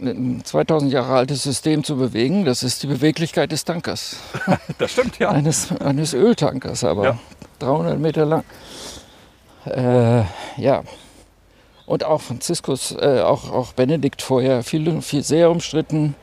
ein 0.00 0.40
2000 0.44 0.90
Jahre 0.92 1.12
altes 1.14 1.42
System 1.42 1.84
zu 1.84 1.96
bewegen, 1.96 2.44
das 2.44 2.62
ist 2.62 2.82
die 2.82 2.86
Beweglichkeit 2.86 3.52
des 3.52 3.64
Tankers. 3.64 4.16
Das 4.78 4.92
stimmt, 4.92 5.18
ja. 5.18 5.30
Eines, 5.30 5.70
eines 5.80 6.14
Öltankers, 6.14 6.82
aber 6.82 7.04
Ja. 7.04 7.18
300 7.60 7.98
Meter 7.98 8.24
lang. 8.26 8.44
Äh, 9.66 10.22
ja. 10.56 10.82
Und 11.86 12.04
auch 12.04 12.20
Franziskus, 12.20 12.92
äh, 12.92 13.20
auch, 13.20 13.50
auch 13.50 13.72
Benedikt 13.72 14.22
vorher, 14.22 14.62
viel, 14.62 15.02
viel 15.02 15.22
sehr 15.22 15.50
umstritten, 15.50 16.14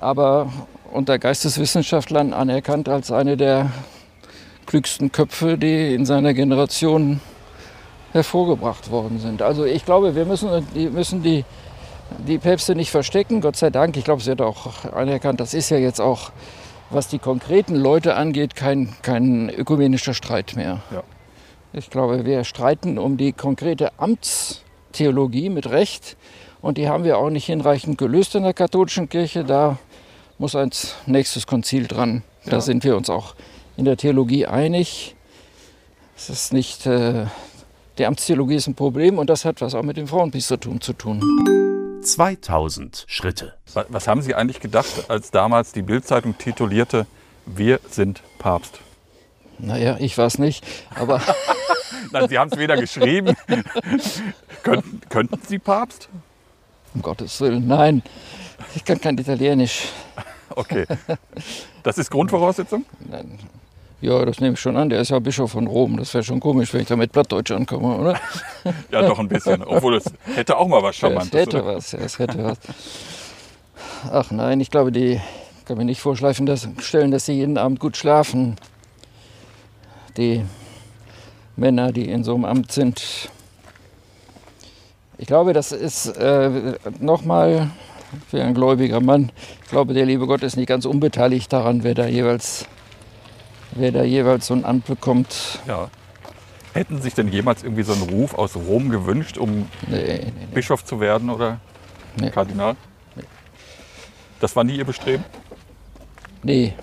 aber 0.00 0.52
unter 0.92 1.18
Geisteswissenschaftlern 1.18 2.32
anerkannt 2.32 2.88
als 2.88 3.10
eine 3.10 3.36
der 3.36 3.70
klügsten 4.66 5.12
Köpfe, 5.12 5.58
die 5.58 5.94
in 5.94 6.06
seiner 6.06 6.34
Generation 6.34 7.20
hervorgebracht 8.12 8.90
worden 8.90 9.18
sind. 9.18 9.42
Also 9.42 9.64
ich 9.64 9.84
glaube, 9.84 10.14
wir 10.14 10.24
müssen 10.24 10.66
die, 10.74 10.88
müssen 10.88 11.22
die, 11.22 11.44
die 12.26 12.38
Päpste 12.38 12.74
nicht 12.74 12.90
verstecken, 12.90 13.40
Gott 13.40 13.56
sei 13.56 13.70
Dank. 13.70 13.96
Ich 13.96 14.04
glaube, 14.04 14.22
sie 14.22 14.30
hat 14.30 14.40
auch 14.40 14.84
anerkannt, 14.92 15.40
das 15.40 15.52
ist 15.52 15.70
ja 15.70 15.78
jetzt 15.78 16.00
auch, 16.00 16.30
was 16.90 17.08
die 17.08 17.18
konkreten 17.18 17.74
Leute 17.74 18.14
angeht, 18.14 18.54
kein, 18.54 18.94
kein 19.02 19.50
ökumenischer 19.50 20.14
Streit 20.14 20.54
mehr. 20.54 20.80
Ja. 20.92 21.02
Ich 21.76 21.90
glaube, 21.90 22.24
wir 22.24 22.44
streiten 22.44 22.98
um 22.98 23.16
die 23.16 23.32
konkrete 23.32 23.98
Amtstheologie 23.98 25.48
mit 25.50 25.68
Recht 25.68 26.16
und 26.62 26.78
die 26.78 26.88
haben 26.88 27.04
wir 27.04 27.18
auch 27.18 27.30
nicht 27.30 27.46
hinreichend 27.46 27.98
gelöst 27.98 28.34
in 28.36 28.44
der 28.44 28.54
katholischen 28.54 29.08
Kirche. 29.08 29.44
Da 29.44 29.78
muss 30.38 30.54
ein 30.54 30.70
nächstes 31.06 31.46
Konzil 31.46 31.86
dran. 31.88 32.22
Da 32.44 32.52
Ja. 32.52 32.60
sind 32.60 32.84
wir 32.84 32.96
uns 32.96 33.10
auch 33.10 33.34
in 33.76 33.84
der 33.84 33.96
Theologie 33.96 34.46
einig. 34.46 35.16
Es 36.16 36.30
ist 36.30 36.52
nicht, 36.52 36.86
äh, 36.86 37.26
die 37.98 38.06
Amtstheologie 38.06 38.54
ist 38.54 38.68
ein 38.68 38.74
Problem 38.76 39.18
und 39.18 39.28
das 39.28 39.44
hat 39.44 39.60
was 39.60 39.74
auch 39.74 39.82
mit 39.82 39.96
dem 39.96 40.06
Frauenpriestertum 40.06 40.80
zu 40.80 40.92
tun. 40.92 41.20
2000 42.02 43.04
Schritte. 43.08 43.54
Wa- 43.72 43.86
Was 43.88 44.06
haben 44.06 44.22
Sie 44.22 44.34
eigentlich 44.34 44.60
gedacht, 44.60 45.06
als 45.08 45.30
damals 45.32 45.72
die 45.72 45.82
Bildzeitung 45.82 46.38
titulierte, 46.38 47.06
wir 47.46 47.80
sind 47.90 48.22
Papst? 48.38 48.78
Naja, 49.58 49.96
ich 50.00 50.16
weiß 50.16 50.38
nicht, 50.38 50.64
aber 50.94 51.20
Nein, 52.12 52.28
Sie 52.28 52.38
haben 52.38 52.50
es 52.52 52.58
weder 52.58 52.76
geschrieben. 52.76 53.36
könnten, 54.62 55.00
könnten 55.08 55.40
Sie 55.46 55.58
Papst? 55.58 56.08
um 56.94 57.02
Gottes 57.02 57.40
Willen, 57.40 57.66
nein, 57.66 58.02
ich 58.76 58.84
kann 58.84 59.00
kein 59.00 59.18
Italienisch. 59.18 59.88
Okay. 60.50 60.86
Das 61.82 61.98
ist 61.98 62.10
Grundvoraussetzung? 62.10 62.86
Nein. 63.10 63.38
Ja, 64.00 64.24
das 64.24 64.40
nehme 64.40 64.54
ich 64.54 64.60
schon 64.60 64.74
an. 64.78 64.88
Der 64.88 65.00
ist 65.02 65.10
ja 65.10 65.18
Bischof 65.18 65.50
von 65.50 65.66
Rom. 65.66 65.98
Das 65.98 66.14
wäre 66.14 66.24
schon 66.24 66.40
komisch, 66.40 66.72
wenn 66.72 66.80
ich 66.80 66.88
da 66.88 66.96
mit 66.96 67.12
Plattdeutsch 67.12 67.50
ankomme, 67.50 67.96
oder? 67.98 68.18
Ja, 68.90 69.02
doch 69.02 69.18
ein 69.18 69.28
bisschen. 69.28 69.62
Obwohl 69.62 69.96
es 69.96 70.04
hätte 70.34 70.56
auch 70.56 70.66
mal 70.66 70.82
was 70.82 70.94
Es 70.94 71.00
Charmantes. 71.00 71.38
hätte 71.38 71.62
oder? 71.62 71.76
was, 71.76 71.92
ja, 71.92 71.98
es 71.98 72.18
hätte 72.18 72.42
was. 72.42 72.58
Ach 74.10 74.30
nein, 74.30 74.60
ich 74.60 74.70
glaube, 74.70 74.92
die 74.92 75.20
kann 75.66 75.76
mir 75.76 75.84
nicht 75.84 76.00
vorschleifen, 76.00 76.46
dass, 76.46 76.66
stellen, 76.80 77.10
dass 77.10 77.26
sie 77.26 77.34
jeden 77.34 77.58
Abend 77.58 77.80
gut 77.80 77.98
schlafen. 77.98 78.56
Die 80.16 80.44
Männer, 81.56 81.92
die 81.92 82.08
in 82.08 82.24
so 82.24 82.34
einem 82.34 82.44
Amt 82.44 82.72
sind. 82.72 83.28
Ich 85.18 85.26
glaube, 85.26 85.52
das 85.52 85.72
ist 85.72 86.06
äh, 86.06 86.74
nochmal 87.00 87.70
für 88.28 88.42
ein 88.42 88.54
gläubiger 88.54 89.00
Mann. 89.00 89.30
Ich 89.64 89.70
glaube, 89.70 89.94
der 89.94 90.06
liebe 90.06 90.26
Gott 90.26 90.42
ist 90.42 90.56
nicht 90.56 90.68
ganz 90.68 90.84
unbeteiligt 90.84 91.52
daran, 91.52 91.84
wer 91.84 91.94
da 91.94 92.06
jeweils, 92.06 92.66
wer 93.72 93.92
da 93.92 94.02
jeweils 94.02 94.46
so 94.46 94.54
ein 94.54 94.64
Amt 94.64 94.86
bekommt. 94.86 95.60
Ja. 95.66 95.88
Hätten 96.72 97.00
sich 97.00 97.14
denn 97.14 97.28
jemals 97.28 97.62
irgendwie 97.62 97.84
so 97.84 97.92
einen 97.92 98.02
Ruf 98.02 98.34
aus 98.34 98.56
Rom 98.56 98.90
gewünscht, 98.90 99.38
um 99.38 99.68
Nee, 99.88 100.02
nee, 100.06 100.18
nee. 100.24 100.46
Bischof 100.52 100.84
zu 100.84 100.98
werden 100.98 101.30
oder. 101.30 101.60
Kardinal? 102.32 102.76
Das 104.40 104.54
war 104.54 104.64
nie 104.64 104.76
Ihr 104.76 104.84
Bestreben? 104.84 105.24
Nee. 106.42 106.74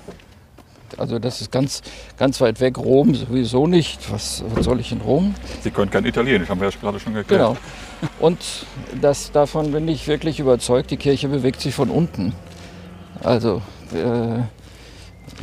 Also 0.98 1.20
das 1.20 1.42
ist 1.42 1.52
ganz, 1.52 1.82
ganz 2.18 2.42
weit 2.42 2.60
weg. 2.60 2.78
Rom 2.78 3.16
sowieso 3.16 3.68
nicht. 3.68 4.12
Was, 4.12 4.44
was 4.56 4.66
soll 4.66 4.80
ich 4.80 4.92
in 4.92 5.02
Rom? 5.02 5.36
Sie 5.62 5.72
können 5.72 5.90
kein 5.92 6.06
Italienisch, 6.06 6.50
haben 6.50 6.60
wir 6.62 6.70
ja 6.70 6.76
gerade 6.80 7.00
schon 7.00 7.14
geklärt. 7.14 7.40
Genau. 7.42 7.58
Und 8.20 8.40
das, 9.02 9.32
davon 9.32 9.72
bin 9.72 9.88
ich 9.88 10.08
wirklich 10.08 10.40
überzeugt, 10.40 10.92
die 10.92 10.98
Kirche 10.98 11.28
bewegt 11.28 11.62
sich 11.62 11.74
von 11.74 11.90
unten. 11.90 12.34
Also 13.24 13.62
äh, 13.94 14.40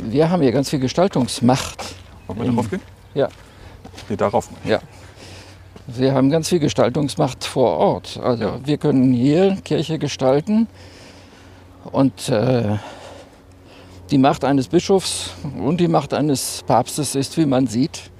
wir 0.03 0.29
haben 0.29 0.41
hier 0.41 0.51
ganz 0.51 0.69
viel 0.69 0.79
Gestaltungsmacht. 0.79 1.83
Wollen 2.27 2.39
wir 2.39 2.45
darauf 2.51 2.69
gehen? 2.69 2.81
Ja. 3.13 3.29
Nee, 4.09 4.15
darauf. 4.15 4.49
Ja. 4.65 4.79
Wir 5.87 6.13
haben 6.13 6.29
ganz 6.29 6.49
viel 6.49 6.59
Gestaltungsmacht 6.59 7.43
vor 7.45 7.77
Ort. 7.77 8.19
Also 8.21 8.43
Ja. 8.43 8.59
wir 8.63 8.77
können 8.77 9.13
hier 9.13 9.57
Kirche 9.63 9.97
gestalten 9.97 10.67
und 11.91 12.29
äh, 12.29 12.77
die 14.11 14.17
Macht 14.17 14.43
eines 14.43 14.67
Bischofs 14.67 15.31
und 15.63 15.79
die 15.79 15.87
Macht 15.87 16.13
eines 16.13 16.63
Papstes 16.65 17.15
ist, 17.15 17.37
wie 17.37 17.45
man 17.45 17.67
sieht, 17.67 18.11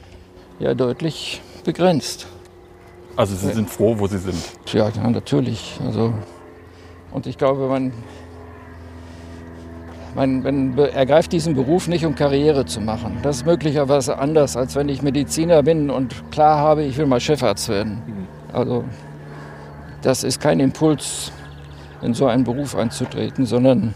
ja 0.59 0.73
deutlich 0.73 1.41
begrenzt. 1.63 2.27
Also 3.15 3.35
Sie 3.35 3.51
sind 3.51 3.69
froh, 3.69 3.95
wo 3.97 4.07
Sie 4.07 4.17
sind. 4.17 4.37
Ja, 4.71 4.89
natürlich. 5.09 5.77
Also, 5.85 6.13
und 7.11 7.27
ich 7.27 7.37
glaube, 7.37 7.67
man, 7.67 7.91
man, 10.15 10.41
man 10.41 10.77
ergreift 10.77 11.31
diesen 11.31 11.53
Beruf 11.55 11.87
nicht, 11.87 12.05
um 12.05 12.15
Karriere 12.15 12.65
zu 12.65 12.79
machen. 12.79 13.17
Das 13.21 13.37
ist 13.37 13.45
möglicherweise 13.45 14.17
anders, 14.19 14.55
als 14.55 14.75
wenn 14.75 14.87
ich 14.89 15.01
Mediziner 15.01 15.63
bin 15.63 15.89
und 15.89 16.31
klar 16.31 16.59
habe, 16.59 16.83
ich 16.83 16.97
will 16.97 17.07
mal 17.07 17.19
Chefarzt 17.19 17.67
werden. 17.67 18.27
Also, 18.53 18.85
das 20.01 20.23
ist 20.23 20.39
kein 20.39 20.59
Impuls, 20.59 21.31
in 22.01 22.13
so 22.13 22.27
einen 22.27 22.45
Beruf 22.45 22.75
einzutreten, 22.75 23.45
sondern 23.45 23.93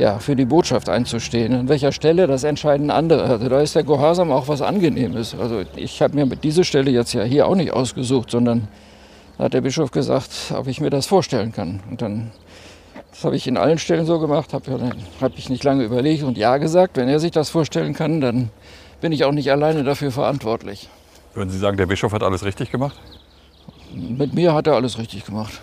ja, 0.00 0.18
für 0.18 0.34
die 0.34 0.46
Botschaft 0.46 0.88
einzustehen. 0.88 1.52
An 1.52 1.68
welcher 1.68 1.92
Stelle, 1.92 2.26
das 2.26 2.42
entscheiden 2.42 2.90
andere. 2.90 3.24
Also 3.24 3.50
da 3.50 3.60
ist 3.60 3.74
der 3.74 3.82
Gehorsam 3.82 4.32
auch 4.32 4.48
was 4.48 4.62
Angenehmes. 4.62 5.36
Also 5.38 5.62
ich 5.76 6.00
habe 6.00 6.14
mir 6.14 6.24
mit 6.24 6.42
dieser 6.42 6.64
Stelle 6.64 6.90
jetzt 6.90 7.12
ja 7.12 7.22
hier 7.22 7.46
auch 7.46 7.54
nicht 7.54 7.74
ausgesucht, 7.74 8.30
sondern 8.30 8.66
da 9.36 9.44
hat 9.44 9.52
der 9.52 9.60
Bischof 9.60 9.90
gesagt, 9.90 10.30
ob 10.56 10.68
ich 10.68 10.80
mir 10.80 10.88
das 10.88 11.04
vorstellen 11.04 11.52
kann. 11.52 11.80
Und 11.90 12.00
dann, 12.00 12.30
das 13.10 13.24
habe 13.24 13.36
ich 13.36 13.46
in 13.46 13.58
allen 13.58 13.76
Stellen 13.76 14.06
so 14.06 14.18
gemacht, 14.18 14.54
habe 14.54 14.94
hab 15.20 15.36
ich 15.36 15.50
nicht 15.50 15.64
lange 15.64 15.84
überlegt 15.84 16.22
und 16.22 16.38
ja 16.38 16.56
gesagt. 16.56 16.96
Wenn 16.96 17.10
er 17.10 17.20
sich 17.20 17.32
das 17.32 17.50
vorstellen 17.50 17.92
kann, 17.92 18.22
dann 18.22 18.48
bin 19.02 19.12
ich 19.12 19.24
auch 19.24 19.32
nicht 19.32 19.52
alleine 19.52 19.84
dafür 19.84 20.12
verantwortlich. 20.12 20.88
Würden 21.34 21.50
Sie 21.50 21.58
sagen, 21.58 21.76
der 21.76 21.86
Bischof 21.86 22.12
hat 22.14 22.22
alles 22.22 22.42
richtig 22.42 22.70
gemacht? 22.70 22.98
Mit 23.94 24.32
mir 24.32 24.54
hat 24.54 24.66
er 24.66 24.76
alles 24.76 24.96
richtig 24.96 25.26
gemacht. 25.26 25.60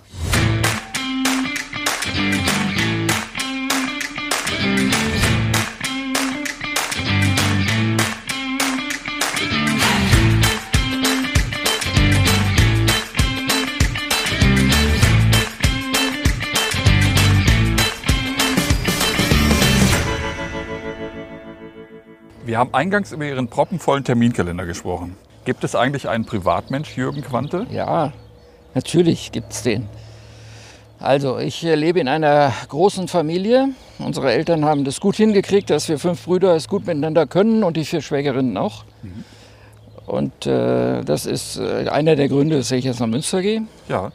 Wir 22.48 22.58
haben 22.58 22.74
eingangs 22.74 23.12
über 23.12 23.26
Ihren 23.26 23.50
proppenvollen 23.50 24.06
Terminkalender 24.06 24.66
gesprochen. 24.66 25.18
Gibt 25.44 25.66
es 25.66 25.76
eigentlich 25.76 26.08
einen 26.08 26.24
Privatmensch, 26.24 26.96
Jürgen 26.96 27.22
Quante? 27.22 27.68
Ja, 27.70 28.14
natürlich 28.74 29.34
gibt 29.34 29.52
es 29.52 29.64
den. 29.64 29.90
Also, 30.98 31.40
ich 31.40 31.66
äh, 31.66 31.76
lebe 31.76 32.00
in 32.00 32.08
einer 32.08 32.54
großen 32.70 33.10
Familie. 33.10 33.72
Unsere 34.00 34.32
Eltern 34.32 34.64
haben 34.64 34.86
das 34.86 35.02
gut 35.02 35.18
hingekriegt, 35.18 35.70
dass 35.70 35.90
wir 35.90 36.00
fünf 36.00 36.24
Brüder 36.24 36.56
es 36.56 36.70
gut 36.70 36.88
miteinander 36.88 37.28
können 37.28 37.66
und 37.66 37.76
die 37.76 37.84
vier 37.84 38.00
Schwägerinnen 38.00 38.56
auch. 38.56 38.86
Und 40.06 40.48
äh, 40.48 41.04
das 41.04 41.26
ist 41.26 41.58
äh, 41.58 41.90
einer 41.90 42.16
der 42.16 42.30
Gründe, 42.30 42.56
dass 42.56 42.72
ich 42.72 42.86
jetzt 42.86 43.02
nach 43.02 43.08
Münster 43.08 43.42
gehe. 43.42 43.64
Ja. 43.90 44.14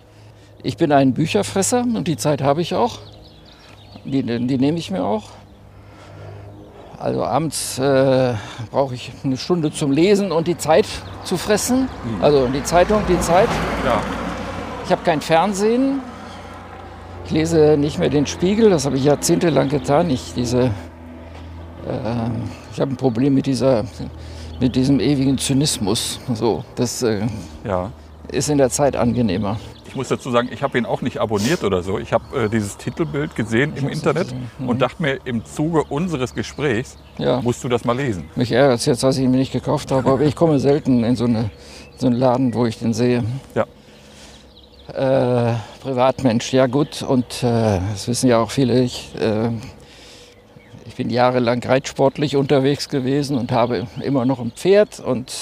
Ich 0.63 0.79
bin 0.79 0.91
ein 0.91 1.13
Bücherfresser 1.13 1.83
und 1.83 2.09
die 2.09 2.17
Zeit 2.17 2.41
habe 2.41 2.63
ich 2.63 2.75
auch. 2.75 2.99
Die, 4.07 4.23
die 4.23 4.57
nehme 4.57 4.79
ich 4.79 4.91
mir 4.91 5.05
auch. 5.05 5.25
Also 7.03 7.25
abends 7.25 7.81
äh, 7.81 8.35
brauche 8.71 8.95
ich 8.95 9.11
eine 9.25 9.37
Stunde 9.37 9.73
zum 9.73 9.91
Lesen 9.91 10.31
und 10.31 10.47
die 10.47 10.57
Zeit 10.57 10.87
zu 11.25 11.37
fressen. 11.37 11.89
Also 12.21 12.47
die 12.47 12.63
Zeitung, 12.63 13.03
die 13.09 13.19
Zeit. 13.19 13.49
Ja. 13.85 14.01
Ich 14.85 14.93
habe 14.93 15.03
kein 15.03 15.21
Fernsehen. 15.21 16.01
Ich 17.25 17.33
lese 17.33 17.77
nicht 17.77 17.99
mehr 17.99 18.09
den 18.09 18.25
Spiegel, 18.27 18.71
das 18.71 18.87
habe 18.87 18.97
ich 18.97 19.03
jahrzehntelang 19.03 19.69
getan. 19.69 20.11
Ich, 20.11 20.33
diese, 20.35 20.67
äh, 20.67 20.71
ich 22.73 22.81
habe 22.81 22.93
ein 22.93 22.97
Problem 22.97 23.35
mit, 23.35 23.47
dieser, 23.47 23.83
mit 24.61 24.77
diesem 24.77 25.01
ewigen 25.01 25.39
Zynismus. 25.39 26.21
So, 26.35 26.63
das 26.77 27.03
äh, 27.03 27.27
Ja. 27.65 27.91
ist 28.31 28.49
in 28.49 28.59
der 28.59 28.71
Zeit 28.71 28.95
angenehmer. 28.95 29.59
Ich 29.93 29.95
Ich 29.95 29.97
muss 29.99 30.09
dazu 30.09 30.31
sagen, 30.31 30.49
ich 30.51 30.63
habe 30.63 30.79
ihn 30.79 30.87
auch 30.87 31.03
nicht 31.03 31.19
abonniert 31.19 31.65
oder 31.65 31.83
so. 31.83 31.99
Ich 31.99 32.15
habe 32.15 32.45
äh, 32.45 32.49
dieses 32.49 32.79
Titelbild 32.79 33.37
gesehen 33.37 33.75
im 33.77 33.91
Internet 33.91 34.35
und 34.67 34.81
dachte 34.81 35.03
mir, 35.03 35.19
im 35.27 35.45
Zuge 35.45 35.85
unseres 35.85 36.35
Gesprächs 36.35 36.97
Ja. 37.19 37.43
musst 37.43 37.63
du 37.63 37.69
das 37.69 37.85
mal 37.85 37.95
lesen. 37.95 38.25
Mich 38.35 38.53
ärgert 38.53 38.79
es 38.81 38.87
jetzt, 38.87 39.03
dass 39.03 39.19
ich 39.19 39.25
ihn 39.25 39.31
mir 39.31 39.37
nicht 39.37 39.53
gekauft 39.53 39.91
habe, 39.93 40.11
aber 40.11 40.23
ich 40.23 40.35
komme 40.35 40.59
selten 40.61 41.05
in 41.05 41.15
so, 41.15 41.25
eine, 41.27 41.51
so 41.99 42.07
einen 42.07 42.17
Laden, 42.17 42.55
wo 42.55 42.65
ich 42.65 42.79
den 42.79 42.95
sehe. 42.95 43.23
Ja. 43.55 43.67
Äh, 44.95 45.57
Privatmensch, 45.83 46.55
ja 46.55 46.69
gut. 46.69 47.03
Und 47.03 47.43
äh, 47.43 47.81
das 47.93 48.09
wissen 48.09 48.29
ja 48.31 48.39
auch 48.39 48.51
viele. 48.51 48.81
Ich, 48.83 49.11
äh, 49.21 49.51
ich 50.87 50.95
bin 50.95 51.11
jahrelang 51.11 51.63
reitsportlich 51.63 52.37
unterwegs 52.37 52.89
gewesen 52.89 53.37
und 53.37 53.53
habe 53.53 53.87
immer 54.03 54.25
noch 54.25 54.41
ein 54.41 54.53
Pferd. 54.53 55.01
Und 55.01 55.35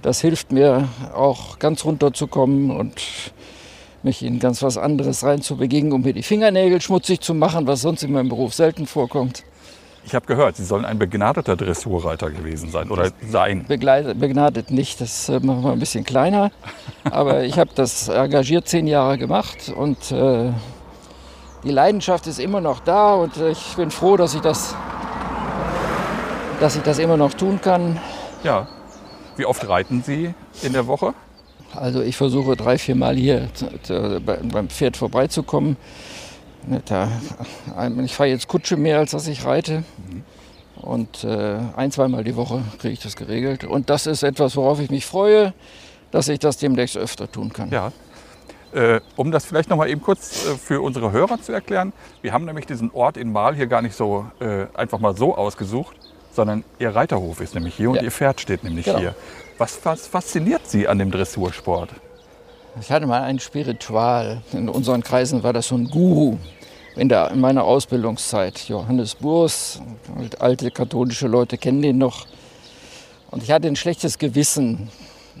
das 0.00 0.22
hilft 0.22 0.50
mir 0.50 0.88
auch 1.14 1.58
ganz 1.58 1.84
runterzukommen 1.84 2.70
und 2.70 3.02
mich 4.06 4.22
in 4.22 4.38
ganz 4.38 4.62
was 4.62 4.78
anderes 4.78 5.22
reinzubegegen, 5.24 5.92
um 5.92 6.00
mir 6.00 6.14
die 6.14 6.22
Fingernägel 6.22 6.80
schmutzig 6.80 7.20
zu 7.20 7.34
machen, 7.34 7.66
was 7.66 7.82
sonst 7.82 8.02
in 8.02 8.12
meinem 8.12 8.30
Beruf 8.30 8.54
selten 8.54 8.86
vorkommt. 8.86 9.44
Ich 10.04 10.14
habe 10.14 10.24
gehört, 10.24 10.56
Sie 10.56 10.64
sollen 10.64 10.84
ein 10.84 10.98
begnadeter 10.98 11.56
Dressurreiter 11.56 12.30
gewesen 12.30 12.70
sein 12.70 12.90
oder 12.90 13.10
sein. 13.28 13.64
begleitet, 13.66 14.20
begnadet 14.20 14.70
nicht, 14.70 15.00
das 15.00 15.28
äh, 15.28 15.40
machen 15.40 15.64
wir 15.64 15.72
ein 15.72 15.80
bisschen 15.80 16.04
kleiner. 16.04 16.52
Aber 17.10 17.42
ich 17.50 17.58
habe 17.58 17.70
das 17.74 18.08
engagiert 18.08 18.68
zehn 18.68 18.86
Jahre 18.86 19.18
gemacht 19.18 19.72
und 19.76 20.12
äh, 20.12 20.52
die 21.64 21.72
Leidenschaft 21.72 22.28
ist 22.28 22.38
immer 22.38 22.60
noch 22.60 22.78
da 22.78 23.14
und 23.14 23.36
äh, 23.36 23.50
ich 23.50 23.74
bin 23.76 23.90
froh, 23.90 24.16
dass 24.16 24.34
ich 24.36 24.40
das, 24.40 24.76
dass 26.60 26.76
ich 26.76 26.82
das 26.82 27.00
immer 27.00 27.16
noch 27.16 27.34
tun 27.34 27.60
kann. 27.60 27.98
Ja. 28.44 28.68
Wie 29.36 29.44
oft 29.44 29.68
reiten 29.68 30.02
Sie 30.02 30.32
in 30.62 30.72
der 30.72 30.86
Woche? 30.86 31.12
Also 31.76 32.02
ich 32.02 32.16
versuche 32.16 32.56
drei, 32.56 32.78
vier 32.78 32.94
Mal 32.94 33.16
hier 33.16 33.48
beim 34.52 34.68
Pferd 34.68 34.96
vorbeizukommen. 34.96 35.76
Da, 36.86 37.08
ich 38.04 38.14
fahre 38.14 38.28
jetzt 38.30 38.48
Kutsche 38.48 38.76
mehr, 38.76 38.98
als 38.98 39.12
dass 39.12 39.28
ich 39.28 39.44
reite. 39.44 39.84
Und 40.76 41.24
äh, 41.24 41.58
ein, 41.76 41.90
zweimal 41.90 42.24
die 42.24 42.36
Woche 42.36 42.62
kriege 42.78 42.92
ich 42.92 43.00
das 43.00 43.16
geregelt. 43.16 43.64
Und 43.64 43.88
das 43.88 44.06
ist 44.06 44.22
etwas, 44.22 44.56
worauf 44.56 44.80
ich 44.80 44.90
mich 44.90 45.06
freue, 45.06 45.54
dass 46.10 46.28
ich 46.28 46.38
das 46.38 46.58
demnächst 46.58 46.96
öfter 46.96 47.30
tun 47.30 47.52
kann. 47.52 47.70
Ja. 47.70 47.92
Äh, 48.72 49.00
um 49.16 49.30
das 49.30 49.44
vielleicht 49.46 49.70
noch 49.70 49.76
mal 49.76 49.88
eben 49.88 50.02
kurz 50.02 50.44
äh, 50.46 50.56
für 50.56 50.80
unsere 50.82 51.12
Hörer 51.12 51.40
zu 51.40 51.52
erklären. 51.52 51.92
Wir 52.20 52.32
haben 52.32 52.44
nämlich 52.44 52.66
diesen 52.66 52.90
Ort 52.90 53.16
in 53.16 53.32
Mahl 53.32 53.54
hier 53.54 53.68
gar 53.68 53.80
nicht 53.80 53.94
so 53.94 54.26
äh, 54.40 54.66
einfach 54.74 54.98
mal 54.98 55.16
so 55.16 55.36
ausgesucht, 55.36 55.96
sondern 56.32 56.64
Ihr 56.78 56.94
Reiterhof 56.94 57.40
ist 57.40 57.54
nämlich 57.54 57.74
hier 57.76 57.90
und 57.90 57.96
Ja. 57.96 58.02
Ihr 58.02 58.10
Pferd 58.10 58.40
steht 58.40 58.64
nämlich 58.64 58.84
Genau. 58.84 58.98
hier. 58.98 59.14
Was, 59.58 59.76
fasziniert 59.76 60.68
Sie 60.68 60.86
an 60.86 60.98
dem 60.98 61.10
Dressursport? 61.10 61.88
Ich 62.78 62.90
hatte 62.90 63.06
mal 63.06 63.22
ein 63.22 63.38
Spiritual. 63.38 64.42
In 64.52 64.68
unseren 64.68 65.02
Kreisen 65.02 65.42
war 65.42 65.54
das 65.54 65.68
so 65.68 65.76
ein 65.76 65.88
Guru. 65.88 66.36
In, 66.94 67.08
der, 67.08 67.30
in 67.30 67.40
meiner 67.40 67.64
Ausbildungszeit. 67.64 68.68
Johannes 68.68 69.14
Burs, 69.14 69.80
alte 70.38 70.70
katholische 70.70 71.26
Leute 71.26 71.56
kennen 71.56 71.80
den 71.80 71.96
noch. 71.96 72.26
Und 73.30 73.42
ich 73.42 73.50
hatte 73.50 73.66
ein 73.66 73.76
schlechtes 73.76 74.18
Gewissen, 74.18 74.90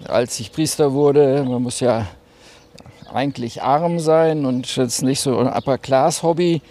als 0.08 0.40
ich 0.40 0.50
Priester 0.50 0.94
wurde. 0.94 1.44
Man 1.46 1.62
muss 1.62 1.80
ja 1.80 2.06
eigentlich 3.12 3.62
arm 3.62 3.98
sein 3.98 4.46
und 4.46 4.74
jetzt 4.76 5.02
nicht 5.02 5.20
so 5.20 5.38
ein 5.38 5.46
Upper-Class-Hobby. 5.46 6.62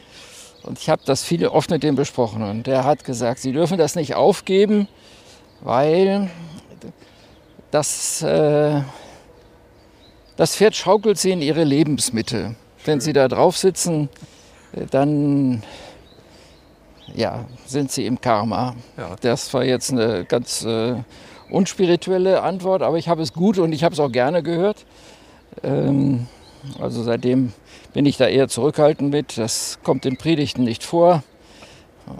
Und 0.63 0.79
ich 0.79 0.89
habe 0.89 1.03
das 1.05 1.23
viele 1.23 1.51
oft 1.51 1.69
mit 1.69 1.83
dem 1.83 1.95
besprochen. 1.95 2.41
Und 2.41 2.65
der 2.65 2.85
hat 2.85 3.03
gesagt, 3.03 3.39
Sie 3.39 3.51
dürfen 3.51 3.77
das 3.77 3.93
nicht 3.93 4.15
aufgeben, 4.15 4.87
weil 5.61 6.31
das, 7.75 8.21
äh, 8.21 8.81
das 10.37 10.55
Pferd 10.55 10.75
schaukelt 10.77 11.17
Sie 11.17 11.31
in 11.31 11.41
Ihre 11.41 11.65
Lebensmitte. 11.65 12.55
Wenn 12.85 13.01
Sie 13.01 13.11
da 13.11 13.27
drauf 13.27 13.57
sitzen, 13.57 14.07
äh, 14.71 14.85
dann 14.89 15.61
ja, 17.13 17.43
sind 17.65 17.91
Sie 17.91 18.05
im 18.05 18.21
Karma. 18.21 18.77
Ja. 18.95 19.17
Das 19.19 19.53
war 19.53 19.65
jetzt 19.65 19.91
eine 19.91 20.23
ganz 20.23 20.63
äh, 20.63 20.95
unspirituelle 21.49 22.43
Antwort, 22.43 22.81
aber 22.81 22.97
ich 22.97 23.09
habe 23.09 23.21
es 23.21 23.33
gut 23.33 23.57
und 23.57 23.73
ich 23.73 23.83
habe 23.83 23.91
es 23.91 23.99
auch 23.99 24.11
gerne 24.11 24.41
gehört. 24.41 24.85
Ähm, 25.61 26.27
also 26.79 27.03
seitdem 27.03 27.51
bin 27.91 28.05
ich 28.05 28.15
da 28.15 28.27
eher 28.27 28.47
zurückhaltend 28.47 29.11
mit. 29.11 29.37
Das 29.37 29.79
kommt 29.83 30.05
in 30.05 30.15
Predigten 30.15 30.63
nicht 30.63 30.83
vor. 30.83 31.23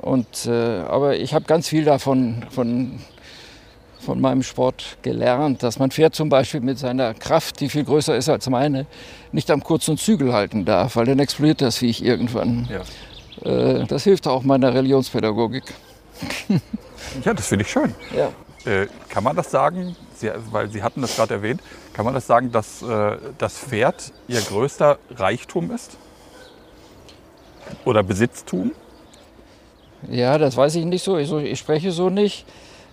Und, 0.01 0.47
äh, 0.47 0.79
aber 0.81 1.17
ich 1.17 1.33
habe 1.33 1.45
ganz 1.45 1.69
viel 1.69 1.85
davon 1.85 2.43
von, 2.49 2.99
von 4.05 4.21
meinem 4.21 4.43
Sport 4.43 4.97
gelernt, 5.01 5.63
dass 5.63 5.79
man 5.79 5.91
Pferd 5.91 6.15
zum 6.15 6.29
Beispiel 6.29 6.61
mit 6.61 6.79
seiner 6.79 7.13
Kraft, 7.13 7.59
die 7.59 7.69
viel 7.69 7.83
größer 7.83 8.15
ist 8.15 8.29
als 8.29 8.49
meine, 8.49 8.85
nicht 9.31 9.51
am 9.51 9.63
kurzen 9.63 9.97
Zügel 9.97 10.31
halten 10.31 10.63
darf, 10.63 10.95
weil 10.95 11.05
dann 11.05 11.19
explodiert 11.19 11.61
das 11.61 11.77
Viech 11.77 12.01
irgendwann. 12.01 12.69
Ja, 12.71 12.81
Äh, 13.43 13.85
das 13.85 14.03
hilft 14.05 14.27
auch 14.27 14.43
meiner 14.43 14.73
Religionspädagogik. 14.73 15.65
ja 17.25 17.33
das 17.33 17.47
finde 17.47 17.65
ich 17.65 17.71
schön. 17.71 17.93
Ja. 18.15 18.29
Äh, 18.71 18.87
kann 19.09 19.23
man 19.23 19.35
das 19.35 19.51
sagen, 19.51 19.95
Sie, 20.15 20.31
weil 20.51 20.69
Sie 20.69 20.81
hatten 20.81 21.01
das 21.01 21.17
gerade 21.17 21.33
erwähnt, 21.33 21.61
kann 21.93 22.05
man 22.05 22.13
das 22.13 22.25
sagen, 22.27 22.51
dass 22.51 22.81
äh, 22.81 23.17
das 23.37 23.57
Pferd 23.57 24.13
Ihr 24.29 24.39
größter 24.41 24.97
Reichtum 25.17 25.71
ist? 25.71 25.97
Oder 27.83 28.03
Besitztum? 28.03 28.71
Ja, 30.09 30.37
das 30.37 30.55
weiß 30.55 30.75
ich 30.75 30.85
nicht 30.85 31.03
so. 31.03 31.17
Ich, 31.17 31.27
so, 31.27 31.39
ich 31.39 31.59
spreche 31.59 31.91
so 31.91 32.09
nicht. 32.09 32.45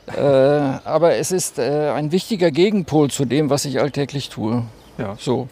Äh, 0.07 0.21
aber 0.21 1.15
es 1.17 1.31
ist 1.31 1.59
äh, 1.59 1.91
ein 1.91 2.11
wichtiger 2.13 2.51
Gegenpol 2.51 3.11
zu 3.11 3.25
dem, 3.25 3.51
was 3.51 3.65
ich 3.65 3.81
alltäglich 3.81 4.29
tue. 4.29 4.65
Ja. 4.99 5.17
So. 5.19 5.49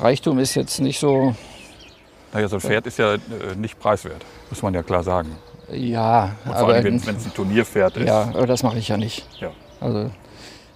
Reichtum 0.00 0.38
ist 0.38 0.54
jetzt 0.54 0.80
nicht 0.80 0.98
so. 0.98 1.34
Naja, 2.32 2.48
so 2.48 2.56
ein 2.56 2.60
Pferd 2.60 2.86
ist 2.86 2.98
ja 2.98 3.14
äh, 3.14 3.18
nicht 3.56 3.78
preiswert, 3.78 4.24
muss 4.50 4.62
man 4.62 4.74
ja 4.74 4.82
klar 4.82 5.02
sagen. 5.02 5.36
Ja, 5.70 6.32
Und 6.44 6.52
vor 6.52 6.62
aber, 6.62 6.74
allem, 6.74 6.84
wenn 7.06 7.16
es 7.16 7.26
ein 7.26 7.34
Turnierpferd 7.34 7.96
ist. 7.96 8.06
ja, 8.06 8.22
aber 8.22 8.46
das 8.46 8.62
mache 8.62 8.78
ich 8.78 8.88
ja 8.88 8.96
nicht. 8.96 9.26
Ja. 9.40 9.50
Also, 9.80 10.10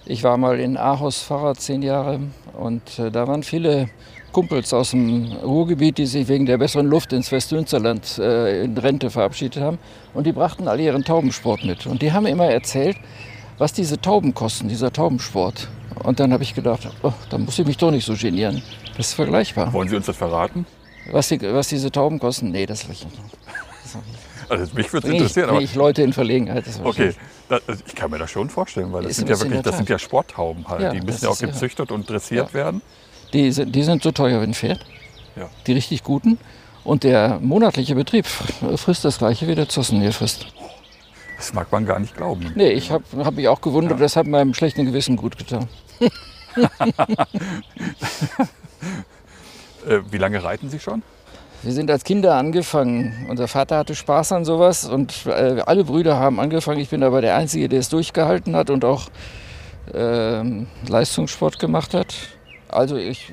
ich 0.05 0.23
war 0.23 0.37
mal 0.37 0.59
in 0.59 0.77
Aarhus 0.77 1.21
Pfarrer 1.21 1.55
zehn 1.55 1.81
Jahre 1.81 2.19
und 2.57 2.97
äh, 2.99 3.11
da 3.11 3.27
waren 3.27 3.43
viele 3.43 3.89
Kumpels 4.31 4.73
aus 4.73 4.91
dem 4.91 5.31
Ruhrgebiet, 5.43 5.97
die 5.97 6.05
sich 6.05 6.27
wegen 6.27 6.45
der 6.45 6.57
besseren 6.57 6.87
Luft 6.87 7.13
ins 7.13 7.31
Westmünsterland 7.31 8.17
äh, 8.19 8.63
in 8.63 8.77
Rente 8.77 9.09
verabschiedet 9.09 9.61
haben. 9.61 9.79
Und 10.13 10.25
die 10.25 10.31
brachten 10.31 10.67
alle 10.67 10.83
ihren 10.83 11.03
Taubensport 11.03 11.63
mit. 11.63 11.85
Und 11.85 12.01
die 12.01 12.11
haben 12.11 12.25
immer 12.25 12.45
erzählt, 12.45 12.97
was 13.57 13.73
diese 13.73 13.99
Tauben 13.99 14.33
kosten, 14.33 14.67
dieser 14.69 14.91
Taubensport. 14.91 15.67
Und 16.03 16.19
dann 16.19 16.31
habe 16.31 16.43
ich 16.43 16.55
gedacht, 16.55 16.89
oh, 17.03 17.13
da 17.29 17.37
muss 17.37 17.59
ich 17.59 17.65
mich 17.65 17.77
doch 17.77 17.91
nicht 17.91 18.05
so 18.05 18.13
genieren. 18.13 18.61
Das 18.97 19.07
ist 19.07 19.13
vergleichbar. 19.13 19.71
Wollen 19.73 19.89
Sie 19.89 19.95
uns 19.95 20.05
das 20.05 20.17
verraten? 20.17 20.65
Was, 21.11 21.27
die, 21.29 21.41
was 21.41 21.67
diese 21.67 21.91
Tauben 21.91 22.19
kosten, 22.19 22.51
nee, 22.51 22.65
das 22.65 22.87
will 22.87 22.93
ich 22.93 23.05
nicht. 23.05 23.17
Also 24.49 24.73
mich 24.73 24.91
würde 24.91 25.07
es 25.07 25.13
ich, 25.13 25.19
interessieren, 25.19 25.49
aber 25.49 25.61
ich 25.61 25.75
Leute 25.75 26.01
in 26.01 26.11
Verlegenheit. 26.11 26.65
Ich 26.67 26.83
okay, 26.83 27.13
das, 27.49 27.61
also 27.67 27.83
ich 27.85 27.95
kann 27.95 28.09
mir 28.09 28.17
das 28.17 28.31
schon 28.31 28.49
vorstellen, 28.49 28.91
weil 28.91 29.03
das 29.03 29.15
sind 29.15 29.29
ja 29.29 29.39
wirklich, 29.39 29.61
das 29.61 29.77
sind 29.77 29.89
ja 29.89 29.99
Sporttauben 29.99 30.67
halt. 30.67 30.81
Ja, 30.81 30.91
die 30.91 31.01
müssen 31.01 31.23
ja 31.23 31.29
auch 31.29 31.33
ist 31.33 31.41
ja- 31.41 31.47
gezüchtet 31.47 31.91
und 31.91 32.09
dressiert 32.09 32.53
werden. 32.53 32.81
Die, 33.33 33.51
sind- 33.51 33.75
die 33.75 33.83
sind 33.83 34.03
so 34.03 34.11
teuer 34.11 34.39
wie 34.41 34.45
ein 34.45 34.53
Pferd. 34.53 34.79
Ja. 35.35 35.49
Die 35.67 35.73
richtig 35.73 36.03
guten. 36.03 36.37
Und 36.83 37.03
der 37.03 37.39
monatliche 37.41 37.93
Betrieb 37.95 38.25
frisst 38.25 39.05
das 39.05 39.17
gleiche 39.19 39.47
wie 39.47 39.55
der 39.55 39.69
Zossen 39.69 40.01
hier 40.01 40.13
frisst. 40.13 40.47
Das 41.37 41.53
mag 41.53 41.71
man 41.71 41.85
gar 41.85 41.99
nicht 41.99 42.15
glauben. 42.17 42.51
Nee, 42.55 42.71
ich 42.71 42.91
habe 42.91 43.03
hab 43.23 43.35
mich 43.35 43.47
auch 43.47 43.61
gewundert, 43.61 44.01
das 44.01 44.15
hat 44.15 44.27
meinem 44.27 44.53
schlechten 44.53 44.85
Gewissen 44.85 45.15
gut 45.15 45.37
getan. 45.37 45.67
Äh, 49.87 49.99
wie 50.11 50.17
lange 50.17 50.43
reiten 50.43 50.69
Sie 50.69 50.79
schon? 50.79 51.03
Wir 51.63 51.71
sind 51.73 51.89
als 51.91 52.03
Kinder 52.03 52.35
angefangen. 52.35 53.27
Unser 53.29 53.47
Vater 53.47 53.77
hatte 53.77 53.95
Spaß 53.95 54.31
an 54.33 54.45
sowas 54.45 54.85
und 54.85 55.25
äh, 55.25 55.61
alle 55.65 55.83
Brüder 55.85 56.17
haben 56.17 56.39
angefangen. 56.39 56.79
Ich 56.79 56.89
bin 56.89 57.03
aber 57.03 57.21
der 57.21 57.35
Einzige, 57.35 57.69
der 57.69 57.79
es 57.79 57.89
durchgehalten 57.89 58.55
hat 58.55 58.69
und 58.69 58.83
auch 58.85 59.07
ähm, 59.93 60.67
Leistungssport 60.87 61.59
gemacht 61.59 61.93
hat. 61.93 62.13
Also 62.69 62.95
ich, 62.97 63.31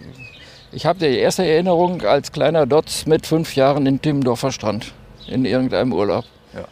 ich 0.72 0.86
habe 0.86 0.98
die 0.98 1.18
erste 1.18 1.44
Erinnerung 1.44 2.02
als 2.02 2.32
kleiner 2.32 2.66
Dotz 2.66 3.06
mit 3.06 3.26
fünf 3.26 3.54
Jahren 3.54 3.86
in 3.86 4.00
Timmendorfer 4.00 4.50
Strand 4.50 4.92
in 5.26 5.44
irgendeinem 5.44 5.92
Urlaub. 5.92 6.24
Ja. 6.54 6.64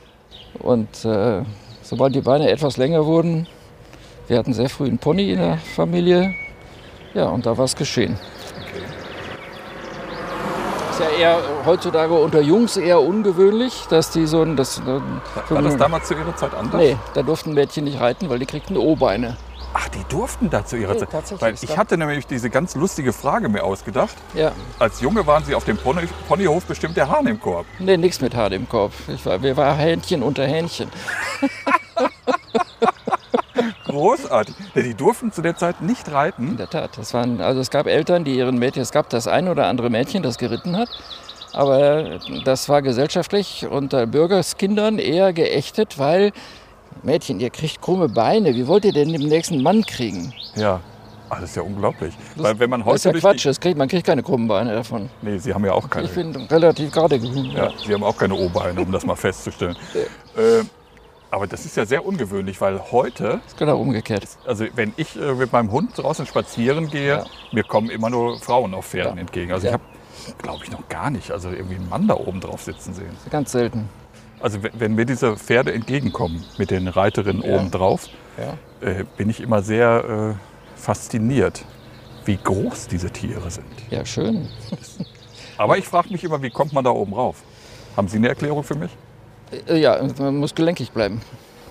Und 0.60 1.04
äh, 1.04 1.42
sobald 1.82 2.14
die 2.14 2.22
Beine 2.22 2.50
etwas 2.50 2.76
länger 2.76 3.04
wurden, 3.04 3.46
wir 4.28 4.38
hatten 4.38 4.54
sehr 4.54 4.70
früh 4.70 4.86
einen 4.86 4.98
Pony 4.98 5.32
in 5.32 5.38
der 5.38 5.58
Familie, 5.58 6.34
ja, 7.12 7.26
und 7.26 7.46
da 7.46 7.56
war 7.56 7.66
es 7.66 7.76
geschehen. 7.76 8.18
Ist 10.90 11.00
ja 11.00 11.08
eher 11.08 11.38
heutzutage 11.66 12.14
unter 12.14 12.40
Jungs 12.40 12.76
eher 12.76 13.00
ungewöhnlich, 13.00 13.84
dass 13.90 14.10
die 14.10 14.26
so 14.26 14.42
ein. 14.42 14.56
Das, 14.56 14.80
War 14.86 15.62
das 15.62 15.76
damals 15.76 16.08
zu 16.08 16.14
Ihrer 16.14 16.34
Zeit 16.36 16.54
anders? 16.54 16.80
Nee, 16.80 16.96
da 17.14 17.22
durften 17.22 17.52
Mädchen 17.52 17.84
nicht 17.84 18.00
reiten, 18.00 18.30
weil 18.30 18.38
die 18.38 18.46
kriegten 18.46 18.76
O-Beine. 18.76 19.36
Ach, 19.76 19.88
die 19.88 20.04
durften 20.08 20.48
da 20.50 20.64
zu 20.64 20.76
Ihrer 20.76 20.94
Nee, 20.94 21.00
Zeit. 21.00 21.40
Weil 21.40 21.54
ich 21.60 21.76
hatte 21.76 21.98
nämlich 21.98 22.26
diese 22.28 22.48
ganz 22.48 22.76
lustige 22.76 23.12
Frage 23.12 23.48
mir 23.48 23.64
ausgedacht. 23.64 24.14
Ja, 24.32 24.52
Als 24.78 25.00
Junge 25.00 25.26
waren 25.26 25.44
Sie 25.44 25.54
auf 25.54 25.64
dem 25.64 25.76
Pony 25.76 26.06
Ponyhof 26.28 26.64
bestimmt 26.64 26.96
der 26.96 27.08
Hahn 27.08 27.26
im 27.26 27.40
Korb. 27.40 27.66
nee, 27.80 27.96
nichts 27.96 28.20
mit 28.20 28.34
Haar 28.36 28.52
im 28.52 28.68
Kopf. 28.68 28.94
Ich 29.08 29.26
war, 29.26 29.42
wir 29.42 29.56
waren 29.56 29.76
Hähnchen 29.76 30.22
unter 30.22 30.46
Hähnchen. 30.46 30.88
großartig. 33.86 34.54
Denn 34.74 34.84
die 34.84 34.94
durften 34.94 35.32
zu 35.32 35.42
der 35.42 35.56
Zeit 35.56 35.80
nicht 35.80 36.08
In 36.08 36.14
reiten. 36.14 36.56
der 36.56 36.68
Tat. 36.70 36.96
Das 36.96 37.14
waren, 37.14 37.40
also 37.40 37.60
es 37.60 37.70
gab 37.70 37.86
Eltern, 37.86 38.24
die 38.24 38.36
ihren 38.36 38.58
Mädchen, 38.58 38.82
es 38.82 38.92
gab 38.92 39.08
das 39.10 39.26
ein 39.26 39.48
oder 39.48 39.66
andere 39.66 39.90
Mädchen, 39.90 40.22
das 40.22 40.38
geritten 40.38 40.76
hat. 40.76 40.88
Aber 41.52 42.18
das 42.44 42.68
war 42.68 42.82
gesellschaftlich 42.82 43.66
unter 43.70 44.06
Bürgerskindern 44.06 44.98
eher 44.98 45.32
geächtet, 45.32 45.98
weil 45.98 46.32
Mädchen, 47.04 47.38
ihr 47.40 47.50
kriegt 47.50 47.80
krumme 47.82 48.08
Beine. 48.08 48.54
Wie 48.54 48.66
wollt 48.66 48.84
ihr 48.84 48.92
denn 48.92 49.12
den 49.12 49.22
nächsten 49.28 49.62
Mann 49.62 49.82
kriegen? 49.84 50.32
Ja. 50.56 50.80
Ah, 51.30 51.36
das 51.40 51.50
ist 51.50 51.56
ja 51.56 51.62
unglaublich. 51.62 52.14
Weil 52.36 52.58
wenn 52.58 52.70
man 52.70 52.84
Das 52.84 52.94
ist 52.96 53.06
heute 53.06 53.16
ja 53.16 53.20
Quatsch. 53.20 53.46
Das 53.46 53.58
kriegt, 53.60 53.76
man 53.78 53.88
kriegt 53.88 54.06
keine 54.06 54.22
krummen 54.22 54.46
Beine 54.46 54.72
davon. 54.74 55.08
Nee, 55.22 55.38
Sie 55.38 55.52
haben 55.52 55.64
ja 55.64 55.72
auch 55.72 55.88
keine. 55.88 56.06
Ich 56.06 56.14
bin 56.14 56.34
relativ 56.36 56.92
gerade 56.92 57.18
gewesen. 57.18 57.50
Ja, 57.56 57.70
Sie 57.84 57.92
haben 57.92 58.04
auch 58.04 58.16
keine 58.16 58.34
O-Beine, 58.34 58.80
um 58.80 58.92
das 58.92 59.04
mal 59.06 59.16
festzustellen. 59.16 59.76
äh, 60.36 60.62
aber 61.30 61.46
das 61.48 61.64
ist 61.64 61.76
ja 61.76 61.84
sehr 61.84 62.06
ungewöhnlich, 62.06 62.60
weil 62.60 62.80
heute, 62.92 63.40
ist 63.46 63.56
genau 63.56 63.78
umgekehrt. 63.80 64.28
also 64.46 64.66
wenn 64.76 64.92
ich 64.96 65.16
äh, 65.20 65.34
mit 65.34 65.52
meinem 65.52 65.72
Hund 65.72 65.90
draußen 65.96 66.26
spazieren 66.26 66.90
gehe, 66.90 67.08
Ja. 67.08 67.24
mir 67.52 67.64
kommen 67.64 67.90
immer 67.90 68.08
nur 68.10 68.38
Frauen 68.38 68.72
auf 68.74 68.86
Pferden 68.86 69.16
Ja. 69.16 69.20
entgegen. 69.20 69.50
Also 69.52 69.66
Ja. 69.66 69.72
ich 69.72 69.80
habe, 70.28 70.36
glaube 70.42 70.64
ich, 70.64 70.70
noch 70.70 70.88
gar 70.88 71.10
nicht, 71.10 71.32
also 71.32 71.50
irgendwie 71.50 71.74
einen 71.76 71.88
Mann 71.88 72.06
da 72.06 72.14
oben 72.14 72.40
drauf 72.40 72.62
sitzen 72.62 72.94
sehen. 72.94 73.10
Ganz 73.30 73.50
selten. 73.50 73.88
Also 74.44 74.58
wenn- 74.74 74.94
mir 74.94 75.06
diese 75.06 75.38
Pferde 75.38 75.72
entgegenkommen 75.72 76.44
mit 76.58 76.70
den 76.70 76.86
Reiterinnen 76.86 77.42
Ja. 77.42 77.56
oben 77.56 77.70
drauf, 77.70 78.08
Ja. 78.36 78.58
äh, 78.86 79.04
bin 79.16 79.30
ich 79.30 79.40
immer 79.40 79.62
sehr 79.62 80.36
äh, 80.36 80.78
fasziniert, 80.78 81.64
wie 82.26 82.36
groß 82.36 82.88
diese 82.88 83.10
Tiere 83.10 83.50
sind. 83.50 83.64
ja, 83.88 84.04
schön. 84.04 84.46
Aber 85.56 85.78
ich 85.78 85.86
frage 85.86 86.10
mich 86.10 86.22
immer, 86.24 86.42
wie 86.42 86.50
kommt 86.50 86.74
man 86.74 86.84
da 86.84 86.90
oben 86.90 87.14
rauf? 87.14 87.36
Haben 87.96 88.06
Sie 88.08 88.18
eine 88.18 88.28
Erklärung 88.28 88.62
für 88.64 88.74
mich? 88.74 88.90
Äh, 89.66 89.78
Ja, 89.80 89.98
man 90.18 90.36
muss 90.36 90.54
gelenkig 90.54 90.90
bleiben. 90.92 91.22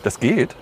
Das 0.02 0.20
geht? 0.20 0.56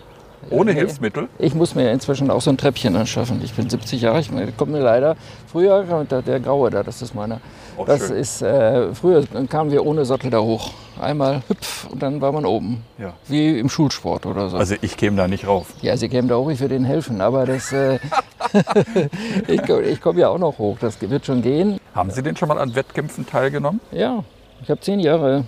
Ohne. 0.50 0.74
Hilfsmittel? 0.74 1.28
Ich 1.40 1.54
muss 1.54 1.76
mir 1.76 1.92
inzwischen 1.92 2.32
auch 2.32 2.42
so 2.42 2.50
ein 2.50 2.58
Treppchen 2.58 2.96
anschaffen. 2.96 3.42
Ich 3.44 3.54
bin 3.54 3.70
70 3.70 4.02
Jahre, 4.02 4.20
ich 4.20 4.30
kommt 4.58 4.72
mir 4.72 4.80
leider. 4.80 5.16
Früher, 5.52 5.84
der, 6.10 6.22
der 6.22 6.40
Graue 6.40 6.70
da, 6.70 6.84
das 6.84 7.02
ist 7.02 7.14
meiner. 7.14 7.40
Oh, 7.78 7.86
das 7.86 8.08
schön. 8.08 8.18
ist, 8.18 8.42
äh, 8.42 8.94
früher 8.94 9.24
kamen 9.50 9.72
wir 9.72 9.86
ohne 9.86 10.04
Sattel 10.06 10.30
da 10.30 10.40
hoch. 10.40 10.72
Einmal 11.00 11.42
hüpf 11.48 11.88
und 11.90 12.02
dann 12.04 12.22
war 12.22 12.32
man 12.32 12.46
oben. 12.46 12.84
Ja. 12.98 13.14
Wie 13.28 13.58
im 13.60 13.70
Schulsport 13.70 14.26
oder 14.26 14.50
so. 14.50 14.58
Also 14.58 14.76
ich 14.82 14.98
käme 14.98 15.18
da 15.18 15.28
nicht 15.28 15.48
rauf. 15.48 15.68
ja, 15.82 15.96
sie 15.98 16.10
kämen 16.10 16.28
da 16.28 16.36
hoch, 16.36 16.50
ich 16.52 16.60
würde 16.60 16.76
ihnen 16.76 16.86
helfen. 16.86 17.22
Aber 17.22 17.46
das, 17.46 17.72
äh, 17.72 17.98
ich, 19.48 19.62
komm- 19.66 19.84
ich 19.84 20.02
komme 20.02 20.20
ja 20.22 20.30
auch 20.30 20.38
noch 20.38 20.58
hoch, 20.58 20.78
das 20.80 21.00
wird 21.02 21.26
schon 21.26 21.42
gehen. 21.42 21.80
Haben 21.96 22.12
Sie 22.12 22.22
denn 22.22 22.36
schon 22.36 22.50
mal 22.50 22.60
an 22.60 22.76
Wettkämpfen 22.76 23.26
teilgenommen? 23.26 23.80
Ja, 23.92 24.24
ich 24.62 24.70
habe 24.70 24.80
zehn 24.82 25.00
Jahre 25.00 25.46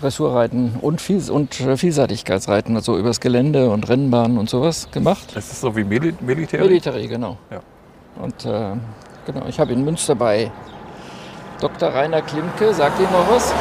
Dressurreiten 0.00 0.76
und, 0.80 1.00
Viels 1.00 1.30
und 1.30 1.60
äh, 1.60 1.76
Vielseitigkeitsreiten, 1.76 2.76
also 2.76 2.96
übers 2.98 3.20
Gelände 3.20 3.70
und 3.70 3.88
Rennbahnen 3.88 4.38
und 4.38 4.48
sowas 4.50 4.88
gemacht. 4.90 5.32
Das 5.34 5.50
ist 5.52 5.60
so 5.60 5.74
wie 5.76 5.84
Mili 5.84 6.14
Militär? 6.20 6.60
Military, 6.60 7.06
genau. 7.08 7.36
Ja. 7.50 7.60
Und 8.22 8.44
äh, 8.44 8.76
genau, 9.26 9.46
ich 9.48 9.58
habe 9.58 9.72
in 9.72 9.84
Münster 9.84 10.14
bei 10.14 10.50
Dr. 11.60 11.88
Rainer 11.90 12.22
Klimke, 12.22 12.72
sagt 12.74 12.98
Ihnen 13.00 13.12
noch 13.12 13.28
was? 13.30 13.52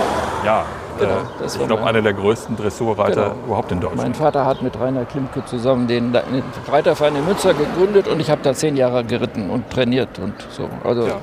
ja. 0.46 0.66
Genau, 1.00 1.12
äh, 1.12 1.16
das 1.40 1.56
ich 1.56 1.66
glaube, 1.66 1.84
einer 1.86 2.04
der 2.04 2.14
größten 2.14 2.56
Dressurreiter 2.56 3.30
Genau. 3.32 3.46
überhaupt 3.48 3.72
in 3.72 3.80
Deutschland. 3.80 4.04
Mein 4.04 4.14
Vater 4.14 4.46
hat 4.46 4.62
mit 4.62 4.80
Rainer 4.80 5.06
Klimke 5.06 5.44
zusammen 5.44 5.88
den, 5.88 6.14
den 6.14 6.44
Reiterverein 6.68 7.16
in 7.16 7.26
Münster 7.26 7.56
gegründet 7.56 8.08
und 8.08 8.20
ich 8.20 8.30
habe 8.30 8.42
da 8.44 8.54
zehn 8.54 8.78
Jahre 8.78 9.04
geritten 9.04 9.50
und 9.50 9.68
trainiert 9.72 10.20
und 10.20 10.36
so. 10.52 10.70
Also 10.84 11.08
Ja. 11.08 11.16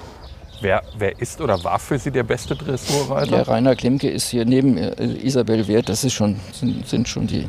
Wer, 0.61 0.83
wer 0.99 1.19
ist 1.21 1.41
oder 1.41 1.63
war 1.65 1.79
für 1.79 1.99
Sie 1.99 2.11
der 2.11 2.23
beste 2.23 2.55
Dressurreiter? 2.55 3.31
der 3.31 3.49
Rainer 3.49 3.75
Klimke 3.77 4.11
ist 4.11 4.29
hier 4.29 4.45
neben 4.45 4.77
äh, 4.77 5.05
Isabel 5.05 5.67
Wert, 5.69 5.89
das 5.89 6.05
ist 6.05 6.13
schon, 6.13 6.39
sind, 6.53 6.87
sind 6.87 7.09
schon 7.09 7.27
die, 7.27 7.49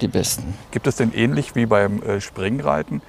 die 0.00 0.08
Besten. 0.08 0.54
Gibt 0.70 0.86
es 0.86 0.96
denn 0.96 1.12
ähnlich 1.14 1.54
wie 1.54 1.66
beim 1.66 2.02
äh, 2.02 2.20
Springreiten 2.20 3.00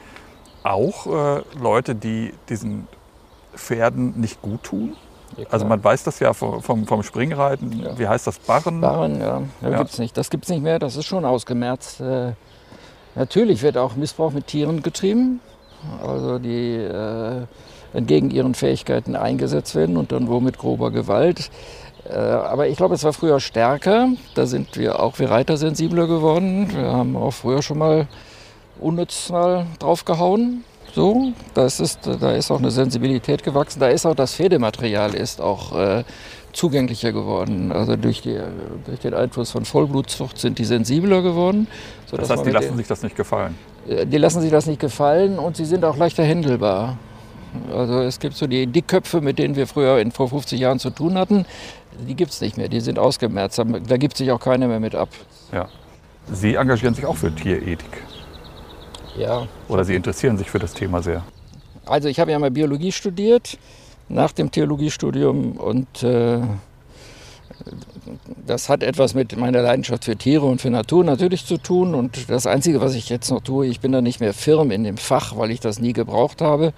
auch 0.63 1.07
äh, 1.07 1.41
Leute, 1.59 1.93
die 1.95 2.33
diesen 2.47 2.87
Pferden 3.55 4.19
nicht 4.19 4.41
gut 4.41 4.63
tun? 4.63 4.95
Also 5.51 5.65
man 5.65 5.83
weiß 5.83 6.03
das 6.03 6.19
ja 6.19 6.33
vom, 6.33 6.61
vom, 6.61 7.03
Springreiten. 7.03 7.83
Ja. 7.83 7.99
Wie 7.99 8.07
heißt 8.07 8.27
das? 8.27 8.39
Barren? 8.39 8.81
Barren, 8.81 9.19
ja, 9.19 9.41
ja, 9.61 9.69
Ja. 9.69 9.77
gibt's 9.77 9.99
nicht. 9.99 10.17
Das 10.17 10.29
gibt's 10.29 10.49
nicht 10.49 10.63
mehr, 10.63 10.79
das 10.79 10.95
ist 10.95 11.05
schon 11.05 11.25
ausgemerzt. 11.25 12.01
Äh, 12.01 12.33
natürlich 13.15 13.61
wird 13.61 13.77
auch 13.77 13.95
Missbrauch 13.95 14.31
mit 14.31 14.47
Tieren 14.47 14.81
getrieben, 14.81 15.39
also 16.01 16.39
die 16.39 16.75
äh, 16.75 17.43
entgegen 17.93 18.31
ihren 18.31 18.53
Fähigkeiten 18.53 19.15
eingesetzt 19.15 19.75
werden 19.75 19.97
und 19.97 20.11
dann 20.11 20.27
wohl 20.27 20.41
mit 20.41 20.57
grober 20.57 20.91
Gewalt. 20.91 21.49
Äh, 22.09 22.15
aber 22.15 22.67
ich 22.67 22.77
glaube, 22.77 22.95
es 22.95 23.03
war 23.03 23.13
früher 23.13 23.39
stärker. 23.39 24.09
Da 24.35 24.45
sind 24.45 24.77
wir 24.77 25.01
auch 25.01 25.19
wir 25.19 25.29
Reiter 25.29 25.57
sensibler 25.57 26.07
geworden. 26.07 26.69
Wir 26.73 26.91
haben 26.91 27.15
auch 27.15 27.31
früher 27.31 27.61
schon 27.61 27.77
mal 27.77 28.07
unnütz 28.79 29.29
mal 29.29 29.65
draufgehauen. 29.79 30.63
So, 30.93 31.33
das 31.53 31.79
ist, 31.79 31.99
da 32.19 32.31
ist 32.31 32.49
auch 32.49 32.57
eine 32.57 32.71
Sensibilität 32.71 33.43
gewachsen. 33.43 33.79
Da 33.79 33.89
ist 33.89 34.05
auch 34.07 34.15
das 34.15 34.33
Pferdematerial 34.33 35.13
ist 35.13 35.39
auch 35.39 35.77
äh, 35.77 36.03
zugänglicher 36.51 37.11
geworden. 37.11 37.71
Also 37.71 37.95
durch, 37.95 38.21
die, 38.21 38.39
durch 38.85 38.99
den 38.99 39.13
Einfluss 39.13 39.51
von 39.51 39.65
Vollblutzucht 39.65 40.39
sind 40.39 40.57
die 40.57 40.65
sensibler 40.65 41.21
geworden. 41.21 41.67
Das 42.09 42.29
heißt, 42.29 42.45
die 42.45 42.49
lassen 42.49 42.77
sich 42.77 42.87
das 42.87 43.03
nicht 43.03 43.15
gefallen. 43.15 43.55
äh, 43.87 44.07
die 44.07 44.17
lassen 44.17 44.41
sich 44.41 44.49
das 44.49 44.65
nicht 44.65 44.79
gefallen 44.79 45.37
und 45.37 45.57
sie 45.57 45.65
sind 45.65 45.85
auch 45.85 45.95
leichter 45.95 46.23
händelbar. 46.23 46.97
Also 47.71 48.01
es 48.01 48.19
gibt 48.19 48.35
so 48.35 48.47
die 48.47 48.67
Dickköpfe, 48.67 49.21
mit 49.21 49.39
denen 49.39 49.55
wir 49.55 49.67
früher 49.67 49.99
in, 49.99 50.11
vor 50.11 50.29
50 50.29 50.59
Jahren 50.59 50.79
zu 50.79 50.89
tun 50.89 51.17
hatten, 51.17 51.45
die 52.07 52.15
gibt 52.15 52.31
es 52.31 52.41
nicht 52.41 52.57
mehr, 52.57 52.69
die 52.69 52.79
sind 52.79 52.99
ausgemerzt. 52.99 53.61
Da 53.87 53.97
gibt 53.97 54.17
sich 54.17 54.31
auch 54.31 54.39
keiner 54.39 54.67
mehr 54.67 54.79
mit 54.79 54.95
ab. 54.95 55.09
Ja. 55.51 55.67
Sie 56.31 56.55
engagieren 56.55 56.93
sich 56.93 57.05
auch 57.05 57.15
für 57.15 57.33
Tierethik. 57.33 58.03
Ja. 59.17 59.47
Oder 59.67 59.83
Sie 59.83 59.95
interessieren 59.95 60.37
sich 60.37 60.49
für 60.49 60.59
das 60.59 60.73
Thema 60.73 61.01
sehr. 61.01 61.23
Also 61.85 62.07
ich 62.07 62.19
habe 62.19 62.31
ja 62.31 62.39
mal 62.39 62.51
Biologie 62.51 62.91
studiert, 62.91 63.57
nach 64.07 64.31
dem 64.31 64.51
Theologiestudium 64.51 65.53
und 65.53 66.03
äh, 66.03 66.39
das 68.45 68.69
hat 68.69 68.83
etwas 68.83 69.13
mit 69.13 69.37
meiner 69.37 69.61
Leidenschaft 69.61 70.05
für 70.05 70.15
Tiere 70.15 70.45
und 70.45 70.61
für 70.61 70.69
Natur 70.69 71.03
natürlich 71.03 71.45
zu 71.45 71.57
tun. 71.57 71.93
Und 71.93 72.29
das 72.29 72.47
Einzige, 72.47 72.81
was 72.81 72.95
ich 72.95 73.09
jetzt 73.09 73.29
noch 73.29 73.41
tue, 73.41 73.67
ich 73.67 73.79
bin 73.79 73.91
da 73.91 74.01
nicht 74.01 74.19
mehr 74.19 74.33
firm 74.33 74.71
in 74.71 74.83
dem 74.83 74.97
Fach, 74.97 75.37
weil 75.37 75.51
ich 75.51 75.59
das 75.59 75.79
nie 75.79 75.93
gebraucht 75.93 76.41
habe. 76.41 76.73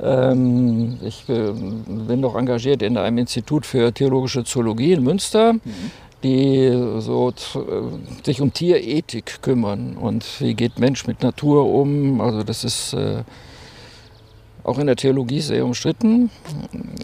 Ähm, 0.00 0.98
ich 1.02 1.28
äh, 1.28 1.52
bin 1.52 2.20
noch 2.20 2.36
engagiert 2.36 2.82
in 2.82 2.96
einem 2.96 3.18
Institut 3.18 3.66
für 3.66 3.92
theologische 3.92 4.44
Zoologie 4.44 4.92
in 4.92 5.02
Münster, 5.02 5.54
die 6.22 6.70
so 6.98 7.30
äh, 7.30 8.24
sich 8.24 8.40
um 8.40 8.52
Tierethik 8.52 9.42
kümmern 9.42 9.96
und 9.96 10.24
wie 10.40 10.54
geht 10.54 10.78
Mensch 10.78 11.06
mit 11.06 11.22
Natur 11.22 11.66
um. 11.66 12.20
Also 12.20 12.42
das 12.42 12.64
ist 12.64 12.94
äh, 12.94 13.22
auch 14.64 14.78
in 14.78 14.86
der 14.86 14.96
Theologie 14.96 15.40
sehr 15.40 15.64
umstritten. 15.64 16.30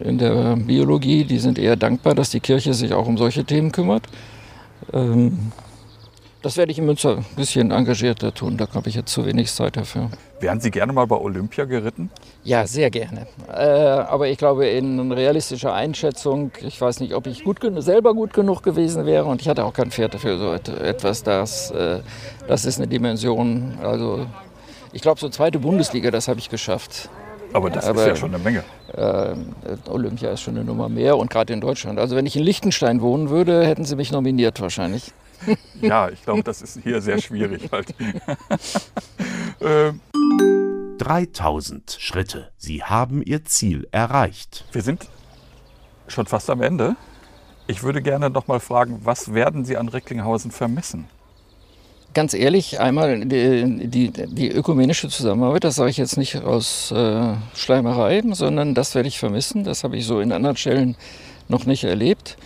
In 0.02 0.18
der 0.18 0.56
Biologie, 0.56 1.24
die 1.24 1.38
sind 1.38 1.58
eher 1.58 1.76
dankbar, 1.76 2.14
dass 2.14 2.30
die 2.30 2.40
Kirche 2.40 2.72
sich 2.72 2.92
auch 2.92 3.06
um 3.06 3.18
solche 3.18 3.44
Themen 3.44 3.72
kümmert. 3.72 4.04
Ähm, 4.92 5.52
das 6.42 6.56
werde 6.56 6.70
ich 6.72 6.78
in 6.78 6.86
Münster 6.86 7.16
ein 7.18 7.24
bisschen 7.36 7.70
engagierter 7.70 8.32
tun, 8.32 8.56
da 8.56 8.66
habe 8.72 8.88
ich 8.88 8.94
jetzt 8.94 9.12
zu 9.12 9.26
wenig 9.26 9.52
Zeit 9.52 9.76
dafür. 9.76 10.08
Wären 10.40 10.60
Sie 10.60 10.70
gerne 10.70 10.92
mal 10.92 11.06
bei 11.06 11.16
Olympia 11.16 11.64
geritten? 11.64 12.10
Ja, 12.44 12.66
sehr 12.66 12.90
gerne. 12.90 13.26
Äh, 13.52 13.60
aber 13.60 14.28
ich 14.28 14.38
glaube, 14.38 14.66
in 14.68 15.10
realistischer 15.12 15.74
Einschätzung, 15.74 16.52
ich 16.60 16.80
weiß 16.80 17.00
nicht, 17.00 17.14
ob 17.14 17.26
ich 17.26 17.42
gut, 17.44 17.58
selber 17.78 18.14
gut 18.14 18.32
genug 18.32 18.62
gewesen 18.62 19.04
wäre 19.04 19.24
und 19.24 19.40
ich 19.40 19.48
hatte 19.48 19.64
auch 19.64 19.72
kein 19.72 19.90
Pferd 19.90 20.14
dafür, 20.14 20.38
so 20.38 20.52
et- 20.52 20.68
etwas, 20.68 21.22
das, 21.22 21.70
äh, 21.72 22.00
das 22.46 22.64
ist 22.64 22.78
eine 22.78 22.86
Dimension, 22.86 23.78
also 23.82 24.26
ich 24.92 25.02
glaube, 25.02 25.20
so 25.20 25.28
zweite 25.28 25.58
Bundesliga, 25.58 26.10
das 26.10 26.28
habe 26.28 26.38
ich 26.38 26.48
geschafft. 26.48 27.08
Aber 27.52 27.70
das 27.70 27.86
Aber- 27.86 28.02
ist 28.02 28.06
ja 28.08 28.16
schon 28.16 28.34
eine 28.34 28.42
Menge. 28.44 28.62
Äh, 28.94 29.34
Olympia 29.90 30.30
ist 30.30 30.42
schon 30.42 30.56
eine 30.56 30.64
Nummer 30.64 30.88
mehr 30.90 31.16
und 31.16 31.30
gerade 31.30 31.52
in 31.52 31.60
Deutschland. 31.62 31.98
Also 31.98 32.14
wenn 32.14 32.26
ich 32.26 32.36
in 32.36 32.42
Liechtenstein 32.42 33.00
wohnen 33.00 33.30
würde, 33.30 33.66
hätten 33.66 33.84
sie 33.86 33.96
mich 33.96 34.12
nominiert 34.12 34.60
wahrscheinlich. 34.60 35.12
Ja, 35.80 36.08
ich 36.08 36.22
glaube, 36.22 36.42
das 36.42 36.62
ist 36.62 36.80
hier 36.82 37.00
sehr 37.00 37.20
schwierig. 37.20 37.70
Halt. 37.70 37.94
ähm, 39.60 40.00
3000 40.98 41.96
Schritte. 41.98 42.50
Sie 42.56 42.82
haben 42.82 43.22
Ihr 43.22 43.44
Ziel 43.44 43.88
erreicht. 43.92 44.64
wir 44.72 44.82
sind 44.82 45.08
schon 46.08 46.26
fast 46.26 46.50
am 46.50 46.62
Ende. 46.62 46.96
Ich 47.66 47.82
würde 47.82 48.02
gerne 48.02 48.30
noch 48.30 48.48
mal 48.48 48.60
fragen, 48.60 49.00
was 49.04 49.34
werden 49.34 49.64
Sie 49.64 49.76
an 49.76 49.88
Recklinghausen 49.88 50.50
vermissen? 50.50 51.06
Ganz 52.14 52.32
ehrlich, 52.32 52.80
einmal 52.80 53.26
die, 53.26 53.88
die, 53.88 54.10
die 54.10 54.50
ökumenische 54.50 55.08
Zusammenarbeit, 55.08 55.64
das 55.64 55.76
sage 55.76 55.90
ich 55.90 55.98
jetzt 55.98 56.16
nicht 56.16 56.36
aus 56.36 56.90
äh, 56.90 57.34
Schleimerei, 57.54 58.22
sondern 58.32 58.74
das 58.74 58.94
werde 58.94 59.08
ich 59.08 59.18
vermissen. 59.18 59.62
Das 59.64 59.84
habe 59.84 59.96
ich 59.98 60.06
so 60.06 60.20
in 60.20 60.32
anderen 60.32 60.56
Stellen 60.56 60.96
noch 61.48 61.66
nicht 61.66 61.84
erlebt. 61.84 62.38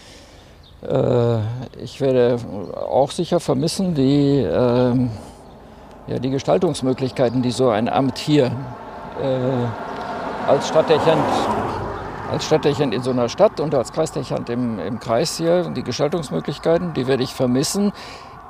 Äh, 0.82 1.38
ich 1.82 2.00
werde 2.00 2.38
auch 2.74 3.10
sicher 3.10 3.40
vermissen 3.40 3.94
die, 3.94 4.38
ähm, 4.38 5.10
ja, 6.06 6.18
die 6.18 6.30
Gestaltungsmöglichkeiten, 6.30 7.42
die 7.42 7.52
so 7.52 7.70
ein 7.70 7.88
Amt 7.88 8.18
hier 8.18 8.46
äh, 8.46 10.48
als 10.48 10.68
Stadtdechant 10.68 11.24
als 12.30 12.46
Stadtdechant 12.46 12.94
in 12.94 13.02
so 13.02 13.10
einer 13.10 13.28
Stadt 13.28 13.60
und 13.60 13.74
als 13.74 13.92
Kreisdechant 13.92 14.48
im, 14.48 14.78
im 14.78 14.98
Kreis 14.98 15.36
hier, 15.36 15.64
die 15.64 15.82
Gestaltungsmöglichkeiten, 15.82 16.94
die 16.94 17.06
werde 17.06 17.22
ich 17.22 17.34
vermissen. 17.34 17.92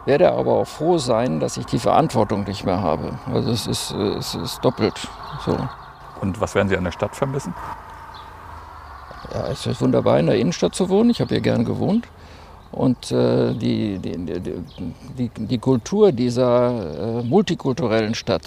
werde 0.04 0.32
aber 0.32 0.52
auch 0.52 0.68
froh 0.68 0.98
sein, 0.98 1.40
dass 1.40 1.56
ich 1.56 1.66
die 1.66 1.80
Verantwortung 1.80 2.44
nicht 2.44 2.64
mehr 2.64 2.80
habe. 2.80 3.18
Also 3.34 3.50
es 3.50 3.66
ist, 3.66 3.90
es 3.90 4.36
ist 4.36 4.64
doppelt 4.64 5.08
so. 5.44 5.56
Und 6.20 6.40
was 6.40 6.54
werden 6.54 6.68
Sie 6.68 6.76
an 6.76 6.84
der 6.84 6.92
Stadt 6.92 7.16
vermissen? 7.16 7.54
Ja, 9.34 9.48
es 9.48 9.66
ist 9.66 9.80
wunderbar, 9.80 10.20
in 10.20 10.26
der 10.26 10.36
Innenstadt 10.36 10.76
zu 10.76 10.88
wohnen. 10.88 11.10
Ich 11.10 11.20
habe 11.20 11.30
hier 11.30 11.40
gern 11.40 11.64
gewohnt. 11.64 12.06
Und 12.72 13.12
äh, 13.12 13.52
die, 13.52 13.98
die, 13.98 14.16
die, 15.18 15.28
die, 15.28 15.58
Kultur 15.58 16.10
dieser 16.10 17.20
äh, 17.20 17.22
multikulturellen 17.22 18.14
Stadt 18.14 18.42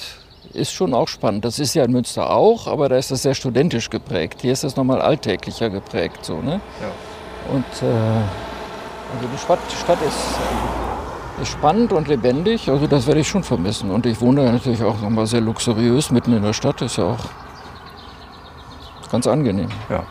ist 0.52 0.72
schon 0.72 0.96
auch 0.96 1.08
spannend. 1.08 1.46
Das 1.46 1.60
ist 1.60 1.76
ja 1.76 1.84
in 1.84 1.92
Münster 1.92 2.32
auch, 2.32 2.66
aber 2.68 2.90
da 2.90 2.98
ist 2.98 3.12
das 3.12 3.22
sehr 3.22 3.36
studentisch 3.36 3.90
geprägt. 3.92 4.42
Hier 4.42 4.54
ist 4.54 4.64
das 4.64 4.76
nochmal 4.76 5.00
alltäglicher 5.00 5.70
geprägt. 5.70 6.26
So, 6.26 6.42
ne? 6.42 6.60
Ja. 6.82 7.54
Und 7.54 7.66
äh, 7.84 7.86
also 9.14 9.28
die 9.32 9.38
Stadt, 9.38 9.60
die 9.72 9.76
Stadt 9.76 10.00
ist, 10.02 11.42
ist, 11.42 11.52
spannend 11.52 11.94
und 11.94 12.08
lebendig, 12.08 12.68
also 12.70 12.88
das 12.88 13.06
werde 13.06 13.20
ich 13.20 13.28
schon 13.28 13.44
vermissen. 13.44 13.92
Und 13.92 14.08
ich 14.08 14.20
wohne 14.22 14.52
natürlich 14.52 14.82
auch 14.82 15.00
nochmal 15.02 15.28
sehr 15.28 15.42
luxuriös 15.42 16.10
mitten 16.10 16.34
in 16.34 16.42
der 16.42 16.54
Stadt, 16.54 16.82
ist 16.82 16.98
ja 16.98 17.04
auch 17.04 17.26
ganz 19.12 19.28
angenehm. 19.28 19.70
Ja. 19.90 20.04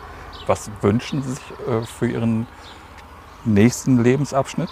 Was 0.47 0.69
wünschen 0.81 1.21
Sie 1.21 1.31
sich 1.31 1.43
äh, 1.67 1.85
für 1.85 2.07
Ihren 2.07 2.47
nächsten 3.45 4.03
Lebensabschnitt? 4.03 4.69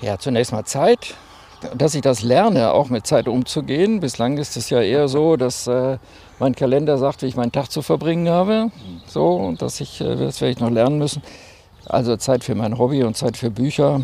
Ja, 0.00 0.18
zunächst 0.18 0.52
mal 0.52 0.64
Zeit, 0.64 1.14
dass 1.76 1.94
ich 1.94 2.02
das 2.02 2.22
lerne, 2.22 2.72
auch 2.72 2.88
mit 2.88 3.06
Zeit 3.06 3.28
umzugehen. 3.28 4.00
Bislang 4.00 4.36
ist 4.38 4.56
es 4.56 4.70
ja 4.70 4.80
eher 4.80 5.08
so, 5.08 5.36
dass 5.36 5.66
äh, 5.66 5.98
mein 6.38 6.54
Kalender 6.54 6.98
sagt, 6.98 7.22
wie 7.22 7.26
ich 7.26 7.36
meinen 7.36 7.52
Tag 7.52 7.70
zu 7.70 7.82
verbringen 7.82 8.28
habe. 8.28 8.70
So, 9.06 9.28
und 9.34 9.62
dass 9.62 9.80
ich, 9.80 10.00
äh, 10.00 10.16
das 10.16 10.40
werde 10.40 10.52
ich 10.52 10.60
noch 10.60 10.70
lernen 10.70 10.98
müssen. 10.98 11.22
Also 11.86 12.16
Zeit 12.16 12.44
für 12.44 12.54
mein 12.54 12.78
Hobby 12.78 13.04
und 13.04 13.16
Zeit 13.16 13.36
für 13.36 13.50
Bücher, 13.50 14.02